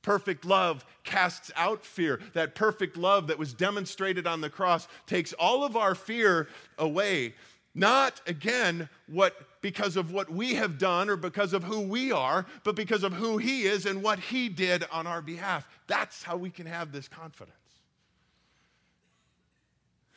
Perfect 0.02 0.44
love 0.44 0.84
casts 1.04 1.50
out 1.56 1.84
fear. 1.84 2.20
That 2.34 2.54
perfect 2.54 2.96
love 2.96 3.26
that 3.28 3.38
was 3.38 3.54
demonstrated 3.54 4.26
on 4.26 4.40
the 4.40 4.50
cross 4.50 4.88
takes 5.06 5.32
all 5.34 5.64
of 5.64 5.76
our 5.76 5.94
fear 5.94 6.48
away. 6.78 7.34
Not 7.74 8.20
again 8.26 8.88
what 9.06 9.36
because 9.62 9.96
of 9.96 10.10
what 10.12 10.28
we 10.30 10.54
have 10.54 10.78
done 10.78 11.08
or 11.08 11.16
because 11.16 11.52
of 11.52 11.62
who 11.62 11.80
we 11.80 12.10
are, 12.10 12.46
but 12.64 12.74
because 12.74 13.04
of 13.04 13.12
who 13.12 13.38
he 13.38 13.62
is 13.62 13.86
and 13.86 14.02
what 14.02 14.18
he 14.18 14.48
did 14.48 14.84
on 14.90 15.06
our 15.06 15.22
behalf. 15.22 15.68
That's 15.86 16.22
how 16.22 16.36
we 16.36 16.50
can 16.50 16.66
have 16.66 16.90
this 16.92 17.06
confidence. 17.06 17.56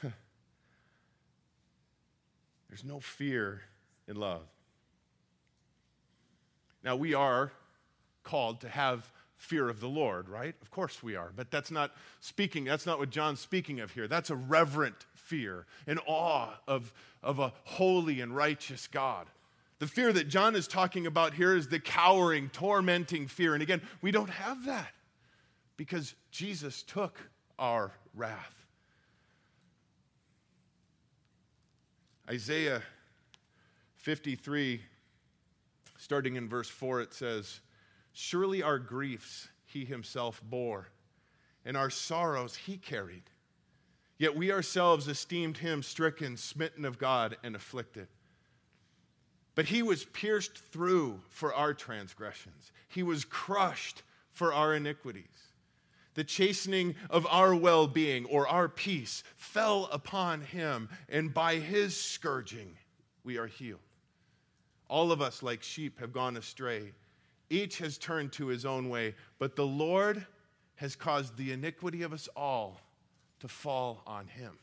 There's 2.70 2.84
no 2.84 3.00
fear 3.00 3.62
in 4.08 4.16
love. 4.16 4.42
Now, 6.84 6.96
we 6.96 7.14
are 7.14 7.52
called 8.24 8.62
to 8.62 8.70
have 8.70 9.10
fear 9.38 9.70
of 9.70 9.80
the 9.80 9.88
Lord, 9.88 10.30
right? 10.30 10.56
Of 10.62 10.72
course 10.72 11.04
we 11.04 11.16
are. 11.16 11.32
But 11.36 11.52
that's 11.52 11.72
not 11.72 11.92
speaking, 12.20 12.64
that's 12.64 12.86
not 12.86 13.00
what 13.00 13.10
John's 13.10 13.40
speaking 13.40 13.80
of 13.80 13.92
here. 13.92 14.08
That's 14.08 14.30
a 14.30 14.36
reverent 14.36 15.06
fear, 15.24 15.66
and 15.88 16.00
awe 16.06 16.50
of, 16.68 16.94
of 17.22 17.40
a 17.40 17.54
holy 17.64 18.22
and 18.22 18.36
righteous 18.36 18.88
God. 18.88 19.28
The 19.80 19.88
fear 19.88 20.14
that 20.14 20.30
John 20.30 20.56
is 20.56 20.68
talking 20.68 21.08
about 21.08 21.34
here 21.34 21.56
is 21.56 21.68
the 21.68 21.80
cowering, 21.80 22.50
tormenting 22.50 23.28
fear. 23.28 23.54
And 23.54 23.62
again, 23.62 23.82
we 24.02 24.12
don't 24.12 24.30
have 24.30 24.66
that 24.66 24.94
because 25.78 26.16
Jesus 26.32 26.84
took 26.84 27.20
our 27.60 27.92
wrath. 28.16 28.56
Isaiah 32.30 32.82
53, 33.96 34.82
starting 35.98 36.36
in 36.36 36.48
verse 36.48 36.70
4, 36.70 37.02
it 37.02 37.14
says, 37.14 37.60
Surely 38.14 38.64
our 38.64 38.80
griefs 38.80 39.50
he 39.66 39.84
himself 39.84 40.42
bore, 40.44 40.88
and 41.66 41.76
our 41.76 41.90
sorrows 41.90 42.56
he 42.56 42.78
carried. 42.78 43.24
Yet 44.24 44.38
we 44.38 44.54
ourselves 44.54 45.10
esteemed 45.10 45.58
him 45.58 45.84
stricken, 45.84 46.38
smitten 46.38 46.86
of 46.86 46.98
God, 46.98 47.36
and 47.44 47.58
afflicted. 47.58 48.08
But 49.54 49.66
he 49.66 49.84
was 49.84 50.06
pierced 50.06 50.58
through 50.58 51.20
for 51.28 51.54
our 51.54 51.74
transgressions, 51.74 52.72
he 52.88 53.04
was 53.04 53.26
crushed 53.26 54.02
for 54.32 54.54
our 54.54 54.76
iniquities. 54.76 55.26
The 56.14 56.24
chastening 56.24 56.96
of 57.10 57.28
our 57.30 57.54
well 57.54 57.86
being 57.86 58.24
or 58.28 58.48
our 58.48 58.70
peace 58.70 59.26
fell 59.36 59.90
upon 59.92 60.40
him, 60.40 60.88
and 61.10 61.34
by 61.34 61.56
his 61.56 62.00
scourging 62.00 62.78
we 63.26 63.38
are 63.38 63.48
healed. 63.48 63.82
All 64.88 65.12
of 65.12 65.22
us, 65.22 65.44
like 65.44 65.62
sheep, 65.62 66.00
have 66.00 66.14
gone 66.14 66.38
astray. 66.38 66.94
Each 67.50 67.78
has 67.80 67.98
turned 67.98 68.32
to 68.32 68.48
his 68.48 68.66
own 68.66 68.88
way, 68.88 69.16
but 69.38 69.58
the 69.58 69.68
Lord 69.68 70.26
has 70.76 70.96
caused 70.96 71.36
the 71.36 71.52
iniquity 71.52 72.04
of 72.04 72.14
us 72.14 72.30
all 72.38 72.80
to 73.44 73.50
fall 73.50 74.02
on 74.08 74.26
him. 74.28 74.54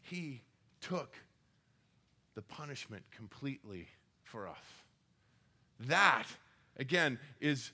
He 0.00 0.40
took 0.80 1.14
the 2.34 2.40
punishment 2.40 3.02
completely 3.14 3.88
for 4.24 4.48
us. 4.48 4.56
That, 5.80 6.24
again, 6.78 7.18
is 7.42 7.72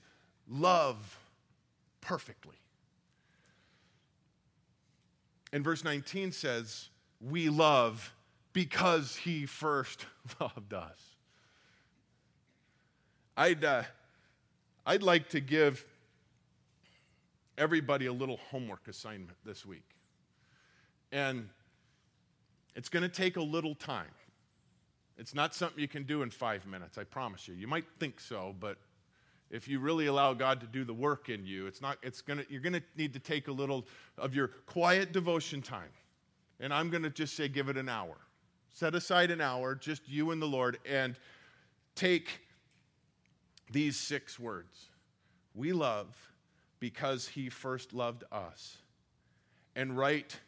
love 0.49 1.17
perfectly. 2.01 2.57
And 5.53 5.63
verse 5.63 5.85
19 5.85 6.33
says, 6.33 6.89
We 7.21 7.47
love 7.47 8.13
because 8.51 9.15
he 9.15 9.45
first 9.45 10.07
loved 10.41 10.73
us. 10.73 10.99
I'd, 13.37 13.63
uh, 13.63 13.83
I'd 14.85 15.03
like 15.03 15.29
to 15.29 15.39
give 15.39 15.85
everybody 17.59 18.07
a 18.07 18.13
little 18.13 18.37
homework 18.49 18.87
assignment 18.87 19.37
this 19.45 19.65
week. 19.65 19.83
And 21.11 21.49
it's 22.75 22.89
going 22.89 23.03
to 23.03 23.09
take 23.09 23.35
a 23.35 23.41
little 23.41 23.75
time. 23.75 24.11
It's 25.17 25.35
not 25.35 25.53
something 25.53 25.79
you 25.79 25.87
can 25.87 26.03
do 26.03 26.21
in 26.21 26.29
five 26.29 26.65
minutes, 26.65 26.97
I 26.97 27.03
promise 27.03 27.47
you. 27.47 27.53
You 27.53 27.67
might 27.67 27.83
think 27.99 28.21
so, 28.21 28.55
but 28.57 28.77
if 29.51 29.67
you 29.67 29.79
really 29.79 30.05
allow 30.05 30.33
God 30.33 30.61
to 30.61 30.67
do 30.67 30.85
the 30.85 30.93
work 30.93 31.27
in 31.27 31.45
you, 31.45 31.67
it's 31.67 31.81
not, 31.81 31.97
it's 32.01 32.21
gonna, 32.21 32.43
you're 32.49 32.61
going 32.61 32.73
to 32.73 32.83
need 32.95 33.13
to 33.13 33.19
take 33.19 33.49
a 33.49 33.51
little 33.51 33.85
of 34.17 34.33
your 34.33 34.47
quiet 34.65 35.11
devotion 35.11 35.61
time. 35.61 35.89
And 36.61 36.73
I'm 36.73 36.89
going 36.89 37.03
to 37.03 37.09
just 37.09 37.35
say, 37.35 37.49
give 37.49 37.67
it 37.67 37.77
an 37.77 37.89
hour. 37.89 38.15
Set 38.71 38.95
aside 38.95 39.31
an 39.31 39.41
hour, 39.41 39.75
just 39.75 40.07
you 40.07 40.31
and 40.31 40.41
the 40.41 40.45
Lord, 40.45 40.77
and 40.85 41.17
take 41.95 42.41
these 43.71 43.97
six 43.97 44.39
words 44.39 44.87
We 45.53 45.73
love 45.73 46.15
because 46.79 47.27
he 47.27 47.49
first 47.49 47.93
loved 47.93 48.23
us. 48.31 48.77
And 49.75 49.97
write 49.97 50.39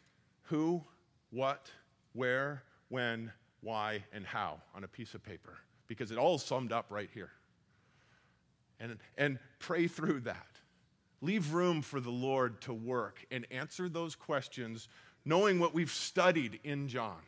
who, 0.44 0.82
what, 1.30 1.70
where, 2.12 2.62
when, 2.88 3.32
why, 3.60 4.04
and 4.12 4.26
how 4.26 4.60
on 4.74 4.84
a 4.84 4.88
piece 4.88 5.14
of 5.14 5.22
paper 5.22 5.58
because 5.86 6.10
it 6.10 6.18
all 6.18 6.38
summed 6.38 6.72
up 6.72 6.86
right 6.90 7.10
here 7.12 7.30
and, 8.80 8.98
and 9.16 9.38
pray 9.58 9.86
through 9.86 10.20
that. 10.20 10.46
Leave 11.20 11.52
room 11.52 11.82
for 11.82 12.00
the 12.00 12.10
Lord 12.10 12.60
to 12.62 12.74
work 12.74 13.24
and 13.30 13.46
answer 13.50 13.88
those 13.88 14.16
questions, 14.16 14.88
knowing 15.24 15.60
what 15.60 15.72
we've 15.72 15.90
studied 15.90 16.58
in 16.64 16.88
John, 16.88 17.20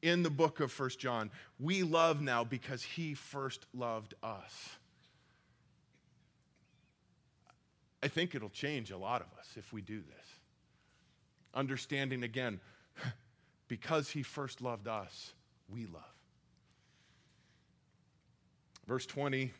in 0.00 0.22
the 0.22 0.30
book 0.30 0.60
of 0.60 0.70
First 0.70 1.00
John. 1.00 1.30
We 1.58 1.82
love 1.82 2.20
now 2.20 2.44
because 2.44 2.82
he 2.82 3.14
first 3.14 3.66
loved 3.74 4.14
us. 4.22 4.76
I 8.02 8.08
think 8.08 8.34
it'll 8.34 8.48
change 8.48 8.90
a 8.90 8.96
lot 8.96 9.20
of 9.20 9.26
us 9.38 9.48
if 9.56 9.72
we 9.72 9.82
do 9.82 9.98
this. 9.98 10.26
Understanding 11.54 12.22
again, 12.22 12.60
because 13.68 14.10
he 14.10 14.22
first 14.22 14.60
loved 14.60 14.88
us, 14.88 15.32
we 15.68 15.86
love. 15.86 16.02
Verse 18.86 19.06
20 19.06 19.52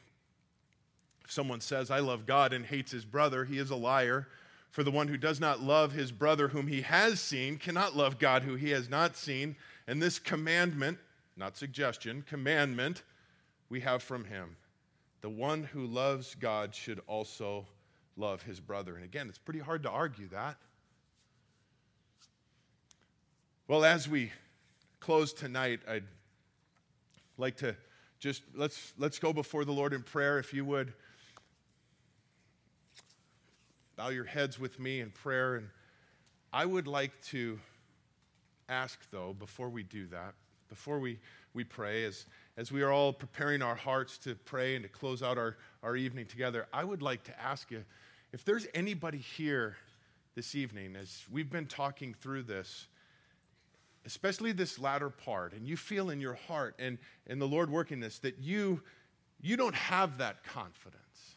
if 1.30 1.34
someone 1.34 1.60
says, 1.60 1.92
I 1.92 2.00
love 2.00 2.26
God 2.26 2.52
and 2.52 2.66
hates 2.66 2.90
his 2.90 3.04
brother, 3.04 3.44
he 3.44 3.58
is 3.58 3.70
a 3.70 3.76
liar. 3.76 4.26
For 4.72 4.82
the 4.82 4.90
one 4.90 5.06
who 5.06 5.16
does 5.16 5.38
not 5.38 5.60
love 5.60 5.92
his 5.92 6.10
brother 6.10 6.48
whom 6.48 6.66
he 6.66 6.80
has 6.80 7.20
seen 7.20 7.56
cannot 7.56 7.96
love 7.96 8.18
God 8.18 8.42
who 8.42 8.56
he 8.56 8.70
has 8.70 8.90
not 8.90 9.16
seen. 9.16 9.54
And 9.86 10.02
this 10.02 10.18
commandment, 10.18 10.98
not 11.36 11.56
suggestion, 11.56 12.24
commandment 12.28 13.04
we 13.68 13.78
have 13.78 14.02
from 14.02 14.24
him. 14.24 14.56
The 15.20 15.30
one 15.30 15.62
who 15.62 15.86
loves 15.86 16.34
God 16.34 16.74
should 16.74 17.00
also 17.06 17.64
love 18.20 18.42
his 18.42 18.60
brother. 18.60 18.94
And 18.94 19.04
again, 19.04 19.28
it's 19.28 19.38
pretty 19.38 19.60
hard 19.60 19.82
to 19.84 19.90
argue 19.90 20.28
that. 20.28 20.56
Well, 23.66 23.84
as 23.84 24.08
we 24.08 24.30
close 25.00 25.32
tonight, 25.32 25.80
I'd 25.88 26.04
like 27.38 27.56
to 27.58 27.74
just 28.18 28.42
let's 28.54 28.92
let's 28.98 29.18
go 29.18 29.32
before 29.32 29.64
the 29.64 29.72
Lord 29.72 29.94
in 29.94 30.02
prayer 30.02 30.38
if 30.38 30.52
you 30.52 30.64
would 30.64 30.92
bow 33.96 34.08
your 34.08 34.24
heads 34.24 34.58
with 34.58 34.78
me 34.78 35.00
in 35.00 35.10
prayer 35.10 35.56
and 35.56 35.68
I 36.52 36.66
would 36.66 36.86
like 36.86 37.12
to 37.28 37.58
ask 38.68 38.98
though 39.10 39.32
before 39.32 39.70
we 39.70 39.82
do 39.82 40.06
that 40.08 40.34
before 40.68 40.98
we 40.98 41.18
we 41.54 41.64
pray 41.64 42.04
as 42.04 42.26
as 42.58 42.70
we 42.70 42.82
are 42.82 42.92
all 42.92 43.12
preparing 43.12 43.62
our 43.62 43.74
hearts 43.74 44.18
to 44.18 44.34
pray 44.34 44.76
and 44.76 44.82
to 44.82 44.88
close 44.88 45.22
out 45.22 45.38
our, 45.38 45.56
our 45.82 45.96
evening 45.96 46.26
together 46.26 46.66
I 46.74 46.84
would 46.84 47.00
like 47.00 47.24
to 47.24 47.40
ask 47.40 47.70
you 47.70 47.84
if 48.32 48.44
there's 48.44 48.66
anybody 48.74 49.18
here 49.18 49.76
this 50.34 50.54
evening 50.54 50.96
as 50.96 51.24
we've 51.30 51.50
been 51.50 51.66
talking 51.66 52.14
through 52.14 52.44
this 52.44 52.86
especially 54.06 54.52
this 54.52 54.78
latter 54.78 55.10
part, 55.10 55.52
and 55.52 55.66
you 55.66 55.76
feel 55.76 56.10
in 56.10 56.20
your 56.20 56.34
heart 56.34 56.74
and, 56.78 56.98
and 57.26 57.40
the 57.40 57.46
Lord 57.46 57.70
working 57.70 58.00
this, 58.00 58.18
that 58.20 58.38
you, 58.38 58.82
you 59.40 59.56
don't 59.56 59.74
have 59.74 60.18
that 60.18 60.42
confidence. 60.44 61.36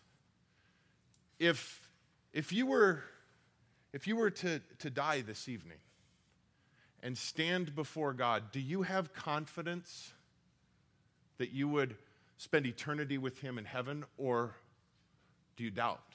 If, 1.40 1.90
if 2.32 2.54
you 2.54 2.66
were, 2.66 3.04
if 3.92 4.08
you 4.08 4.16
were 4.16 4.30
to, 4.30 4.62
to 4.80 4.90
die 4.90 5.22
this 5.22 5.50
evening 5.50 5.78
and 7.02 7.18
stand 7.18 7.76
before 7.76 8.14
God, 8.14 8.52
do 8.52 8.60
you 8.60 8.84
have 8.84 9.14
confidence 9.14 10.14
that 11.38 11.52
you 11.52 11.68
would 11.68 11.98
spend 12.38 12.66
eternity 12.66 13.18
with 13.18 13.40
Him 13.40 13.58
in 13.58 13.66
heaven, 13.66 14.06
or 14.18 14.56
do 15.58 15.64
you 15.64 15.72
doubt? 15.72 16.13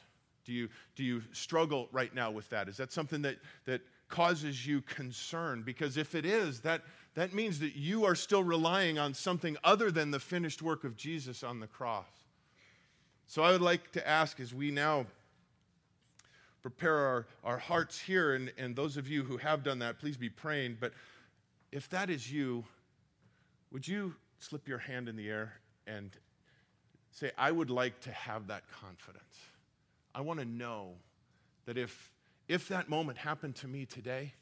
Do 0.49 0.55
you, 0.55 0.70
do 0.96 1.05
you 1.05 1.22
struggle 1.32 1.90
right 1.92 2.14
now 2.14 2.30
with 2.30 2.49
that? 2.49 2.70
Is 2.70 2.78
that 2.78 2.90
something 2.90 3.20
that, 3.20 3.36
that 3.66 3.82
causes 4.09 4.66
you 4.66 4.80
concern 4.80 5.62
because 5.62 5.99
if 5.99 6.14
it 6.14 6.24
is, 6.24 6.61
that, 6.61 6.80
that 7.16 7.34
means 7.34 7.59
that 7.59 7.76
you 7.76 8.07
are 8.07 8.14
still 8.14 8.42
relying 8.42 8.99
on 8.99 9.12
something 9.12 9.59
other 9.62 9.90
than 9.90 10.11
the 10.11 10.18
finished 10.18 10.62
work 10.62 10.84
of 10.84 10.96
Jesus 10.96 11.42
on 11.42 11.61
the 11.61 11.66
cross. 11.66 12.07
So 13.26 13.42
I 13.42 13.53
would 13.53 13.61
like 13.61 13.92
to 13.92 14.09
ask 14.09 14.40
as 14.40 14.55
we 14.55 14.70
now 14.70 15.05
prepare 16.62 16.96
our, 16.96 17.26
our 17.44 17.59
hearts 17.59 18.01
here, 18.01 18.32
and, 18.32 18.51
and 18.57 18.74
those 18.74 18.96
of 18.96 19.07
you 19.07 19.24
who 19.24 19.36
have 19.36 19.62
done 19.62 19.80
that, 19.80 19.99
please 19.99 20.16
be 20.16 20.30
praying. 20.30 20.78
But 20.80 20.94
if 21.72 21.90
that 21.90 22.09
is 22.09 22.32
you, 22.32 22.64
would 23.70 23.86
you 23.86 24.14
slip 24.38 24.66
your 24.66 24.78
hand 24.78 25.11
in 25.11 25.16
the 25.16 25.28
air 25.28 25.53
and 25.86 26.11
say, 27.11 27.32
I 27.36 27.53
would 27.53 27.68
like 27.68 28.01
to 28.01 28.12
have 28.12 28.46
that 28.46 28.62
confidence? 28.70 29.47
I 30.18 30.20
want 30.20 30.40
to 30.40 30.44
know 30.44 30.94
that 31.66 31.78
if 31.78 32.10
if 32.48 32.66
that 32.68 32.88
moment 32.88 33.18
happened 33.18 33.54
to 33.56 33.68
me 33.68 33.86
today, 33.86 34.32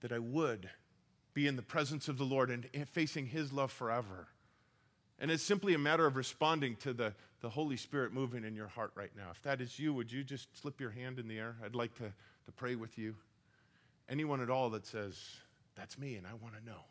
that 0.00 0.12
I 0.12 0.20
would 0.20 0.70
be 1.34 1.48
in 1.48 1.56
the 1.56 1.62
presence 1.62 2.06
of 2.06 2.18
the 2.18 2.24
Lord 2.24 2.50
and 2.50 2.88
facing 2.90 3.26
His 3.26 3.52
love 3.52 3.72
forever. 3.72 4.28
And 5.18 5.28
it's 5.28 5.42
simply 5.42 5.74
a 5.74 5.78
matter 5.78 6.06
of 6.06 6.14
responding 6.14 6.76
to 6.76 6.92
the, 6.92 7.14
the 7.40 7.48
Holy 7.48 7.76
Spirit 7.76 8.12
moving 8.12 8.44
in 8.44 8.54
your 8.54 8.68
heart 8.68 8.92
right 8.94 9.10
now. 9.16 9.30
If 9.32 9.42
that 9.42 9.60
is 9.60 9.76
you, 9.76 9.92
would 9.92 10.12
you 10.12 10.22
just 10.22 10.56
slip 10.60 10.80
your 10.80 10.90
hand 10.90 11.18
in 11.18 11.26
the 11.26 11.38
air? 11.38 11.56
I'd 11.64 11.74
like 11.74 11.96
to, 11.96 12.04
to 12.04 12.52
pray 12.54 12.76
with 12.76 12.96
you. 12.96 13.16
Anyone 14.08 14.40
at 14.40 14.50
all 14.50 14.70
that 14.70 14.86
says, 14.86 15.18
That's 15.74 15.98
me 15.98 16.14
and 16.14 16.28
I 16.28 16.34
want 16.34 16.54
to 16.54 16.64
know. 16.64 16.84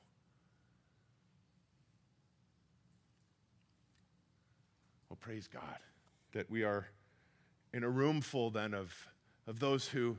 Well, 5.07 5.17
praise 5.21 5.47
God 5.47 5.77
that 6.33 6.49
we 6.49 6.63
are 6.63 6.87
in 7.73 7.83
a 7.83 7.89
room 7.89 8.21
full 8.21 8.49
then 8.49 8.73
of, 8.73 9.07
of 9.47 9.59
those 9.59 9.87
who 9.87 10.17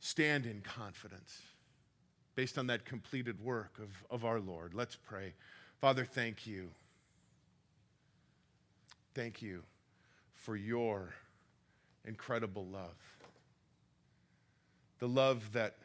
stand 0.00 0.46
in 0.46 0.60
confidence 0.60 1.42
based 2.34 2.58
on 2.58 2.66
that 2.66 2.84
completed 2.84 3.42
work 3.42 3.78
of, 3.78 4.04
of 4.10 4.24
our 4.24 4.38
Lord. 4.38 4.74
Let's 4.74 4.96
pray. 4.96 5.32
Father, 5.80 6.04
thank 6.04 6.46
you. 6.46 6.68
Thank 9.14 9.40
you 9.40 9.62
for 10.34 10.54
your 10.54 11.14
incredible 12.04 12.66
love. 12.66 13.16
The 14.98 15.08
love 15.08 15.52
that 15.52 15.76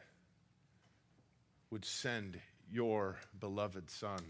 would 1.70 1.84
send 1.84 2.38
your 2.70 3.16
beloved 3.40 3.90
Son 3.90 4.20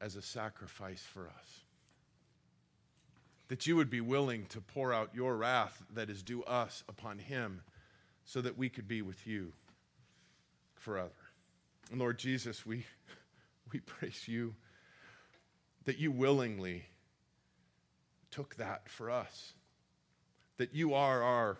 as 0.00 0.16
a 0.16 0.22
sacrifice 0.22 1.02
for 1.02 1.28
us 1.28 1.65
that 3.48 3.66
you 3.66 3.76
would 3.76 3.90
be 3.90 4.00
willing 4.00 4.46
to 4.46 4.60
pour 4.60 4.92
out 4.92 5.14
your 5.14 5.36
wrath 5.36 5.82
that 5.94 6.10
is 6.10 6.22
due 6.22 6.42
us 6.44 6.82
upon 6.88 7.18
him 7.18 7.62
so 8.24 8.40
that 8.40 8.58
we 8.58 8.68
could 8.68 8.88
be 8.88 9.02
with 9.02 9.26
you 9.26 9.52
forever. 10.74 11.10
And 11.90 12.00
Lord 12.00 12.18
Jesus, 12.18 12.66
we, 12.66 12.84
we 13.72 13.80
praise 13.80 14.26
you 14.26 14.54
that 15.84 15.98
you 15.98 16.10
willingly 16.10 16.84
took 18.30 18.56
that 18.56 18.88
for 18.88 19.10
us, 19.10 19.52
that 20.58 20.74
you 20.74 20.94
are 20.94 21.22
our 21.22 21.58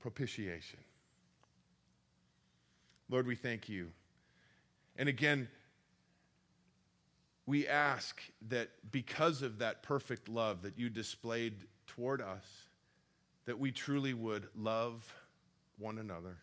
propitiation. 0.00 0.78
Lord, 3.08 3.26
we 3.26 3.34
thank 3.34 3.68
you. 3.68 3.88
And 4.96 5.08
again, 5.08 5.48
we 7.46 7.66
ask 7.66 8.22
that 8.48 8.70
because 8.90 9.42
of 9.42 9.58
that 9.58 9.82
perfect 9.82 10.28
love 10.28 10.62
that 10.62 10.78
you 10.78 10.88
displayed 10.88 11.54
toward 11.86 12.22
us, 12.22 12.44
that 13.44 13.58
we 13.58 13.70
truly 13.70 14.14
would 14.14 14.48
love 14.56 15.14
one 15.78 15.98
another, 15.98 16.38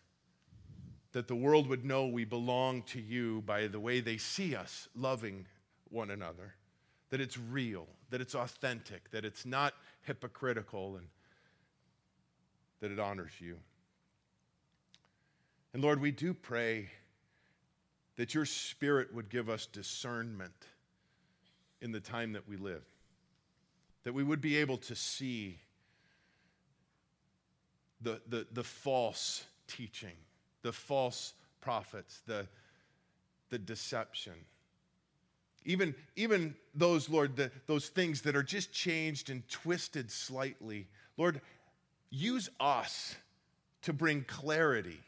that 1.12 1.26
the 1.26 1.34
world 1.34 1.66
would 1.66 1.84
know 1.84 2.06
we 2.06 2.24
belong 2.24 2.82
to 2.82 3.00
you 3.00 3.42
by 3.42 3.66
the 3.66 3.80
way 3.80 4.00
they 4.00 4.16
see 4.16 4.54
us 4.54 4.88
loving 4.94 5.46
one 5.90 6.10
another, 6.10 6.54
that 7.10 7.20
it's 7.20 7.36
real, 7.36 7.86
that 8.10 8.20
it's 8.20 8.34
authentic, 8.34 9.10
that 9.10 9.24
it's 9.24 9.44
not 9.44 9.74
hypocritical, 10.02 10.96
and 10.96 11.06
that 12.80 12.92
it 12.92 13.00
honors 13.00 13.32
you. 13.40 13.56
And 15.74 15.82
Lord, 15.82 16.00
we 16.00 16.12
do 16.12 16.32
pray 16.32 16.90
that 18.16 18.34
your 18.34 18.44
Spirit 18.44 19.12
would 19.14 19.28
give 19.28 19.48
us 19.48 19.66
discernment 19.66 20.52
in 21.82 21.92
the 21.92 22.00
time 22.00 22.32
that 22.32 22.48
we 22.48 22.56
live. 22.56 22.84
That 24.04 24.14
we 24.14 24.22
would 24.22 24.40
be 24.40 24.56
able 24.56 24.78
to 24.78 24.94
see 24.94 25.58
the, 28.00 28.20
the, 28.28 28.46
the 28.52 28.64
false 28.64 29.44
teaching, 29.66 30.16
the 30.62 30.72
false 30.72 31.34
prophets, 31.60 32.22
the, 32.26 32.46
the 33.50 33.58
deception. 33.58 34.32
Even, 35.64 35.94
even 36.16 36.54
those, 36.74 37.08
Lord, 37.08 37.36
the, 37.36 37.50
those 37.66 37.88
things 37.88 38.22
that 38.22 38.34
are 38.34 38.42
just 38.42 38.72
changed 38.72 39.30
and 39.30 39.46
twisted 39.48 40.10
slightly. 40.10 40.88
Lord, 41.16 41.40
use 42.10 42.48
us 42.58 43.14
to 43.82 43.92
bring 43.92 44.24
clarity 44.24 45.00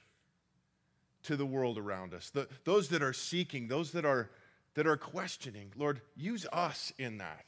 to 1.24 1.36
the 1.36 1.46
world 1.46 1.78
around 1.78 2.14
us. 2.14 2.30
The, 2.30 2.48
those 2.64 2.88
that 2.88 3.02
are 3.02 3.12
seeking, 3.12 3.66
those 3.68 3.92
that 3.92 4.04
are 4.04 4.30
that 4.74 4.86
are 4.86 4.96
questioning. 4.96 5.72
Lord, 5.76 6.00
use 6.16 6.46
us 6.52 6.92
in 6.98 7.18
that. 7.18 7.44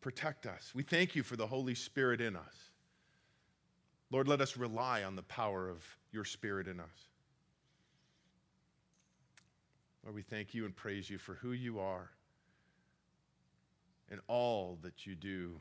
Protect 0.00 0.46
us. 0.46 0.72
We 0.74 0.82
thank 0.82 1.14
you 1.14 1.22
for 1.22 1.36
the 1.36 1.46
Holy 1.46 1.74
Spirit 1.74 2.20
in 2.20 2.36
us. 2.36 2.70
Lord, 4.10 4.28
let 4.28 4.40
us 4.40 4.56
rely 4.56 5.04
on 5.04 5.16
the 5.16 5.22
power 5.22 5.68
of 5.68 5.84
your 6.12 6.24
Spirit 6.24 6.66
in 6.66 6.80
us. 6.80 7.08
Lord, 10.04 10.16
we 10.16 10.22
thank 10.22 10.54
you 10.54 10.64
and 10.64 10.74
praise 10.74 11.10
you 11.10 11.18
for 11.18 11.34
who 11.34 11.52
you 11.52 11.78
are 11.78 12.10
and 14.10 14.20
all 14.26 14.78
that 14.82 15.06
you 15.06 15.14
do 15.14 15.60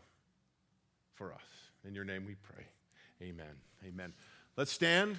for 1.13 1.33
us. 1.33 1.41
In 1.85 1.93
your 1.93 2.05
name 2.05 2.25
we 2.25 2.35
pray. 2.35 2.65
Amen. 3.21 3.55
Amen. 3.85 4.13
Let's 4.55 4.71
stand. 4.71 5.17